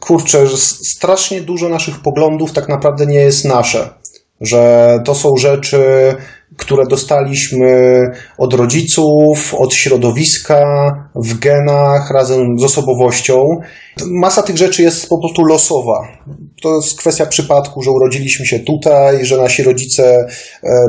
kurczę, 0.00 0.46
że 0.46 0.56
strasznie 0.56 1.40
dużo 1.40 1.68
naszych 1.68 2.00
poglądów 2.00 2.52
tak 2.52 2.68
naprawdę 2.68 3.06
nie 3.06 3.18
jest 3.18 3.44
nasze 3.44 3.98
że 4.40 5.02
to 5.04 5.14
są 5.14 5.36
rzeczy, 5.36 6.14
które 6.58 6.86
dostaliśmy 6.86 8.02
od 8.38 8.54
rodziców, 8.54 9.54
od 9.54 9.74
środowiska, 9.74 10.64
w 11.14 11.38
genach, 11.38 12.10
razem 12.10 12.58
z 12.58 12.64
osobowością. 12.64 13.42
Masa 14.06 14.42
tych 14.42 14.56
rzeczy 14.56 14.82
jest 14.82 15.08
po 15.08 15.18
prostu 15.18 15.42
losowa. 15.42 16.08
To 16.62 16.76
jest 16.76 16.98
kwestia 16.98 17.26
przypadku, 17.26 17.82
że 17.82 17.90
urodziliśmy 17.90 18.46
się 18.46 18.60
tutaj, 18.60 19.24
że 19.24 19.36
nasi 19.36 19.62
rodzice 19.62 20.16
e, 20.16 20.26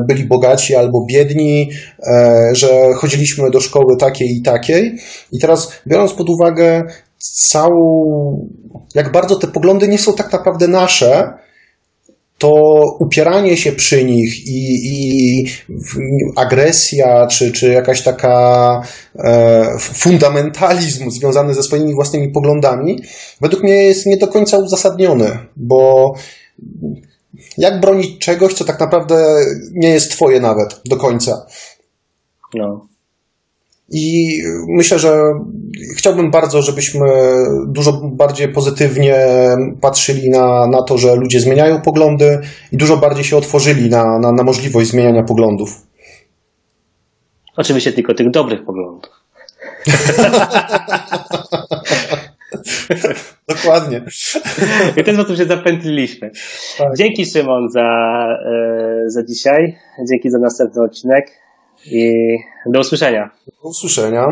byli 0.08 0.24
bogaci 0.24 0.74
albo 0.74 1.06
biedni, 1.08 1.70
e, 2.06 2.50
że 2.52 2.68
chodziliśmy 2.96 3.50
do 3.50 3.60
szkoły 3.60 3.96
takiej 3.96 4.28
i 4.28 4.42
takiej. 4.42 4.98
I 5.32 5.38
teraz, 5.38 5.72
biorąc 5.86 6.12
pod 6.12 6.30
uwagę 6.30 6.82
całą, 7.18 8.48
jak 8.94 9.12
bardzo 9.12 9.36
te 9.36 9.46
poglądy 9.46 9.88
nie 9.88 9.98
są 9.98 10.14
tak 10.14 10.32
naprawdę 10.32 10.68
nasze, 10.68 11.32
to 12.40 12.82
upieranie 12.98 13.56
się 13.56 13.72
przy 13.72 14.04
nich 14.04 14.46
i, 14.46 14.78
i 14.84 15.44
agresja, 16.36 17.26
czy, 17.26 17.52
czy 17.52 17.72
jakaś 17.72 18.02
taka 18.02 18.82
e, 19.18 19.78
fundamentalizm 19.78 21.10
związany 21.10 21.54
ze 21.54 21.62
swoimi 21.62 21.94
własnymi 21.94 22.28
poglądami, 22.28 23.02
według 23.40 23.62
mnie 23.62 23.74
jest 23.74 24.06
nie 24.06 24.16
do 24.16 24.28
końca 24.28 24.58
uzasadniony, 24.58 25.38
bo 25.56 26.14
jak 27.58 27.80
bronić 27.80 28.18
czegoś, 28.18 28.54
co 28.54 28.64
tak 28.64 28.80
naprawdę 28.80 29.36
nie 29.72 29.88
jest 29.88 30.10
twoje 30.10 30.40
nawet 30.40 30.80
do 30.84 30.96
końca? 30.96 31.46
No. 32.54 32.89
I 33.90 34.38
myślę, 34.68 34.98
że 34.98 35.22
chciałbym 35.96 36.30
bardzo, 36.30 36.62
żebyśmy 36.62 37.06
dużo 37.66 37.92
bardziej 37.92 38.48
pozytywnie 38.48 39.16
patrzyli 39.80 40.30
na, 40.30 40.66
na 40.66 40.82
to, 40.82 40.98
że 40.98 41.14
ludzie 41.14 41.40
zmieniają 41.40 41.80
poglądy 41.80 42.40
i 42.72 42.76
dużo 42.76 42.96
bardziej 42.96 43.24
się 43.24 43.36
otworzyli 43.36 43.90
na, 43.90 44.18
na, 44.18 44.32
na 44.32 44.42
możliwość 44.42 44.90
zmieniania 44.90 45.22
poglądów. 45.22 45.86
Oczywiście 47.56 47.92
tylko 47.92 48.14
tych 48.14 48.30
dobrych 48.30 48.64
poglądów. 48.64 49.10
Dokładnie. 53.48 54.02
I 54.96 55.02
w 55.02 55.04
ten 55.04 55.14
sposób 55.14 55.36
się 55.36 55.44
zapętliliśmy. 55.44 56.30
Tak. 56.78 56.96
Dzięki 56.96 57.26
Szymon 57.26 57.68
za, 57.70 57.80
e, 58.46 59.04
za 59.06 59.24
dzisiaj. 59.24 59.76
Dzięki 60.10 60.30
za 60.30 60.38
następny 60.38 60.82
odcinek 60.82 61.30
i 61.86 62.12
do 62.66 62.80
usłyszenia. 62.80 63.30
Do 63.62 63.68
usłyszenia. 63.68 64.26